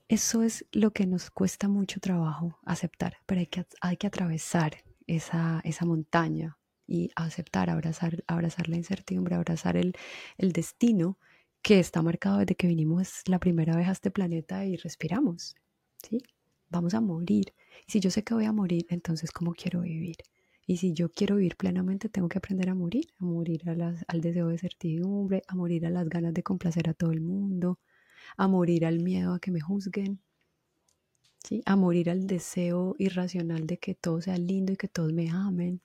Eso 0.09 0.43
es 0.43 0.65
lo 0.73 0.91
que 0.91 1.07
nos 1.07 1.31
cuesta 1.31 1.69
mucho 1.69 2.01
trabajo 2.01 2.59
aceptar, 2.65 3.19
pero 3.25 3.39
hay 3.39 3.47
que, 3.47 3.65
hay 3.79 3.95
que 3.95 4.07
atravesar 4.07 4.83
esa, 5.07 5.61
esa 5.63 5.85
montaña 5.85 6.57
y 6.85 7.11
aceptar, 7.15 7.69
abrazar, 7.69 8.21
abrazar 8.27 8.67
la 8.67 8.75
incertidumbre, 8.75 9.35
abrazar 9.35 9.77
el, 9.77 9.95
el 10.37 10.51
destino 10.51 11.17
que 11.61 11.79
está 11.79 12.01
marcado 12.01 12.39
desde 12.39 12.55
que 12.55 12.67
vinimos 12.67 13.21
la 13.27 13.39
primera 13.39 13.77
vez 13.77 13.87
a 13.87 13.93
este 13.93 14.11
planeta 14.11 14.65
y 14.65 14.75
respiramos. 14.75 15.55
¿sí? 16.03 16.21
Vamos 16.67 16.95
a 16.95 16.99
morir. 16.99 17.53
Si 17.87 18.01
yo 18.01 18.11
sé 18.11 18.25
que 18.25 18.33
voy 18.33 18.43
a 18.43 18.51
morir, 18.51 18.87
entonces 18.89 19.31
¿cómo 19.31 19.53
quiero 19.53 19.79
vivir? 19.79 20.17
Y 20.67 20.77
si 20.77 20.93
yo 20.93 21.09
quiero 21.11 21.35
vivir 21.35 21.55
plenamente, 21.57 22.09
tengo 22.09 22.27
que 22.27 22.39
aprender 22.39 22.69
a 22.69 22.75
morir, 22.75 23.07
a 23.19 23.25
morir 23.25 23.61
al 23.69 24.21
deseo 24.21 24.47
de 24.47 24.57
certidumbre, 24.57 25.43
a 25.47 25.55
morir 25.55 25.85
a 25.85 25.89
las 25.89 26.09
ganas 26.09 26.33
de 26.33 26.43
complacer 26.43 26.89
a 26.89 26.93
todo 26.93 27.11
el 27.11 27.21
mundo, 27.21 27.79
a 28.37 28.47
morir 28.47 28.85
al 28.85 28.99
miedo 29.01 29.33
a 29.33 29.39
que 29.39 29.51
me 29.51 29.61
juzguen, 29.61 30.19
¿sí? 31.43 31.61
a 31.65 31.75
morir 31.75 32.09
al 32.09 32.25
deseo 32.27 32.95
irracional 32.97 33.67
de 33.67 33.77
que 33.77 33.95
todo 33.95 34.21
sea 34.21 34.37
lindo 34.37 34.73
y 34.73 34.77
que 34.77 34.87
todos 34.87 35.13
me 35.13 35.29
amen, 35.29 35.81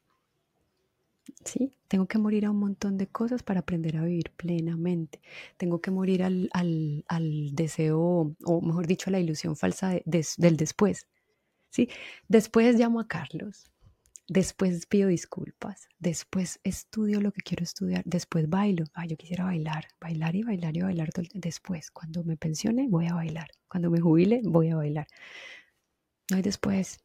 ¿sí? 1.44 1.76
Tengo 1.88 2.06
que 2.06 2.18
morir 2.18 2.46
a 2.46 2.50
un 2.50 2.58
montón 2.58 2.96
de 2.98 3.06
cosas 3.06 3.42
para 3.42 3.60
aprender 3.60 3.96
a 3.96 4.04
vivir 4.04 4.30
plenamente. 4.36 5.20
Tengo 5.56 5.80
que 5.80 5.90
morir 5.90 6.22
al, 6.22 6.50
deseo, 7.52 8.34
o 8.44 8.60
mejor 8.60 8.86
dicho, 8.86 9.10
a 9.10 9.12
la 9.12 9.20
ilusión 9.20 9.56
falsa 9.56 10.00
del 10.04 10.56
después, 10.56 11.06
¿sí? 11.70 11.88
Después 12.28 12.76
llamo 12.76 13.00
a 13.00 13.08
Carlos, 13.08 13.70
después 14.30 14.86
pido 14.86 15.08
disculpas, 15.08 15.88
después 15.98 16.60
estudio 16.62 17.20
lo 17.20 17.32
que 17.32 17.42
quiero 17.42 17.64
estudiar, 17.64 18.02
después 18.06 18.48
bailo. 18.48 18.84
Ah, 18.94 19.04
yo 19.04 19.16
quisiera 19.16 19.44
bailar, 19.44 19.88
bailar 20.00 20.36
y 20.36 20.44
bailar 20.44 20.76
y 20.76 20.82
bailar. 20.82 21.10
Después, 21.34 21.90
cuando 21.90 22.22
me 22.22 22.36
pensione, 22.36 22.86
voy 22.88 23.08
a 23.08 23.14
bailar. 23.14 23.50
Cuando 23.68 23.90
me 23.90 24.00
jubile, 24.00 24.40
voy 24.44 24.68
a 24.70 24.76
bailar. 24.76 25.08
No 26.30 26.36
hay 26.36 26.42
después. 26.42 27.00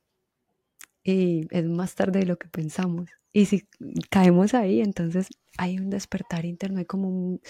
Y 1.04 1.48
es 1.50 1.66
más 1.66 1.96
tarde 1.96 2.20
de 2.20 2.26
lo 2.28 2.38
que 2.38 2.48
pensamos. 2.48 3.10
Y 3.36 3.48
si 3.48 3.68
caemos 4.10 4.54
ahí, 4.54 4.80
entonces 4.80 5.28
hay 5.58 5.78
un 5.78 5.90
despertar 5.90 6.46
interno, 6.46 6.80
hay 6.80 6.86
como 6.86 7.10
un, 7.10 7.42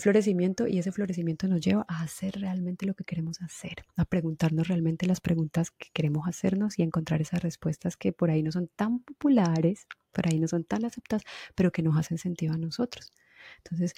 florecimiento 0.00 0.66
y 0.66 0.80
ese 0.80 0.90
florecimiento 0.90 1.46
nos 1.46 1.60
lleva 1.60 1.86
a 1.86 2.02
hacer 2.02 2.40
realmente 2.40 2.84
lo 2.84 2.94
que 2.94 3.04
queremos 3.04 3.40
hacer, 3.40 3.84
a 3.94 4.06
preguntarnos 4.06 4.66
realmente 4.66 5.06
las 5.06 5.20
preguntas 5.20 5.70
que 5.70 5.90
queremos 5.92 6.26
hacernos 6.26 6.80
y 6.80 6.82
encontrar 6.82 7.20
esas 7.20 7.44
respuestas 7.44 7.96
que 7.96 8.12
por 8.12 8.28
ahí 8.28 8.42
no 8.42 8.50
son 8.50 8.66
tan 8.74 8.98
populares, 8.98 9.86
por 10.10 10.26
ahí 10.26 10.40
no 10.40 10.48
son 10.48 10.64
tan 10.64 10.84
aceptadas, 10.84 11.22
pero 11.54 11.70
que 11.70 11.84
nos 11.84 11.96
hacen 11.96 12.18
sentido 12.18 12.52
a 12.52 12.58
nosotros. 12.58 13.12
Entonces, 13.58 13.94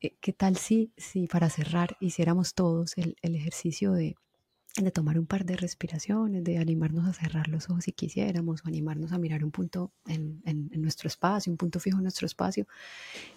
eh, 0.00 0.16
¿qué 0.22 0.32
tal 0.32 0.56
si, 0.56 0.94
si 0.96 1.26
para 1.26 1.50
cerrar 1.50 1.98
hiciéramos 2.00 2.54
todos 2.54 2.94
el 2.96 3.34
ejercicio 3.34 3.92
de 3.92 4.16
de 4.82 4.90
tomar 4.90 5.18
un 5.18 5.26
par 5.26 5.44
de 5.44 5.56
respiraciones, 5.56 6.42
de 6.42 6.58
animarnos 6.58 7.06
a 7.06 7.12
cerrar 7.12 7.46
los 7.48 7.70
ojos 7.70 7.84
si 7.84 7.92
quisiéramos, 7.92 8.62
o 8.64 8.68
animarnos 8.68 9.12
a 9.12 9.18
mirar 9.18 9.44
un 9.44 9.52
punto 9.52 9.92
en, 10.06 10.42
nuestro 10.74 11.06
espacio, 11.06 11.52
un 11.52 11.56
punto 11.56 11.78
fijo 11.78 11.98
en 11.98 12.02
nuestro 12.02 12.26
espacio. 12.26 12.66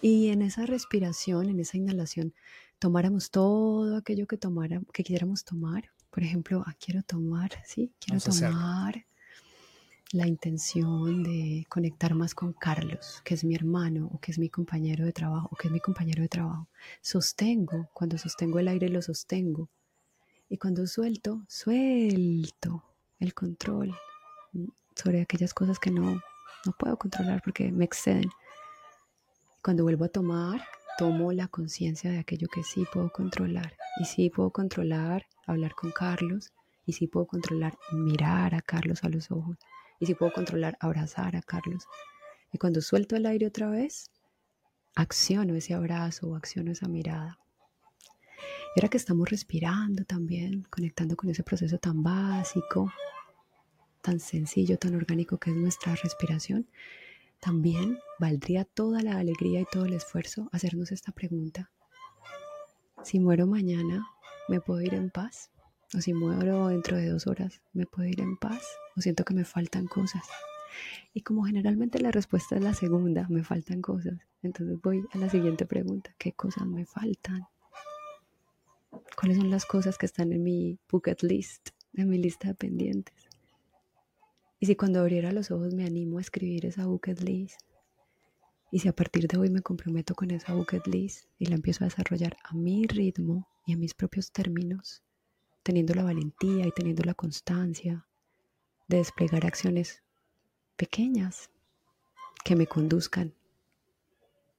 Y 0.02 0.28
en 0.28 0.42
esa 0.42 0.66
respiración, 0.66 1.48
en 1.48 1.60
esa 1.60 1.76
inhalación, 1.76 2.34
tomáramos 2.80 3.30
todo 3.30 3.96
aquello 3.96 4.26
que, 4.26 4.36
tomara, 4.36 4.82
que 4.92 5.04
quisiéramos 5.04 5.44
tomar. 5.44 5.90
Por 6.10 6.24
ejemplo, 6.24 6.64
ah, 6.66 6.74
quiero 6.80 7.02
tomar, 7.02 7.50
sí, 7.64 7.92
quiero 8.00 8.20
tomar 8.20 9.06
la 10.10 10.26
intención 10.26 11.22
de 11.22 11.66
conectar 11.68 12.14
más 12.14 12.34
con 12.34 12.52
Carlos, 12.54 13.20
que 13.24 13.34
es 13.34 13.44
mi 13.44 13.54
hermano, 13.54 14.10
o 14.12 14.18
que 14.18 14.32
es 14.32 14.38
mi 14.38 14.48
compañero 14.48 15.04
de 15.04 15.12
trabajo, 15.12 15.48
o 15.52 15.56
que 15.56 15.68
es 15.68 15.72
mi 15.72 15.80
compañero 15.80 16.22
de 16.22 16.28
trabajo. 16.28 16.66
Sostengo, 17.00 17.90
cuando 17.92 18.18
sostengo 18.18 18.58
el 18.58 18.68
aire 18.68 18.88
lo 18.88 19.02
sostengo 19.02 19.68
y 20.48 20.58
cuando 20.58 20.86
suelto, 20.86 21.44
suelto 21.48 22.84
el 23.18 23.34
control 23.34 23.94
sobre 24.96 25.20
aquellas 25.20 25.52
cosas 25.52 25.78
que 25.78 25.90
no, 25.90 26.20
no 26.64 26.72
puedo 26.78 26.96
controlar 26.96 27.42
porque 27.44 27.70
me 27.70 27.84
exceden. 27.84 28.30
Cuando 29.62 29.82
vuelvo 29.82 30.04
a 30.04 30.08
tomar, 30.08 30.64
tomo 30.96 31.32
la 31.32 31.48
conciencia 31.48 32.10
de 32.10 32.18
aquello 32.18 32.48
que 32.48 32.62
sí 32.62 32.86
puedo 32.92 33.10
controlar. 33.10 33.76
Y 34.00 34.04
sí 34.04 34.30
puedo 34.30 34.50
controlar 34.50 35.26
hablar 35.46 35.74
con 35.74 35.90
Carlos. 35.92 36.52
Y 36.86 36.94
sí 36.94 37.06
puedo 37.06 37.26
controlar 37.26 37.76
mirar 37.92 38.54
a 38.54 38.62
Carlos 38.62 39.04
a 39.04 39.08
los 39.08 39.30
ojos. 39.30 39.58
Y 40.00 40.06
sí 40.06 40.14
puedo 40.14 40.32
controlar 40.32 40.78
abrazar 40.80 41.36
a 41.36 41.42
Carlos. 41.42 41.86
Y 42.52 42.58
cuando 42.58 42.80
suelto 42.80 43.14
el 43.16 43.26
aire 43.26 43.46
otra 43.46 43.68
vez, 43.68 44.10
acciono 44.94 45.54
ese 45.54 45.74
abrazo 45.74 46.28
o 46.28 46.36
acciono 46.36 46.72
esa 46.72 46.88
mirada. 46.88 47.38
Y 48.74 48.80
ahora 48.80 48.88
que 48.88 48.96
estamos 48.96 49.28
respirando 49.28 50.04
también, 50.04 50.66
conectando 50.70 51.16
con 51.16 51.30
ese 51.30 51.42
proceso 51.42 51.78
tan 51.78 52.02
básico, 52.02 52.92
tan 54.02 54.20
sencillo, 54.20 54.78
tan 54.78 54.94
orgánico 54.94 55.38
que 55.38 55.50
es 55.50 55.56
nuestra 55.56 55.94
respiración, 55.94 56.66
también 57.40 57.98
valdría 58.18 58.64
toda 58.64 59.02
la 59.02 59.18
alegría 59.18 59.60
y 59.60 59.66
todo 59.70 59.84
el 59.84 59.92
esfuerzo 59.92 60.48
hacernos 60.52 60.92
esta 60.92 61.12
pregunta. 61.12 61.70
Si 63.02 63.20
muero 63.20 63.46
mañana, 63.46 64.06
¿me 64.48 64.60
puedo 64.60 64.80
ir 64.80 64.94
en 64.94 65.10
paz? 65.10 65.50
O 65.94 66.00
si 66.00 66.12
muero 66.12 66.68
dentro 66.68 66.96
de 66.96 67.08
dos 67.08 67.26
horas, 67.26 67.62
¿me 67.72 67.86
puedo 67.86 68.08
ir 68.08 68.20
en 68.20 68.36
paz? 68.36 68.66
O 68.96 69.00
siento 69.00 69.24
que 69.24 69.34
me 69.34 69.44
faltan 69.44 69.86
cosas. 69.86 70.26
Y 71.14 71.22
como 71.22 71.44
generalmente 71.44 72.00
la 72.00 72.10
respuesta 72.10 72.56
es 72.56 72.62
la 72.62 72.74
segunda, 72.74 73.26
me 73.28 73.44
faltan 73.44 73.80
cosas. 73.80 74.18
Entonces 74.42 74.80
voy 74.82 75.04
a 75.12 75.18
la 75.18 75.28
siguiente 75.30 75.64
pregunta, 75.66 76.14
¿qué 76.18 76.32
cosas 76.32 76.66
me 76.66 76.84
faltan? 76.86 77.46
Cuáles 79.16 79.38
son 79.38 79.50
las 79.50 79.66
cosas 79.66 79.98
que 79.98 80.06
están 80.06 80.32
en 80.32 80.42
mi 80.42 80.78
bucket 80.90 81.22
list, 81.22 81.70
en 81.94 82.08
mi 82.08 82.18
lista 82.18 82.48
de 82.48 82.54
pendientes. 82.54 83.14
Y 84.60 84.66
si 84.66 84.76
cuando 84.76 85.00
abriera 85.00 85.32
los 85.32 85.50
ojos 85.50 85.74
me 85.74 85.84
animo 85.84 86.18
a 86.18 86.20
escribir 86.20 86.66
esa 86.66 86.86
bucket 86.86 87.20
list, 87.20 87.60
y 88.70 88.80
si 88.80 88.88
a 88.88 88.92
partir 88.92 89.26
de 89.28 89.38
hoy 89.38 89.50
me 89.50 89.62
comprometo 89.62 90.14
con 90.14 90.30
esa 90.30 90.52
bucket 90.52 90.86
list 90.86 91.26
y 91.38 91.46
la 91.46 91.54
empiezo 91.54 91.84
a 91.84 91.88
desarrollar 91.88 92.36
a 92.44 92.54
mi 92.54 92.86
ritmo 92.86 93.48
y 93.64 93.72
a 93.72 93.76
mis 93.76 93.94
propios 93.94 94.30
términos, 94.30 95.02
teniendo 95.62 95.94
la 95.94 96.04
valentía 96.04 96.66
y 96.66 96.72
teniendo 96.72 97.02
la 97.04 97.14
constancia 97.14 98.06
de 98.88 98.98
desplegar 98.98 99.46
acciones 99.46 100.02
pequeñas 100.76 101.50
que 102.44 102.56
me 102.56 102.66
conduzcan 102.66 103.34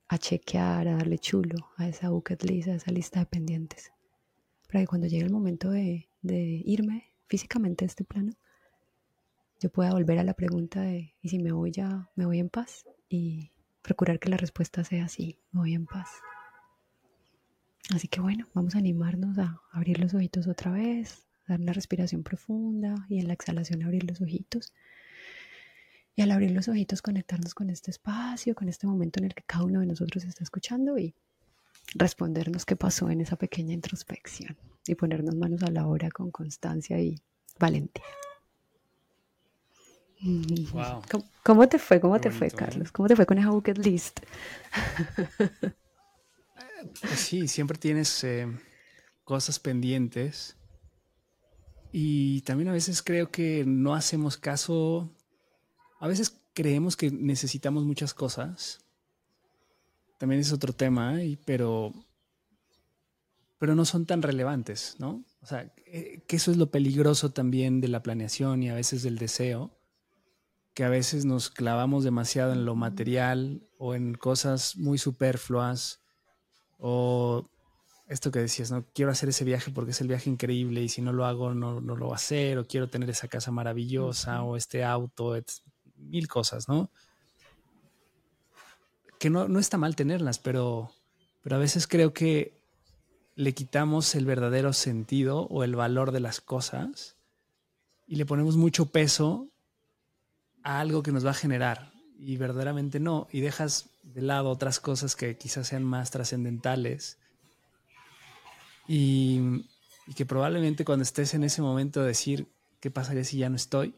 a 0.08 0.18
chequear, 0.18 0.88
a 0.88 0.96
darle 0.98 1.20
chulo 1.20 1.70
a 1.78 1.88
esa 1.88 2.10
bucket 2.10 2.44
list, 2.44 2.70
a 2.70 2.76
esa 2.76 2.92
lista 2.92 3.20
de 3.20 3.26
pendientes 3.28 3.92
para 4.70 4.84
que 4.84 4.88
cuando 4.88 5.08
llegue 5.08 5.26
el 5.26 5.32
momento 5.32 5.72
de, 5.72 6.08
irme 6.22 7.12
físicamente 7.28 7.86
a 7.86 7.88
este 7.88 8.04
plano, 8.04 8.34
yo 9.60 9.72
pueda 9.72 9.92
volver 9.92 10.20
a 10.20 10.24
la 10.24 10.36
pregunta 10.36 10.82
de, 10.82 11.16
¿y 11.22 11.30
si 11.30 11.40
me 11.40 11.52
voy 11.52 11.72
ya, 11.72 12.10
me 12.16 12.26
voy 12.26 12.40
en 12.40 12.50
paz? 12.50 12.86
Y 13.10 13.52
procurar 13.82 14.20
que 14.20 14.30
la 14.30 14.38
respuesta 14.38 14.84
sea 14.84 15.08
sí, 15.08 15.40
me 15.52 15.62
voy 15.62 15.74
en 15.74 15.88
paz. 15.88 16.10
Así 17.94 18.08
que 18.08 18.22
bueno, 18.22 18.48
vamos 18.54 18.76
a 18.76 18.78
animarnos 18.78 19.40
a 19.40 19.60
abrir 19.72 20.00
los 20.00 20.14
ojitos 20.14 20.48
otra 20.48 20.72
vez, 20.72 21.28
dar 21.48 21.60
una 21.60 21.74
respiración 21.74 22.22
profunda 22.22 23.08
y 23.10 23.20
en 23.20 23.28
la 23.28 23.34
exhalación 23.34 23.82
abrir 23.82 24.08
los 24.08 24.22
ojitos. 24.22 24.74
Y 26.16 26.22
al 26.22 26.30
abrir 26.30 26.52
los 26.52 26.68
ojitos 26.68 27.02
conectarnos 27.02 27.56
con 27.56 27.72
este 27.72 27.90
espacio, 27.90 28.54
con 28.54 28.70
este 28.70 28.86
momento 28.86 29.20
en 29.20 29.26
el 29.26 29.34
que 29.34 29.44
cada 29.44 29.64
uno 29.64 29.80
de 29.80 29.88
nosotros 29.88 30.24
está 30.26 30.44
escuchando 30.44 31.00
y 31.00 31.16
respondernos 31.96 32.66
qué 32.66 32.76
pasó 32.76 33.10
en 33.10 33.22
esa 33.22 33.36
pequeña 33.36 33.74
introspección 33.74 34.58
y 34.86 34.96
ponernos 34.96 35.36
manos 35.36 35.64
a 35.64 35.72
la 35.72 35.88
obra 35.88 36.10
con 36.12 36.32
constancia 36.32 37.00
y 37.00 37.22
valentía. 37.60 38.04
Wow. 40.22 41.02
¿Cómo, 41.44 41.70
te 41.70 41.80
fue? 41.80 42.02
¿Cómo 42.02 42.20
te 42.20 42.30
fue, 42.30 42.48
¿eh? 42.48 42.52
Carlos? 42.52 42.92
¿Cómo 42.92 43.08
te 43.08 43.16
fue 43.16 43.26
con 43.26 43.38
esa 43.38 43.50
bucket 43.50 43.78
list? 43.78 44.20
Pues 47.02 47.20
sí, 47.20 47.48
siempre 47.48 47.78
tienes 47.78 48.24
eh, 48.24 48.48
cosas 49.24 49.60
pendientes. 49.60 50.58
Y 51.92 52.42
también 52.42 52.70
a 52.70 52.74
veces 52.74 53.02
creo 53.02 53.32
que 53.32 53.66
no 53.66 53.96
hacemos 53.96 54.38
caso. 54.38 55.14
A 56.00 56.08
veces 56.08 56.42
creemos 56.54 56.96
que 56.96 57.12
necesitamos 57.12 57.84
muchas 57.86 58.14
cosas. 58.14 58.80
También 60.20 60.42
es 60.42 60.52
otro 60.52 60.74
tema, 60.74 61.18
pero, 61.46 61.94
pero 63.58 63.74
no 63.74 63.86
son 63.86 64.06
tan 64.06 64.22
relevantes, 64.22 64.98
¿no? 65.00 65.24
O 65.42 65.46
sea, 65.46 65.74
eh, 65.86 66.22
que 66.28 66.36
eso 66.36 66.52
es 66.52 66.58
lo 66.58 66.70
peligroso 66.72 67.32
también 67.32 67.80
de 67.80 67.88
la 67.88 68.04
planeación 68.04 68.62
y 68.62 68.70
a 68.70 68.76
veces 68.76 69.02
del 69.02 69.18
deseo, 69.18 69.80
que 70.74 70.84
a 70.84 70.90
veces 70.90 71.24
nos 71.24 71.50
clavamos 71.50 72.04
demasiado 72.04 72.52
en 72.52 72.66
lo 72.66 72.76
material 72.76 73.66
o 73.78 73.96
en 73.96 74.14
cosas 74.14 74.76
muy 74.76 74.98
superfluas 74.98 76.02
o 76.78 77.50
esto 78.08 78.30
que 78.30 78.40
decías, 78.40 78.72
no 78.72 78.86
quiero 78.94 79.12
hacer 79.12 79.30
ese 79.30 79.46
viaje 79.46 79.72
porque 79.72 79.92
es 79.92 80.02
el 80.02 80.10
viaje 80.10 80.30
increíble 80.30 80.82
y 80.82 80.90
si 80.90 81.02
no 81.02 81.14
lo 81.14 81.26
hago 81.26 81.54
no, 81.54 81.80
no 81.80 81.96
lo 81.96 82.08
voy 82.08 82.14
a 82.14 82.18
hacer 82.18 82.58
o 82.58 82.68
quiero 82.68 82.90
tener 82.90 83.10
esa 83.10 83.30
casa 83.30 83.52
maravillosa 83.52 84.44
o 84.44 84.58
este 84.58 84.84
auto, 84.84 85.34
mil 85.96 86.28
cosas, 86.28 86.68
¿no? 86.68 86.92
Que 89.20 89.30
no, 89.30 89.48
no 89.48 89.60
está 89.60 89.78
mal 89.78 89.96
tenerlas, 89.96 90.40
pero, 90.40 90.92
pero 91.44 91.58
a 91.58 91.60
veces 91.60 91.86
creo 91.86 92.14
que 92.14 92.60
le 93.36 93.54
quitamos 93.54 94.16
el 94.16 94.26
verdadero 94.26 94.74
sentido 94.74 95.42
o 95.44 95.64
el 95.64 95.76
valor 95.76 96.12
de 96.12 96.20
las 96.20 96.42
cosas 96.42 97.16
y 98.08 98.16
le 98.16 98.26
ponemos 98.26 98.58
mucho 98.58 98.88
peso 98.88 99.48
a 100.64 100.80
algo 100.80 101.04
que 101.04 101.12
nos 101.12 101.26
va 101.26 101.32
a 101.32 101.36
generar 101.36 101.94
y 102.20 102.36
verdaderamente 102.36 103.00
no, 103.00 103.28
y 103.32 103.40
dejas 103.40 103.90
de 104.04 104.22
lado 104.22 104.50
otras 104.50 104.80
cosas 104.80 105.16
que 105.16 105.38
quizás 105.38 105.68
sean 105.68 105.84
más 105.84 106.12
trascendentales 106.12 107.18
y, 108.88 109.66
que 110.16 110.26
probablemente 110.26 110.84
cuando 110.84 111.04
estés 111.04 111.36
en 111.36 111.44
ese 111.44 111.62
momento 111.62 112.02
de 112.02 112.08
decir 112.08 112.48
qué 112.80 112.90
pasaría 112.90 113.24
si 113.24 113.38
ya 113.38 113.48
no 113.48 113.56
estoy, 113.56 113.94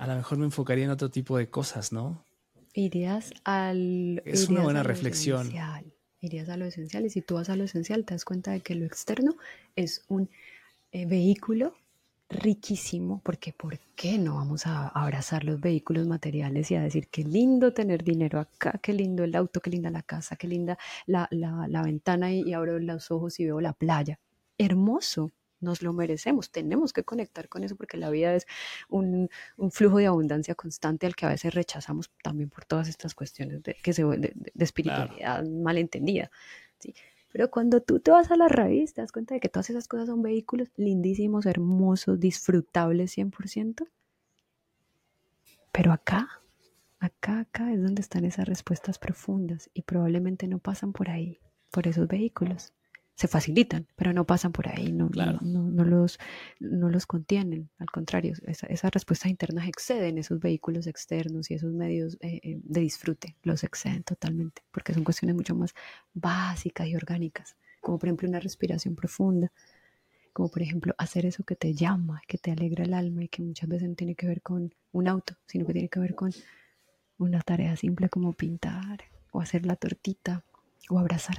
a 0.00 0.06
lo 0.06 0.16
mejor 0.16 0.38
me 0.38 0.44
enfocaría 0.44 0.84
en 0.84 0.90
otro 0.90 1.08
tipo 1.08 1.38
de 1.38 1.48
cosas, 1.48 1.92
¿no? 1.92 2.24
Irías 2.72 3.32
al... 3.44 4.22
Es 4.24 4.48
una 4.48 4.62
buena 4.62 4.82
reflexión 4.82 5.50
irías 6.20 6.48
a 6.48 6.56
lo 6.56 6.66
esencial 6.66 7.06
y 7.06 7.10
si 7.10 7.22
tú 7.22 7.34
vas 7.34 7.48
a 7.48 7.56
lo 7.56 7.64
esencial 7.64 8.04
te 8.04 8.14
das 8.14 8.24
cuenta 8.24 8.52
de 8.52 8.60
que 8.60 8.74
lo 8.74 8.84
externo 8.84 9.36
es 9.74 10.04
un 10.08 10.28
eh, 10.92 11.06
vehículo 11.06 11.74
riquísimo, 12.28 13.20
porque 13.24 13.52
¿por 13.52 13.78
qué 13.96 14.16
no 14.16 14.36
vamos 14.36 14.66
a 14.66 14.88
abrazar 14.88 15.42
los 15.42 15.60
vehículos 15.60 16.06
materiales 16.06 16.70
y 16.70 16.76
a 16.76 16.82
decir 16.82 17.08
qué 17.08 17.24
lindo 17.24 17.72
tener 17.72 18.04
dinero 18.04 18.38
acá, 18.38 18.78
qué 18.80 18.92
lindo 18.92 19.24
el 19.24 19.34
auto, 19.34 19.60
qué 19.60 19.70
linda 19.70 19.90
la 19.90 20.02
casa, 20.02 20.36
qué 20.36 20.46
linda 20.46 20.78
la, 21.06 21.28
la 21.32 21.82
ventana 21.82 22.32
y, 22.32 22.42
y 22.42 22.52
abro 22.52 22.78
los 22.78 23.10
ojos 23.10 23.40
y 23.40 23.46
veo 23.46 23.60
la 23.60 23.72
playa? 23.72 24.20
Hermoso, 24.58 25.32
nos 25.60 25.82
lo 25.82 25.92
merecemos, 25.92 26.50
tenemos 26.50 26.92
que 26.92 27.04
conectar 27.04 27.48
con 27.48 27.64
eso 27.64 27.76
porque 27.76 27.96
la 27.96 28.10
vida 28.10 28.34
es 28.34 28.46
un, 28.88 29.28
flujo 29.70 29.98
de 29.98 30.06
abundancia 30.06 30.54
constante 30.54 31.06
al 31.06 31.14
que 31.14 31.26
a 31.26 31.28
veces 31.28 31.54
rechazamos 31.54 32.10
también 32.22 32.50
por 32.50 32.64
todas 32.64 32.88
estas 32.88 33.14
cuestiones 33.14 33.62
de, 33.62 33.74
que 33.74 33.92
se, 33.92 34.04
de, 34.04 34.34
espiritualidad 34.58 35.44
malentendida. 35.46 36.30
¿sí? 36.78 36.94
Pero 37.32 37.50
cuando 37.50 37.80
tú 37.80 38.00
te 38.00 38.10
vas 38.10 38.30
a 38.30 38.36
la 38.36 38.48
raíz, 38.48 38.94
te 38.94 39.00
das 39.00 39.12
cuenta 39.12 39.34
de 39.34 39.40
que 39.40 39.48
todas 39.48 39.70
esas 39.70 39.86
cosas 39.86 40.08
son 40.08 40.22
vehículos 40.22 40.68
lindísimos, 40.76 41.46
hermosos, 41.46 42.18
disfrutables 42.18 43.16
100%. 43.16 43.86
Pero 45.72 45.92
acá, 45.92 46.42
acá, 46.98 47.40
acá 47.40 47.72
es 47.72 47.80
donde 47.80 48.02
están 48.02 48.24
esas 48.24 48.48
respuestas 48.48 48.98
profundas 48.98 49.70
y 49.72 49.82
probablemente 49.82 50.48
no 50.48 50.58
pasan 50.58 50.92
por 50.92 51.08
ahí, 51.08 51.38
por 51.70 51.86
esos 51.86 52.08
vehículos 52.08 52.72
se 53.20 53.28
facilitan, 53.28 53.86
pero 53.96 54.14
no 54.14 54.24
pasan 54.24 54.50
por 54.50 54.66
ahí, 54.66 54.92
no, 54.92 55.10
no, 55.10 55.84
los, 55.84 56.18
no 56.58 56.88
los 56.88 57.04
contienen. 57.04 57.68
Al 57.76 57.90
contrario, 57.90 58.32
esas 58.46 58.90
respuestas 58.90 59.30
internas 59.30 59.68
exceden 59.68 60.16
esos 60.16 60.40
vehículos 60.40 60.86
externos 60.86 61.50
y 61.50 61.54
esos 61.54 61.70
medios 61.74 62.16
eh, 62.22 62.40
eh, 62.42 62.60
de 62.64 62.80
disfrute, 62.80 63.36
los 63.42 63.62
exceden 63.62 64.04
totalmente, 64.04 64.62
porque 64.70 64.94
son 64.94 65.04
cuestiones 65.04 65.36
mucho 65.36 65.54
más 65.54 65.74
básicas 66.14 66.88
y 66.88 66.96
orgánicas, 66.96 67.56
como 67.82 67.98
por 67.98 68.08
ejemplo 68.08 68.26
una 68.26 68.40
respiración 68.40 68.94
profunda, 68.94 69.52
como 70.32 70.48
por 70.48 70.62
ejemplo 70.62 70.94
hacer 70.96 71.26
eso 71.26 71.44
que 71.44 71.56
te 71.56 71.74
llama, 71.74 72.22
que 72.26 72.38
te 72.38 72.52
alegra 72.52 72.84
el 72.84 72.94
alma 72.94 73.24
y 73.24 73.28
que 73.28 73.42
muchas 73.42 73.68
veces 73.68 73.86
no 73.86 73.96
tiene 73.96 74.14
que 74.14 74.28
ver 74.28 74.40
con 74.40 74.74
un 74.92 75.08
auto, 75.08 75.34
sino 75.44 75.66
que 75.66 75.74
tiene 75.74 75.90
que 75.90 76.00
ver 76.00 76.14
con 76.14 76.32
una 77.18 77.42
tarea 77.42 77.76
simple 77.76 78.08
como 78.08 78.32
pintar 78.32 79.04
o 79.30 79.42
hacer 79.42 79.66
la 79.66 79.76
tortita 79.76 80.42
o 80.88 80.98
abrazar. 80.98 81.36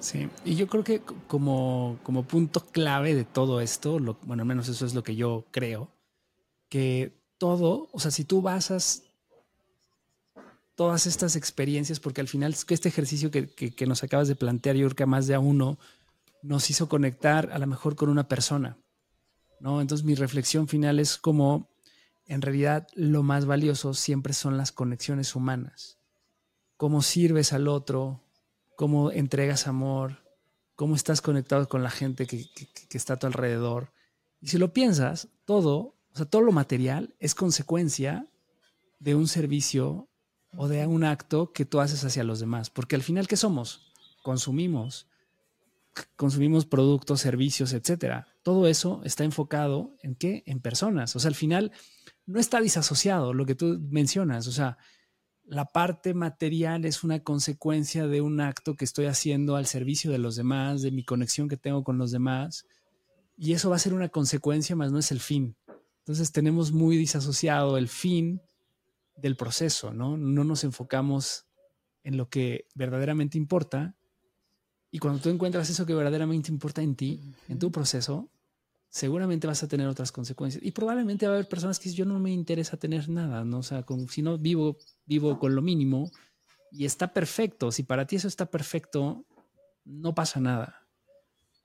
Sí, 0.00 0.28
y 0.44 0.56
yo 0.56 0.66
creo 0.66 0.82
que 0.82 1.00
como, 1.28 1.98
como 2.02 2.24
punto 2.24 2.66
clave 2.66 3.14
de 3.14 3.24
todo 3.24 3.60
esto, 3.60 3.98
bueno, 4.22 4.42
al 4.42 4.48
menos 4.48 4.68
eso 4.68 4.84
es 4.84 4.94
lo 4.94 5.04
que 5.04 5.14
yo 5.14 5.46
creo, 5.52 5.90
que 6.68 7.12
todo, 7.38 7.88
o 7.92 8.00
sea, 8.00 8.10
si 8.10 8.24
tú 8.24 8.42
basas 8.42 9.04
todas 10.74 11.06
estas 11.06 11.36
experiencias, 11.36 12.00
porque 12.00 12.20
al 12.20 12.28
final 12.28 12.52
es 12.52 12.64
que 12.64 12.74
este 12.74 12.88
ejercicio 12.88 13.30
que, 13.30 13.48
que, 13.48 13.86
nos 13.86 14.02
acabas 14.02 14.26
de 14.26 14.36
plantear, 14.36 14.74
yo 14.76 14.86
creo 14.86 14.96
que 14.96 15.02
a 15.04 15.06
más 15.06 15.26
de 15.26 15.34
a 15.34 15.40
uno 15.40 15.78
nos 16.42 16.70
hizo 16.70 16.88
conectar 16.88 17.50
a 17.52 17.58
lo 17.58 17.66
mejor 17.66 17.94
con 17.94 18.08
una 18.08 18.26
persona, 18.26 18.78
¿no? 19.60 19.80
Entonces 19.80 20.04
mi 20.04 20.14
reflexión 20.14 20.66
final 20.66 20.98
es 20.98 21.16
como, 21.18 21.68
en 22.26 22.42
realidad, 22.42 22.88
lo 22.94 23.22
más 23.22 23.46
valioso 23.46 23.94
siempre 23.94 24.32
son 24.32 24.56
las 24.56 24.72
conexiones 24.72 25.36
humanas. 25.36 25.98
Cómo 26.76 27.02
sirves 27.02 27.52
al 27.52 27.68
otro, 27.68 28.21
cómo 28.82 29.12
entregas 29.12 29.68
amor, 29.68 30.24
cómo 30.74 30.96
estás 30.96 31.20
conectado 31.20 31.68
con 31.68 31.84
la 31.84 31.90
gente 31.90 32.26
que, 32.26 32.50
está 32.90 33.14
a 33.14 33.16
tu 33.16 33.28
alrededor. 33.28 33.92
Y 34.40 34.48
si 34.48 34.58
lo 34.58 34.72
piensas, 34.72 35.28
todo, 35.44 35.94
o 36.12 36.16
sea, 36.16 36.26
todo 36.26 36.42
lo 36.42 36.50
material 36.50 37.14
es 37.20 37.36
consecuencia 37.36 38.26
de 38.98 39.14
un 39.14 39.28
servicio 39.28 40.08
o 40.56 40.66
de 40.66 40.84
un 40.88 41.04
acto 41.04 41.52
que 41.52 41.64
tú 41.64 41.78
haces 41.78 42.02
hacia 42.02 42.24
los 42.24 42.40
demás. 42.40 42.70
Porque 42.70 42.96
al 42.96 43.04
final, 43.04 43.28
¿qué 43.28 43.36
somos? 43.36 43.92
Consumimos. 44.20 45.06
Consumimos 46.16 46.66
productos, 46.66 47.20
servicios, 47.20 47.74
etcétera. 47.74 48.34
Todo 48.42 48.66
eso 48.66 49.00
está 49.04 49.22
enfocado 49.22 49.94
en 50.02 50.16
qué? 50.16 50.42
En 50.44 50.58
personas. 50.58 51.14
O 51.14 51.20
sea, 51.20 51.28
al 51.28 51.36
final 51.36 51.70
no 52.26 52.40
está 52.40 52.60
disasociado 52.60 53.32
lo 53.32 53.46
que 53.46 53.54
tú 53.54 53.78
mencionas. 53.90 54.48
O 54.48 54.52
sea, 54.52 54.76
la 55.44 55.66
parte 55.66 56.14
material 56.14 56.84
es 56.84 57.04
una 57.04 57.20
consecuencia 57.20 58.06
de 58.06 58.20
un 58.20 58.40
acto 58.40 58.74
que 58.74 58.84
estoy 58.84 59.06
haciendo 59.06 59.56
al 59.56 59.66
servicio 59.66 60.10
de 60.10 60.18
los 60.18 60.36
demás, 60.36 60.82
de 60.82 60.90
mi 60.90 61.04
conexión 61.04 61.48
que 61.48 61.56
tengo 61.56 61.84
con 61.84 61.98
los 61.98 62.10
demás. 62.10 62.66
Y 63.36 63.52
eso 63.52 63.70
va 63.70 63.76
a 63.76 63.80
ser 63.80 63.94
una 63.94 64.08
consecuencia, 64.08 64.76
más 64.76 64.92
no 64.92 64.98
es 64.98 65.10
el 65.10 65.20
fin. 65.20 65.56
Entonces 65.98 66.32
tenemos 66.32 66.72
muy 66.72 66.96
disasociado 66.96 67.76
el 67.76 67.88
fin 67.88 68.40
del 69.16 69.36
proceso, 69.36 69.92
¿no? 69.92 70.16
No 70.16 70.44
nos 70.44 70.64
enfocamos 70.64 71.46
en 72.04 72.16
lo 72.16 72.28
que 72.28 72.66
verdaderamente 72.74 73.38
importa. 73.38 73.94
Y 74.90 74.98
cuando 74.98 75.20
tú 75.20 75.28
encuentras 75.28 75.70
eso 75.70 75.86
que 75.86 75.94
verdaderamente 75.94 76.50
importa 76.50 76.82
en 76.82 76.96
ti, 76.96 77.20
en 77.48 77.58
tu 77.58 77.70
proceso, 77.70 78.28
seguramente 78.92 79.46
vas 79.46 79.62
a 79.62 79.68
tener 79.68 79.88
otras 79.88 80.12
consecuencias. 80.12 80.62
Y 80.62 80.70
probablemente 80.70 81.26
va 81.26 81.32
a 81.32 81.36
haber 81.36 81.48
personas 81.48 81.80
que 81.80 81.90
yo 81.90 82.04
no 82.04 82.18
me 82.18 82.30
interesa 82.30 82.76
tener 82.76 83.08
nada, 83.08 83.42
¿no? 83.42 83.58
O 83.60 83.62
sea, 83.62 83.84
como, 83.84 84.06
si 84.06 84.20
no 84.20 84.36
vivo, 84.36 84.76
vivo 85.06 85.38
con 85.38 85.54
lo 85.54 85.62
mínimo 85.62 86.10
y 86.70 86.84
está 86.84 87.14
perfecto. 87.14 87.72
Si 87.72 87.84
para 87.84 88.06
ti 88.06 88.16
eso 88.16 88.28
está 88.28 88.50
perfecto, 88.50 89.24
no 89.86 90.14
pasa 90.14 90.40
nada. 90.40 90.86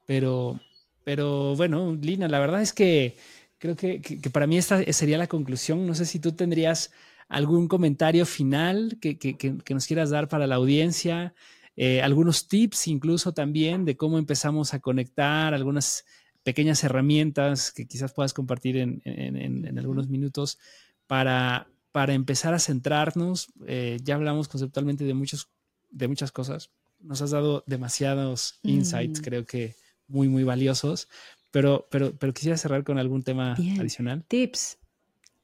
Pero, 0.06 0.62
pero 1.04 1.54
bueno, 1.58 1.98
Lina, 2.02 2.30
la 2.30 2.40
verdad 2.40 2.62
es 2.62 2.72
que 2.72 3.18
creo 3.58 3.76
que, 3.76 4.02
que, 4.02 4.30
para 4.30 4.48
mí 4.48 4.58
esta 4.58 4.82
sería 4.94 5.18
la 5.18 5.28
conclusión. 5.28 5.86
No 5.86 5.96
sé 5.96 6.06
si 6.06 6.20
tú 6.20 6.32
tendrías 6.32 6.94
algún 7.28 7.68
comentario 7.68 8.26
final 8.26 9.00
que, 9.02 9.18
que 9.18 9.74
nos 9.74 9.86
quieras 9.86 10.12
dar 10.12 10.30
para 10.30 10.48
la 10.48 10.56
audiencia. 10.56 11.34
Eh, 11.76 12.02
algunos 12.02 12.48
tips 12.48 12.88
incluso 12.88 13.34
también 13.34 13.84
de 13.84 13.98
cómo 13.98 14.18
empezamos 14.18 14.74
a 14.74 14.80
conectar, 14.80 15.54
algunas 15.54 16.06
pequeñas 16.48 16.82
herramientas 16.86 17.74
que 17.74 17.86
quizás 17.88 18.14
puedas 18.14 18.34
compartir 18.34 18.78
en, 18.78 19.78
algunos 19.78 20.08
minutos 20.08 20.58
para, 21.06 21.68
para 21.92 22.14
empezar 22.14 22.54
a 22.54 22.60
centrarnos. 22.60 23.52
Eh, 23.66 23.98
ya 24.02 24.16
hablamos 24.16 24.48
conceptualmente 24.48 25.04
de, 25.04 25.14
muchos, 25.14 25.50
de 25.90 26.08
muchas 26.08 26.32
cosas. 26.32 26.72
Nos 27.02 27.22
has 27.22 27.32
dado 27.32 27.66
demasiados 27.68 28.62
insights, 28.64 29.20
mm. 29.20 29.24
creo 29.26 29.46
que 29.46 29.76
muy, 30.08 30.30
muy 30.30 30.46
valiosos, 30.46 31.10
pero, 31.52 31.86
pero, 31.92 32.18
pero 32.18 32.34
quisiera 32.34 32.56
cerrar 32.56 32.86
con 32.86 32.98
algún 32.98 33.24
tema 33.24 33.52
adicional. 33.78 34.24
Tips, 34.26 34.78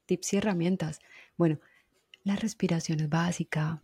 tips 0.05 0.31
y 0.31 0.37
herramientas. 0.37 1.01
Bueno, 1.35 1.59
la 2.23 2.37
respiración 2.37 3.01
es 3.01 3.09
básica, 3.09 3.81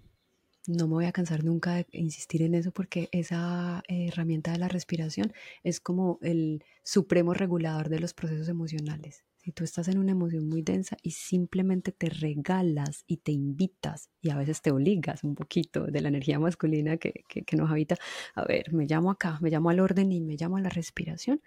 no 0.67 0.87
me 0.87 0.93
voy 0.93 1.05
a 1.05 1.11
cansar 1.11 1.43
nunca 1.43 1.75
de 1.75 1.87
insistir 1.91 2.41
en 2.41 2.53
eso 2.53 2.71
porque 2.71 3.09
esa 3.11 3.83
herramienta 3.87 4.51
de 4.51 4.59
la 4.59 4.67
respiración 4.67 5.33
es 5.63 5.79
como 5.79 6.19
el 6.21 6.63
supremo 6.83 7.33
regulador 7.33 7.89
de 7.89 7.99
los 7.99 8.13
procesos 8.13 8.49
emocionales. 8.49 9.25
Si 9.37 9.53
tú 9.53 9.63
estás 9.63 9.87
en 9.87 9.97
una 9.97 10.11
emoción 10.11 10.49
muy 10.49 10.61
densa 10.61 10.97
y 11.01 11.11
simplemente 11.11 11.91
te 11.93 12.09
regalas 12.09 13.03
y 13.07 13.17
te 13.17 13.31
invitas 13.31 14.09
y 14.21 14.31
a 14.31 14.37
veces 14.37 14.61
te 14.61 14.71
obligas 14.71 15.23
un 15.23 15.33
poquito 15.33 15.85
de 15.85 16.01
la 16.01 16.09
energía 16.09 16.39
masculina 16.39 16.97
que, 16.97 17.23
que 17.27 17.55
nos 17.55 17.71
habita, 17.71 17.95
a 18.35 18.43
ver, 18.43 18.73
me 18.73 18.85
llamo 18.85 19.11
acá, 19.11 19.39
me 19.41 19.49
llamo 19.49 19.69
al 19.69 19.79
orden 19.79 20.11
y 20.11 20.19
me 20.19 20.35
llamo 20.35 20.57
a 20.57 20.61
la 20.61 20.69
respiración, 20.69 21.41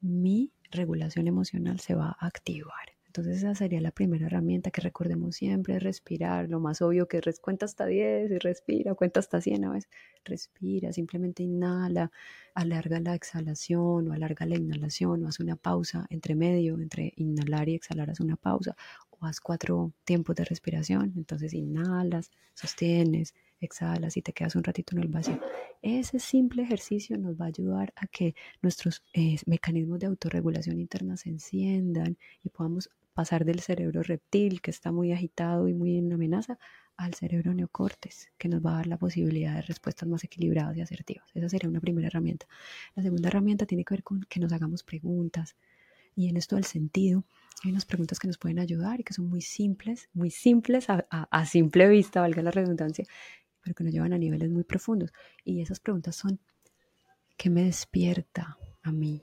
mi 0.00 0.52
regulación 0.70 1.26
emocional 1.26 1.80
se 1.80 1.94
va 1.94 2.16
a 2.18 2.26
activar. 2.26 2.99
Entonces 3.10 3.38
esa 3.38 3.56
sería 3.56 3.80
la 3.80 3.90
primera 3.90 4.26
herramienta 4.26 4.70
que 4.70 4.80
recordemos 4.80 5.34
siempre, 5.34 5.80
respirar, 5.80 6.48
lo 6.48 6.60
más 6.60 6.80
obvio 6.80 7.08
que 7.08 7.20
es 7.26 7.40
cuenta 7.40 7.64
hasta 7.64 7.84
10 7.84 8.30
y 8.30 8.38
respira, 8.38 8.94
cuenta 8.94 9.18
hasta 9.18 9.40
100 9.40 9.64
a 9.64 9.72
veces, 9.72 9.90
respira, 10.24 10.92
simplemente 10.92 11.42
inhala, 11.42 12.12
alarga 12.54 13.00
la 13.00 13.16
exhalación 13.16 14.08
o 14.08 14.12
alarga 14.12 14.46
la 14.46 14.54
inhalación 14.54 15.24
o 15.24 15.28
haz 15.28 15.40
una 15.40 15.56
pausa 15.56 16.06
entre 16.08 16.36
medio, 16.36 16.78
entre 16.78 17.12
inhalar 17.16 17.68
y 17.68 17.74
exhalar, 17.74 18.10
haz 18.10 18.20
una 18.20 18.36
pausa 18.36 18.76
o 19.10 19.26
haz 19.26 19.40
cuatro 19.40 19.92
tiempos 20.04 20.36
de 20.36 20.44
respiración, 20.44 21.12
entonces 21.16 21.52
inhalas, 21.52 22.30
sostienes, 22.54 23.34
exhalas 23.60 24.16
y 24.16 24.22
te 24.22 24.32
quedas 24.32 24.54
un 24.54 24.62
ratito 24.62 24.94
en 24.94 25.02
el 25.02 25.08
vacío. 25.08 25.40
Ese 25.82 26.20
simple 26.20 26.62
ejercicio 26.62 27.18
nos 27.18 27.40
va 27.40 27.46
a 27.46 27.48
ayudar 27.48 27.92
a 27.96 28.06
que 28.06 28.36
nuestros 28.62 29.02
eh, 29.14 29.36
mecanismos 29.46 29.98
de 29.98 30.06
autorregulación 30.06 30.78
interna 30.78 31.16
se 31.16 31.30
enciendan 31.30 32.16
y 32.44 32.50
podamos 32.50 32.88
pasar 33.20 33.44
del 33.44 33.60
cerebro 33.60 34.02
reptil, 34.02 34.62
que 34.62 34.70
está 34.70 34.92
muy 34.92 35.12
agitado 35.12 35.68
y 35.68 35.74
muy 35.74 35.98
en 35.98 36.10
amenaza, 36.10 36.58
al 36.96 37.12
cerebro 37.12 37.52
neocortes, 37.52 38.32
que 38.38 38.48
nos 38.48 38.64
va 38.64 38.72
a 38.72 38.76
dar 38.76 38.86
la 38.86 38.96
posibilidad 38.96 39.56
de 39.56 39.60
respuestas 39.60 40.08
más 40.08 40.24
equilibradas 40.24 40.74
y 40.78 40.80
asertivas. 40.80 41.26
Esa 41.34 41.50
sería 41.50 41.68
una 41.68 41.80
primera 41.80 42.06
herramienta. 42.06 42.46
La 42.94 43.02
segunda 43.02 43.28
herramienta 43.28 43.66
tiene 43.66 43.84
que 43.84 43.92
ver 43.92 44.02
con 44.02 44.22
que 44.22 44.40
nos 44.40 44.50
hagamos 44.54 44.82
preguntas. 44.84 45.54
Y 46.16 46.30
en 46.30 46.38
esto 46.38 46.56
del 46.56 46.64
sentido, 46.64 47.24
hay 47.62 47.72
unas 47.72 47.84
preguntas 47.84 48.18
que 48.18 48.26
nos 48.26 48.38
pueden 48.38 48.58
ayudar 48.58 49.00
y 49.00 49.04
que 49.04 49.12
son 49.12 49.28
muy 49.28 49.42
simples, 49.42 50.08
muy 50.14 50.30
simples 50.30 50.86
a 50.88 51.44
simple 51.44 51.88
vista, 51.88 52.22
valga 52.22 52.40
la 52.40 52.52
redundancia, 52.52 53.04
pero 53.60 53.74
que 53.74 53.84
nos 53.84 53.92
llevan 53.92 54.14
a 54.14 54.18
niveles 54.18 54.48
muy 54.48 54.64
profundos. 54.64 55.12
Y 55.44 55.60
esas 55.60 55.78
preguntas 55.78 56.16
son, 56.16 56.40
¿qué 57.36 57.50
me 57.50 57.64
despierta 57.64 58.56
a 58.82 58.92
mí? 58.92 59.20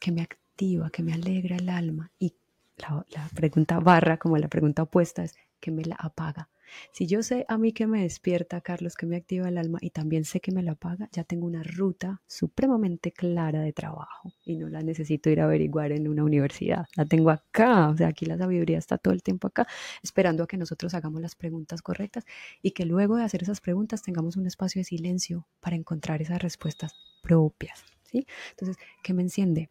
¿Qué 0.00 0.10
me 0.10 0.22
activa? 0.22 0.90
¿Qué 0.90 1.04
me 1.04 1.12
alegra 1.12 1.54
el 1.54 1.68
alma? 1.68 2.10
Y 2.18 2.34
la, 2.76 3.28
pregunta 3.34 3.80
barra, 3.80 4.18
como 4.18 4.36
la 4.36 4.48
pregunta 4.48 4.82
opuesta, 4.82 5.24
es, 5.24 5.34
¿qué 5.60 5.70
me 5.70 5.84
la 5.84 5.96
apaga? 5.96 6.48
Si 6.92 7.06
yo 7.06 7.22
sé 7.22 7.44
a 7.48 7.58
mí 7.58 7.72
que 7.72 7.86
me 7.86 8.02
despierta, 8.02 8.60
Carlos, 8.60 8.96
que 8.96 9.06
me 9.06 9.16
activa 9.16 9.48
el 9.48 9.56
alma 9.56 9.78
y 9.80 9.90
también 9.90 10.24
sé 10.24 10.40
que 10.40 10.52
me 10.52 10.62
la 10.62 10.74
paga, 10.74 11.08
ya 11.12 11.24
tengo 11.24 11.46
una 11.46 11.62
ruta 11.62 12.20
supremamente 12.26 13.12
clara 13.12 13.60
de 13.60 13.72
trabajo 13.72 14.32
y 14.44 14.56
no 14.56 14.68
la 14.68 14.82
necesito 14.82 15.30
ir 15.30 15.40
a 15.40 15.44
averiguar 15.44 15.92
en 15.92 16.08
una 16.08 16.24
universidad. 16.24 16.86
La 16.96 17.04
tengo 17.04 17.30
acá, 17.30 17.88
o 17.90 17.96
sea, 17.96 18.08
aquí 18.08 18.26
la 18.26 18.36
sabiduría 18.36 18.78
está 18.78 18.98
todo 18.98 19.14
el 19.14 19.22
tiempo 19.22 19.46
acá, 19.46 19.66
esperando 20.02 20.42
a 20.42 20.46
que 20.46 20.56
nosotros 20.56 20.92
hagamos 20.94 21.20
las 21.22 21.34
preguntas 21.34 21.82
correctas 21.82 22.24
y 22.62 22.72
que 22.72 22.84
luego 22.84 23.16
de 23.16 23.24
hacer 23.24 23.42
esas 23.42 23.60
preguntas 23.60 24.02
tengamos 24.02 24.36
un 24.36 24.46
espacio 24.46 24.80
de 24.80 24.84
silencio 24.84 25.46
para 25.60 25.76
encontrar 25.76 26.20
esas 26.20 26.42
respuestas 26.42 26.94
propias. 27.22 27.84
¿sí? 28.02 28.26
Entonces, 28.50 28.76
¿qué 29.02 29.14
me 29.14 29.22
enciende? 29.22 29.70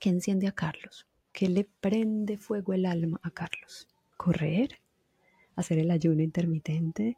¿Qué 0.00 0.10
enciende 0.10 0.46
a 0.46 0.52
Carlos? 0.52 1.07
¿Qué 1.38 1.48
le 1.48 1.62
prende 1.62 2.36
fuego 2.36 2.72
el 2.72 2.84
alma 2.84 3.20
a 3.22 3.30
Carlos? 3.30 3.86
¿Correr? 4.16 4.80
hacer 5.54 5.78
el 5.78 5.92
ayuno 5.92 6.20
intermitente, 6.20 7.16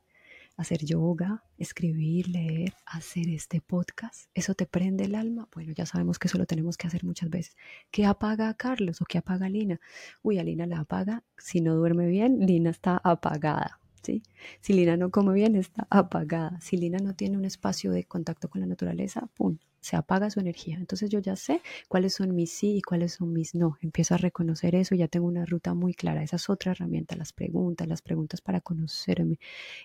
hacer 0.58 0.84
yoga, 0.84 1.42
escribir, 1.56 2.28
leer, 2.28 2.74
hacer 2.84 3.30
este 3.30 3.62
podcast, 3.62 4.28
¿eso 4.34 4.54
te 4.54 4.66
prende 4.66 5.04
el 5.04 5.14
alma? 5.14 5.48
Bueno, 5.54 5.72
ya 5.72 5.86
sabemos 5.86 6.18
que 6.18 6.28
eso 6.28 6.36
lo 6.36 6.44
tenemos 6.44 6.76
que 6.76 6.86
hacer 6.86 7.02
muchas 7.02 7.30
veces. 7.30 7.56
¿Qué 7.90 8.04
apaga 8.04 8.50
a 8.50 8.54
Carlos 8.58 9.00
o 9.00 9.06
qué 9.06 9.16
apaga 9.16 9.46
a 9.46 9.48
Lina? 9.48 9.80
Uy, 10.20 10.38
a 10.38 10.44
Lina 10.44 10.66
la 10.66 10.80
apaga. 10.80 11.24
Si 11.38 11.62
no 11.62 11.74
duerme 11.74 12.06
bien, 12.06 12.40
Lina 12.40 12.68
está 12.68 13.00
apagada. 13.02 13.80
¿sí? 14.02 14.22
Si 14.60 14.74
Lina 14.74 14.98
no 14.98 15.10
come 15.10 15.32
bien, 15.32 15.56
está 15.56 15.86
apagada. 15.88 16.60
Si 16.60 16.76
Lina 16.76 16.98
no 16.98 17.14
tiene 17.14 17.38
un 17.38 17.46
espacio 17.46 17.90
de 17.90 18.04
contacto 18.04 18.50
con 18.50 18.60
la 18.60 18.66
naturaleza, 18.66 19.30
¡pum! 19.34 19.56
Se 19.80 19.96
apaga 19.96 20.30
su 20.30 20.40
energía. 20.40 20.76
Entonces 20.76 21.10
yo 21.10 21.20
ya 21.20 21.36
sé 21.36 21.62
cuáles 21.88 22.14
son 22.14 22.34
mis 22.34 22.52
sí 22.52 22.76
y 22.78 22.82
cuáles 22.82 23.14
son 23.14 23.32
mis 23.32 23.54
no. 23.54 23.78
Empiezo 23.80 24.14
a 24.14 24.18
reconocer 24.18 24.74
eso, 24.74 24.94
ya 24.94 25.08
tengo 25.08 25.26
una 25.26 25.44
ruta 25.44 25.74
muy 25.74 25.94
clara. 25.94 26.22
Esa 26.22 26.36
es 26.36 26.50
otra 26.50 26.72
herramienta, 26.72 27.16
las 27.16 27.32
preguntas, 27.32 27.88
las 27.88 28.02
preguntas 28.02 28.40
para 28.40 28.60
conocerme 28.60 29.38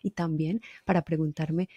y 0.04 0.12
también 0.12 0.62
para 0.86 1.02
preguntarme, 1.04 1.70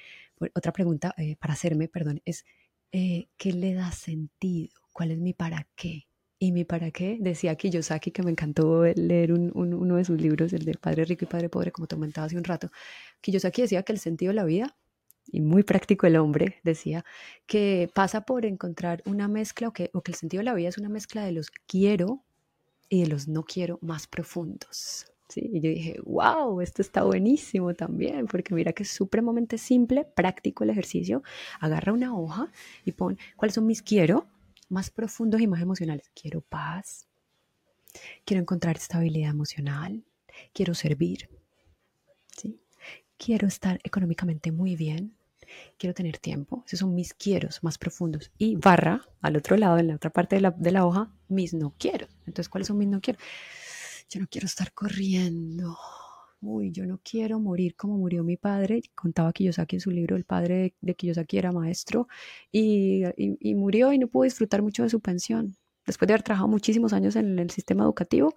otra 0.54 0.72
pregunta 0.72 1.14
eh, 1.16 1.36
para 1.36 1.54
hacerme, 1.54 1.88
perdón, 1.88 2.20
es 2.24 2.44
eh, 2.92 3.28
¿qué 3.36 3.52
le 3.52 3.74
da 3.74 3.92
sentido? 3.92 4.72
¿Cuál 4.92 5.12
es 5.12 5.18
mi 5.18 5.34
para 5.34 5.66
qué? 5.76 6.06
Y 6.40 6.52
mi 6.52 6.64
para 6.64 6.90
qué, 6.92 7.18
decía 7.20 7.56
Kiyosaki, 7.56 8.12
que 8.12 8.22
me 8.22 8.30
encantó 8.30 8.84
leer 8.84 9.32
uno 9.32 9.96
de 9.96 10.04
sus 10.04 10.20
libros, 10.20 10.52
el 10.52 10.64
de 10.64 10.74
Padre 10.74 11.04
Rico 11.04 11.24
y 11.24 11.28
Padre 11.28 11.48
Pobre, 11.48 11.72
como 11.72 11.88
te 11.88 11.96
comentaba 11.96 12.26
hace 12.26 12.36
un 12.36 12.44
rato. 12.44 12.70
Kiyosaki 13.20 13.62
decía 13.62 13.82
que 13.82 13.92
el 13.92 13.98
sentido 13.98 14.30
de 14.30 14.36
la 14.36 14.44
vida 14.44 14.76
y 15.30 15.40
muy 15.40 15.62
práctico 15.62 16.06
el 16.06 16.16
hombre, 16.16 16.60
decía, 16.64 17.04
que 17.46 17.90
pasa 17.94 18.22
por 18.22 18.46
encontrar 18.46 19.02
una 19.06 19.28
mezcla 19.28 19.68
o 19.68 19.72
que, 19.72 19.90
o 19.92 20.02
que 20.02 20.12
el 20.12 20.16
sentido 20.16 20.40
de 20.40 20.44
la 20.44 20.54
vida 20.54 20.68
es 20.68 20.78
una 20.78 20.88
mezcla 20.88 21.24
de 21.24 21.32
los 21.32 21.50
quiero 21.66 22.22
y 22.88 23.02
de 23.02 23.08
los 23.08 23.28
no 23.28 23.44
quiero 23.44 23.78
más 23.82 24.06
profundos. 24.06 25.06
¿sí? 25.28 25.50
Y 25.52 25.60
yo 25.60 25.70
dije, 25.70 26.00
wow, 26.04 26.60
esto 26.60 26.82
está 26.82 27.02
buenísimo 27.02 27.74
también, 27.74 28.26
porque 28.26 28.54
mira 28.54 28.72
que 28.72 28.82
es 28.82 28.90
supremamente 28.90 29.58
simple, 29.58 30.04
práctico 30.04 30.64
el 30.64 30.70
ejercicio. 30.70 31.22
Agarra 31.60 31.92
una 31.92 32.16
hoja 32.16 32.50
y 32.84 32.92
pon 32.92 33.18
cuáles 33.36 33.54
son 33.54 33.66
mis 33.66 33.82
quiero 33.82 34.26
más 34.68 34.90
profundos 34.90 35.40
y 35.40 35.46
más 35.46 35.60
emocionales. 35.60 36.10
Quiero 36.14 36.40
paz, 36.40 37.06
quiero 38.24 38.42
encontrar 38.42 38.76
estabilidad 38.76 39.30
emocional, 39.30 40.04
quiero 40.52 40.74
servir, 40.74 41.28
¿sí? 42.36 42.60
quiero 43.16 43.46
estar 43.46 43.80
económicamente 43.82 44.52
muy 44.52 44.76
bien, 44.76 45.14
quiero 45.78 45.94
tener 45.94 46.18
tiempo, 46.18 46.64
esos 46.66 46.80
son 46.80 46.94
mis 46.94 47.14
quieros 47.14 47.62
más 47.62 47.78
profundos. 47.78 48.30
Y 48.38 48.56
barra, 48.56 49.02
al 49.20 49.36
otro 49.36 49.56
lado, 49.56 49.78
en 49.78 49.88
la 49.88 49.96
otra 49.96 50.10
parte 50.10 50.36
de 50.36 50.42
la, 50.42 50.50
de 50.50 50.72
la 50.72 50.86
hoja, 50.86 51.12
mis 51.28 51.54
no 51.54 51.74
quiero. 51.78 52.06
Entonces, 52.26 52.48
¿cuáles 52.48 52.68
son 52.68 52.78
mis 52.78 52.88
no 52.88 53.00
quiero? 53.00 53.18
Yo 54.10 54.20
no 54.20 54.26
quiero 54.30 54.46
estar 54.46 54.72
corriendo. 54.72 55.76
Uy, 56.40 56.70
yo 56.70 56.86
no 56.86 57.00
quiero 57.02 57.40
morir 57.40 57.74
como 57.74 57.98
murió 57.98 58.22
mi 58.22 58.36
padre. 58.36 58.82
Contaba 58.94 59.32
Kiyosaki 59.32 59.76
en 59.76 59.80
su 59.80 59.90
libro, 59.90 60.16
el 60.16 60.24
padre 60.24 60.74
de 60.80 60.94
Kiyosaki 60.94 61.36
era 61.36 61.50
maestro 61.52 62.06
y, 62.52 63.02
y, 63.16 63.54
murió 63.56 63.92
y 63.92 63.98
no 63.98 64.06
pudo 64.06 64.22
disfrutar 64.24 64.62
mucho 64.62 64.84
de 64.84 64.88
su 64.90 65.00
pensión. 65.00 65.56
Después 65.84 66.06
de 66.06 66.14
haber 66.14 66.22
trabajado 66.22 66.48
muchísimos 66.48 66.92
años 66.92 67.16
en 67.16 67.38
el 67.38 67.50
sistema 67.50 67.82
educativo, 67.82 68.34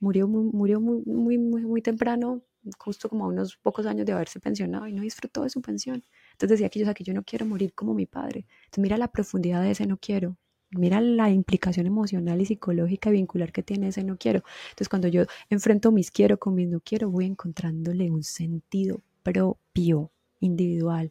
murió, 0.00 0.28
murió 0.28 0.80
muy, 0.80 1.02
muy, 1.04 1.38
muy, 1.38 1.62
muy 1.62 1.82
temprano, 1.82 2.42
justo 2.78 3.08
como 3.08 3.24
a 3.24 3.28
unos 3.28 3.56
pocos 3.56 3.86
años 3.86 4.06
de 4.06 4.12
haberse 4.12 4.40
pensionado 4.40 4.86
y 4.86 4.92
no 4.92 5.02
disfrutó 5.02 5.42
de 5.42 5.50
su 5.50 5.60
pensión. 5.60 6.04
Entonces 6.32 6.58
decía 6.58 6.68
que 6.68 6.80
yo, 6.80 6.94
que 6.94 7.04
yo 7.04 7.14
no 7.14 7.22
quiero 7.22 7.46
morir 7.46 7.74
como 7.74 7.94
mi 7.94 8.06
padre. 8.06 8.46
Entonces 8.64 8.82
mira 8.82 8.98
la 8.98 9.08
profundidad 9.08 9.62
de 9.62 9.70
ese 9.72 9.86
no 9.86 9.96
quiero. 9.98 10.36
Mira 10.70 11.00
la 11.00 11.30
implicación 11.30 11.86
emocional 11.86 12.40
y 12.40 12.46
psicológica 12.46 13.10
y 13.10 13.12
vincular 13.12 13.52
que 13.52 13.62
tiene 13.62 13.88
ese 13.88 14.04
no 14.04 14.16
quiero. 14.16 14.42
Entonces 14.70 14.88
cuando 14.88 15.08
yo 15.08 15.24
enfrento 15.50 15.92
mis 15.92 16.10
quiero 16.10 16.38
con 16.38 16.54
mis 16.54 16.68
no 16.68 16.80
quiero, 16.80 17.10
voy 17.10 17.26
encontrándole 17.26 18.10
un 18.10 18.22
sentido 18.22 19.02
propio, 19.22 20.10
individual 20.40 21.10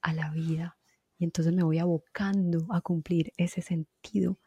a 0.00 0.12
la 0.14 0.30
vida. 0.30 0.78
Y 1.18 1.24
entonces 1.24 1.52
me 1.54 1.62
voy 1.62 1.78
abocando 1.78 2.66
a 2.70 2.80
cumplir 2.80 3.32
ese 3.36 3.60
sentido 3.60 4.38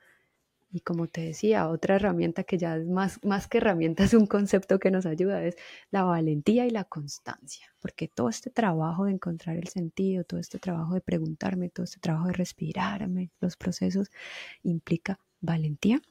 y 0.71 0.79
como 0.79 1.07
te 1.07 1.21
decía, 1.21 1.67
otra 1.67 1.95
herramienta 1.95 2.43
que 2.43 2.57
ya 2.57 2.77
es 2.77 2.87
más, 2.87 3.23
más 3.23 3.47
que 3.47 3.57
herramienta, 3.57 4.03
es 4.03 4.13
un 4.13 4.25
concepto 4.25 4.79
que 4.79 4.89
nos 4.89 5.05
ayuda, 5.05 5.43
es 5.43 5.57
la 5.91 6.03
valentía 6.03 6.65
y 6.65 6.69
la 6.69 6.85
constancia, 6.85 7.67
porque 7.81 8.07
todo 8.07 8.29
este 8.29 8.49
trabajo 8.49 9.05
de 9.05 9.11
encontrar 9.11 9.57
el 9.57 9.67
sentido, 9.67 10.23
todo 10.23 10.39
este 10.39 10.59
trabajo 10.59 10.93
de 10.93 11.01
preguntarme, 11.01 11.69
todo 11.69 11.83
este 11.83 11.99
trabajo 11.99 12.27
de 12.27 12.33
respirarme, 12.33 13.31
los 13.41 13.57
procesos, 13.57 14.09
implica 14.63 15.19
valentía 15.41 16.01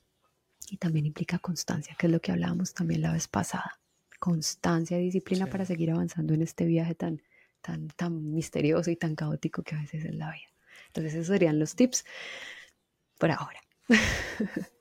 y 0.71 0.77
también 0.77 1.07
implica 1.07 1.39
constancia, 1.39 1.97
que 1.99 2.07
es 2.07 2.13
lo 2.13 2.21
que 2.21 2.33
hablábamos 2.33 2.75
también 2.75 3.01
la 3.01 3.13
vez 3.13 3.29
pasada. 3.29 3.81
Constancia 4.19 5.01
y 5.01 5.05
disciplina 5.05 5.47
para 5.47 5.65
seguir 5.65 5.91
avanzando 5.91 6.35
en 6.35 6.43
este 6.43 6.67
viaje 6.67 6.95
tan, 6.95 7.23
tan, 7.63 7.89
tan 7.89 8.35
misterioso 8.35 8.91
y 8.91 8.97
tan 8.97 9.15
caótico 9.15 9.63
que 9.63 9.75
a 9.75 9.81
veces 9.81 10.05
es 10.05 10.15
la 10.15 10.31
vida. 10.31 10.53
Entonces 10.89 11.15
esos 11.15 11.29
serían 11.29 11.59
los 11.59 11.75
tips 11.75 12.05
por 13.19 13.31
ahora. 13.31 13.61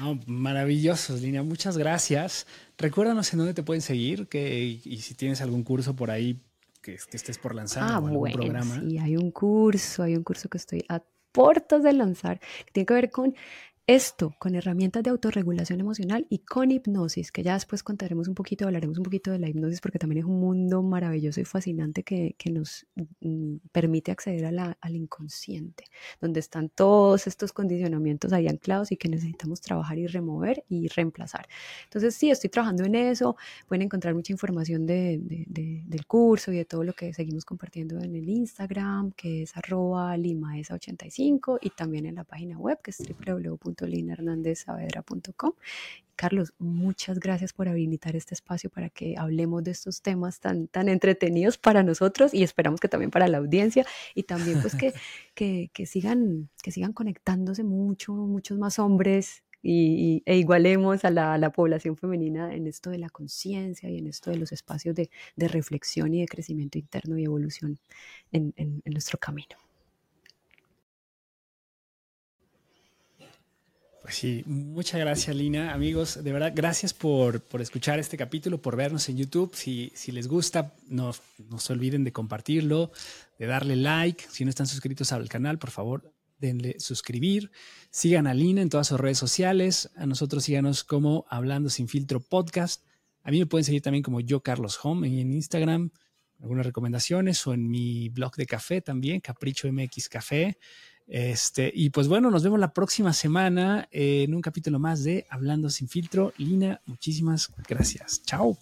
No, 0.00 0.18
maravillosos, 0.26 1.20
Lina. 1.20 1.42
Muchas 1.42 1.76
gracias. 1.76 2.46
Recuérdanos 2.78 3.30
en 3.34 3.40
dónde 3.40 3.52
te 3.52 3.62
pueden 3.62 3.82
seguir 3.82 4.28
que, 4.28 4.80
y 4.82 4.98
si 5.02 5.12
tienes 5.12 5.42
algún 5.42 5.62
curso 5.62 5.94
por 5.94 6.10
ahí 6.10 6.40
que, 6.80 6.94
estés 6.94 7.38
por 7.38 7.54
lanzar 7.54 7.82
ah, 7.84 7.98
o 7.98 8.06
algún 8.06 8.32
programa. 8.32 8.80
Sí, 8.80 8.98
hay 8.98 9.16
un 9.16 9.30
curso, 9.30 10.02
hay 10.02 10.16
un 10.16 10.22
curso 10.22 10.48
que 10.48 10.58
estoy 10.58 10.84
a 10.88 11.02
puertas 11.32 11.82
de 11.82 11.92
lanzar 11.92 12.38
que 12.38 12.72
tiene 12.72 12.86
que 12.86 12.94
ver 12.94 13.10
con 13.10 13.34
esto 13.86 14.34
con 14.38 14.54
herramientas 14.54 15.02
de 15.02 15.10
autorregulación 15.10 15.78
emocional 15.78 16.26
y 16.30 16.38
con 16.38 16.70
hipnosis, 16.70 17.30
que 17.30 17.42
ya 17.42 17.52
después 17.52 17.82
contaremos 17.82 18.28
un 18.28 18.34
poquito, 18.34 18.64
hablaremos 18.64 18.96
un 18.96 19.04
poquito 19.04 19.30
de 19.30 19.38
la 19.38 19.46
hipnosis 19.46 19.82
porque 19.82 19.98
también 19.98 20.20
es 20.20 20.24
un 20.24 20.40
mundo 20.40 20.82
maravilloso 20.82 21.42
y 21.42 21.44
fascinante 21.44 22.02
que, 22.02 22.34
nos 22.50 22.86
mm, 23.20 23.56
permite 23.72 24.10
acceder 24.10 24.46
al 24.46 24.96
inconsciente, 24.96 25.84
donde 26.18 26.40
están 26.40 26.70
todos 26.70 27.26
estos 27.26 27.52
condicionamientos 27.52 28.32
ahí 28.32 28.48
anclados 28.48 28.90
y 28.90 28.96
que 28.96 29.10
necesitamos 29.10 29.60
trabajar 29.60 29.98
y 29.98 30.06
remover 30.06 30.64
y 30.68 30.88
reemplazar. 30.88 31.46
Entonces 31.84 32.14
sí, 32.14 32.30
estoy 32.30 32.48
trabajando 32.48 32.84
en 32.84 32.94
eso, 32.94 33.36
pueden 33.68 33.82
encontrar 33.82 34.14
mucha 34.14 34.32
información 34.32 34.86
del 34.86 36.06
curso 36.06 36.52
y 36.52 36.56
de 36.56 36.64
todo 36.64 36.84
lo 36.84 36.94
que 36.94 37.12
seguimos 37.12 37.44
compartiendo 37.44 37.98
en 38.00 38.14
el 38.14 38.30
Instagram, 38.30 39.12
que 39.12 39.42
es 39.42 39.54
arroba 39.58 40.16
limaesa85 40.16 41.58
y 41.60 41.70
también 41.70 42.06
en 42.06 42.14
la 42.14 42.24
página 42.24 42.56
web 42.58 42.78
que 42.82 42.90
es 42.90 42.98
www 42.98 43.73
linahernandezsaavedra.com. 43.80 45.52
Carlos, 46.16 46.54
muchas 46.58 47.18
gracias 47.18 47.52
por 47.52 47.68
habilitar 47.68 48.14
este 48.16 48.34
espacio 48.34 48.70
para 48.70 48.88
que 48.88 49.16
hablemos 49.18 49.64
de 49.64 49.72
estos 49.72 50.00
temas 50.00 50.40
tan, 50.40 50.68
tan 50.68 50.88
entretenidos 50.88 51.58
para 51.58 51.82
nosotros 51.82 52.32
y 52.32 52.42
esperamos 52.42 52.80
que 52.80 52.88
también 52.88 53.10
para 53.10 53.28
la 53.28 53.38
audiencia 53.38 53.84
y 54.14 54.22
también 54.22 54.60
pues 54.60 54.74
que, 54.76 54.92
que, 55.72 55.86
sigan, 55.86 56.48
que 56.62 56.70
sigan 56.70 56.92
conectándose 56.92 57.64
mucho, 57.64 58.12
muchos 58.12 58.58
más 58.58 58.78
hombres 58.78 59.42
y, 59.60 60.22
e 60.26 60.36
igualemos 60.36 61.04
a 61.04 61.10
la, 61.10 61.50
población 61.50 61.96
femenina 61.96 62.54
en 62.54 62.66
esto 62.66 62.90
de 62.90 62.98
la 62.98 63.08
conciencia 63.08 63.88
y 63.88 63.98
en 63.98 64.06
esto 64.06 64.30
de 64.30 64.36
los 64.36 64.52
espacios 64.52 64.94
de, 64.94 65.10
reflexión 65.36 66.14
y 66.14 66.20
de 66.20 66.28
crecimiento 66.28 66.78
interno 66.78 67.18
y 67.18 67.24
evolución 67.24 67.78
en 68.30 68.82
nuestro 68.84 69.18
camino. 69.18 69.56
Pues 74.04 74.16
sí, 74.16 74.42
muchas 74.44 75.00
gracias 75.00 75.34
Lina. 75.34 75.72
Amigos, 75.72 76.22
de 76.22 76.30
verdad, 76.30 76.52
gracias 76.54 76.92
por, 76.92 77.42
escuchar 77.58 77.98
este 77.98 78.18
capítulo, 78.18 78.60
por 78.60 78.76
vernos 78.76 79.08
en 79.08 79.16
YouTube. 79.16 79.54
Si, 79.54 79.90
si 79.94 80.12
les 80.12 80.28
gusta, 80.28 80.74
no, 80.88 81.12
no, 81.48 81.58
se 81.58 81.72
olviden 81.72 82.04
de 82.04 82.12
compartirlo, 82.12 82.92
de 83.38 83.46
darle 83.46 83.76
like. 83.76 84.22
Si 84.28 84.44
no 84.44 84.50
están 84.50 84.66
suscritos 84.66 85.10
al 85.12 85.30
canal, 85.30 85.58
por 85.58 85.70
favor, 85.70 86.12
denle 86.36 86.78
suscribir. 86.80 87.50
Sigan 87.88 88.26
a 88.26 88.34
Lina 88.34 88.60
en 88.60 88.68
todas 88.68 88.88
sus 88.88 89.00
redes 89.00 89.16
sociales. 89.16 89.88
A 89.96 90.04
nosotros 90.04 90.44
síganos 90.44 90.84
como 90.84 91.24
Hablando 91.30 91.70
Sin 91.70 91.88
Filtro 91.88 92.20
Podcast. 92.20 92.84
A 93.22 93.30
mí 93.30 93.38
me 93.38 93.46
pueden 93.46 93.64
seguir 93.64 93.80
también 93.80 94.02
como 94.02 94.20
yo, 94.20 94.40
Carlos 94.40 94.78
Home, 94.82 95.08
en 95.08 95.32
Instagram. 95.32 95.92
Algunas 96.42 96.66
recomendaciones 96.66 97.46
o 97.46 97.54
en 97.54 97.70
mi 97.70 98.10
blog 98.10 98.36
de 98.36 98.44
café 98.44 98.82
también, 98.82 99.22
Capricho 99.22 99.66
MX 99.72 100.10
Café. 100.10 100.58
Este, 101.06 101.70
y 101.74 101.90
pues 101.90 102.08
bueno, 102.08 102.30
nos 102.30 102.42
vemos 102.42 102.58
la 102.58 102.72
próxima 102.72 103.12
semana 103.12 103.88
en 103.90 104.34
un 104.34 104.40
capítulo 104.40 104.78
más 104.78 105.04
de 105.04 105.26
Hablando 105.30 105.70
sin 105.70 105.88
filtro. 105.88 106.32
Lina, 106.38 106.80
muchísimas 106.86 107.50
gracias. 107.68 108.22
Chao. 108.24 108.58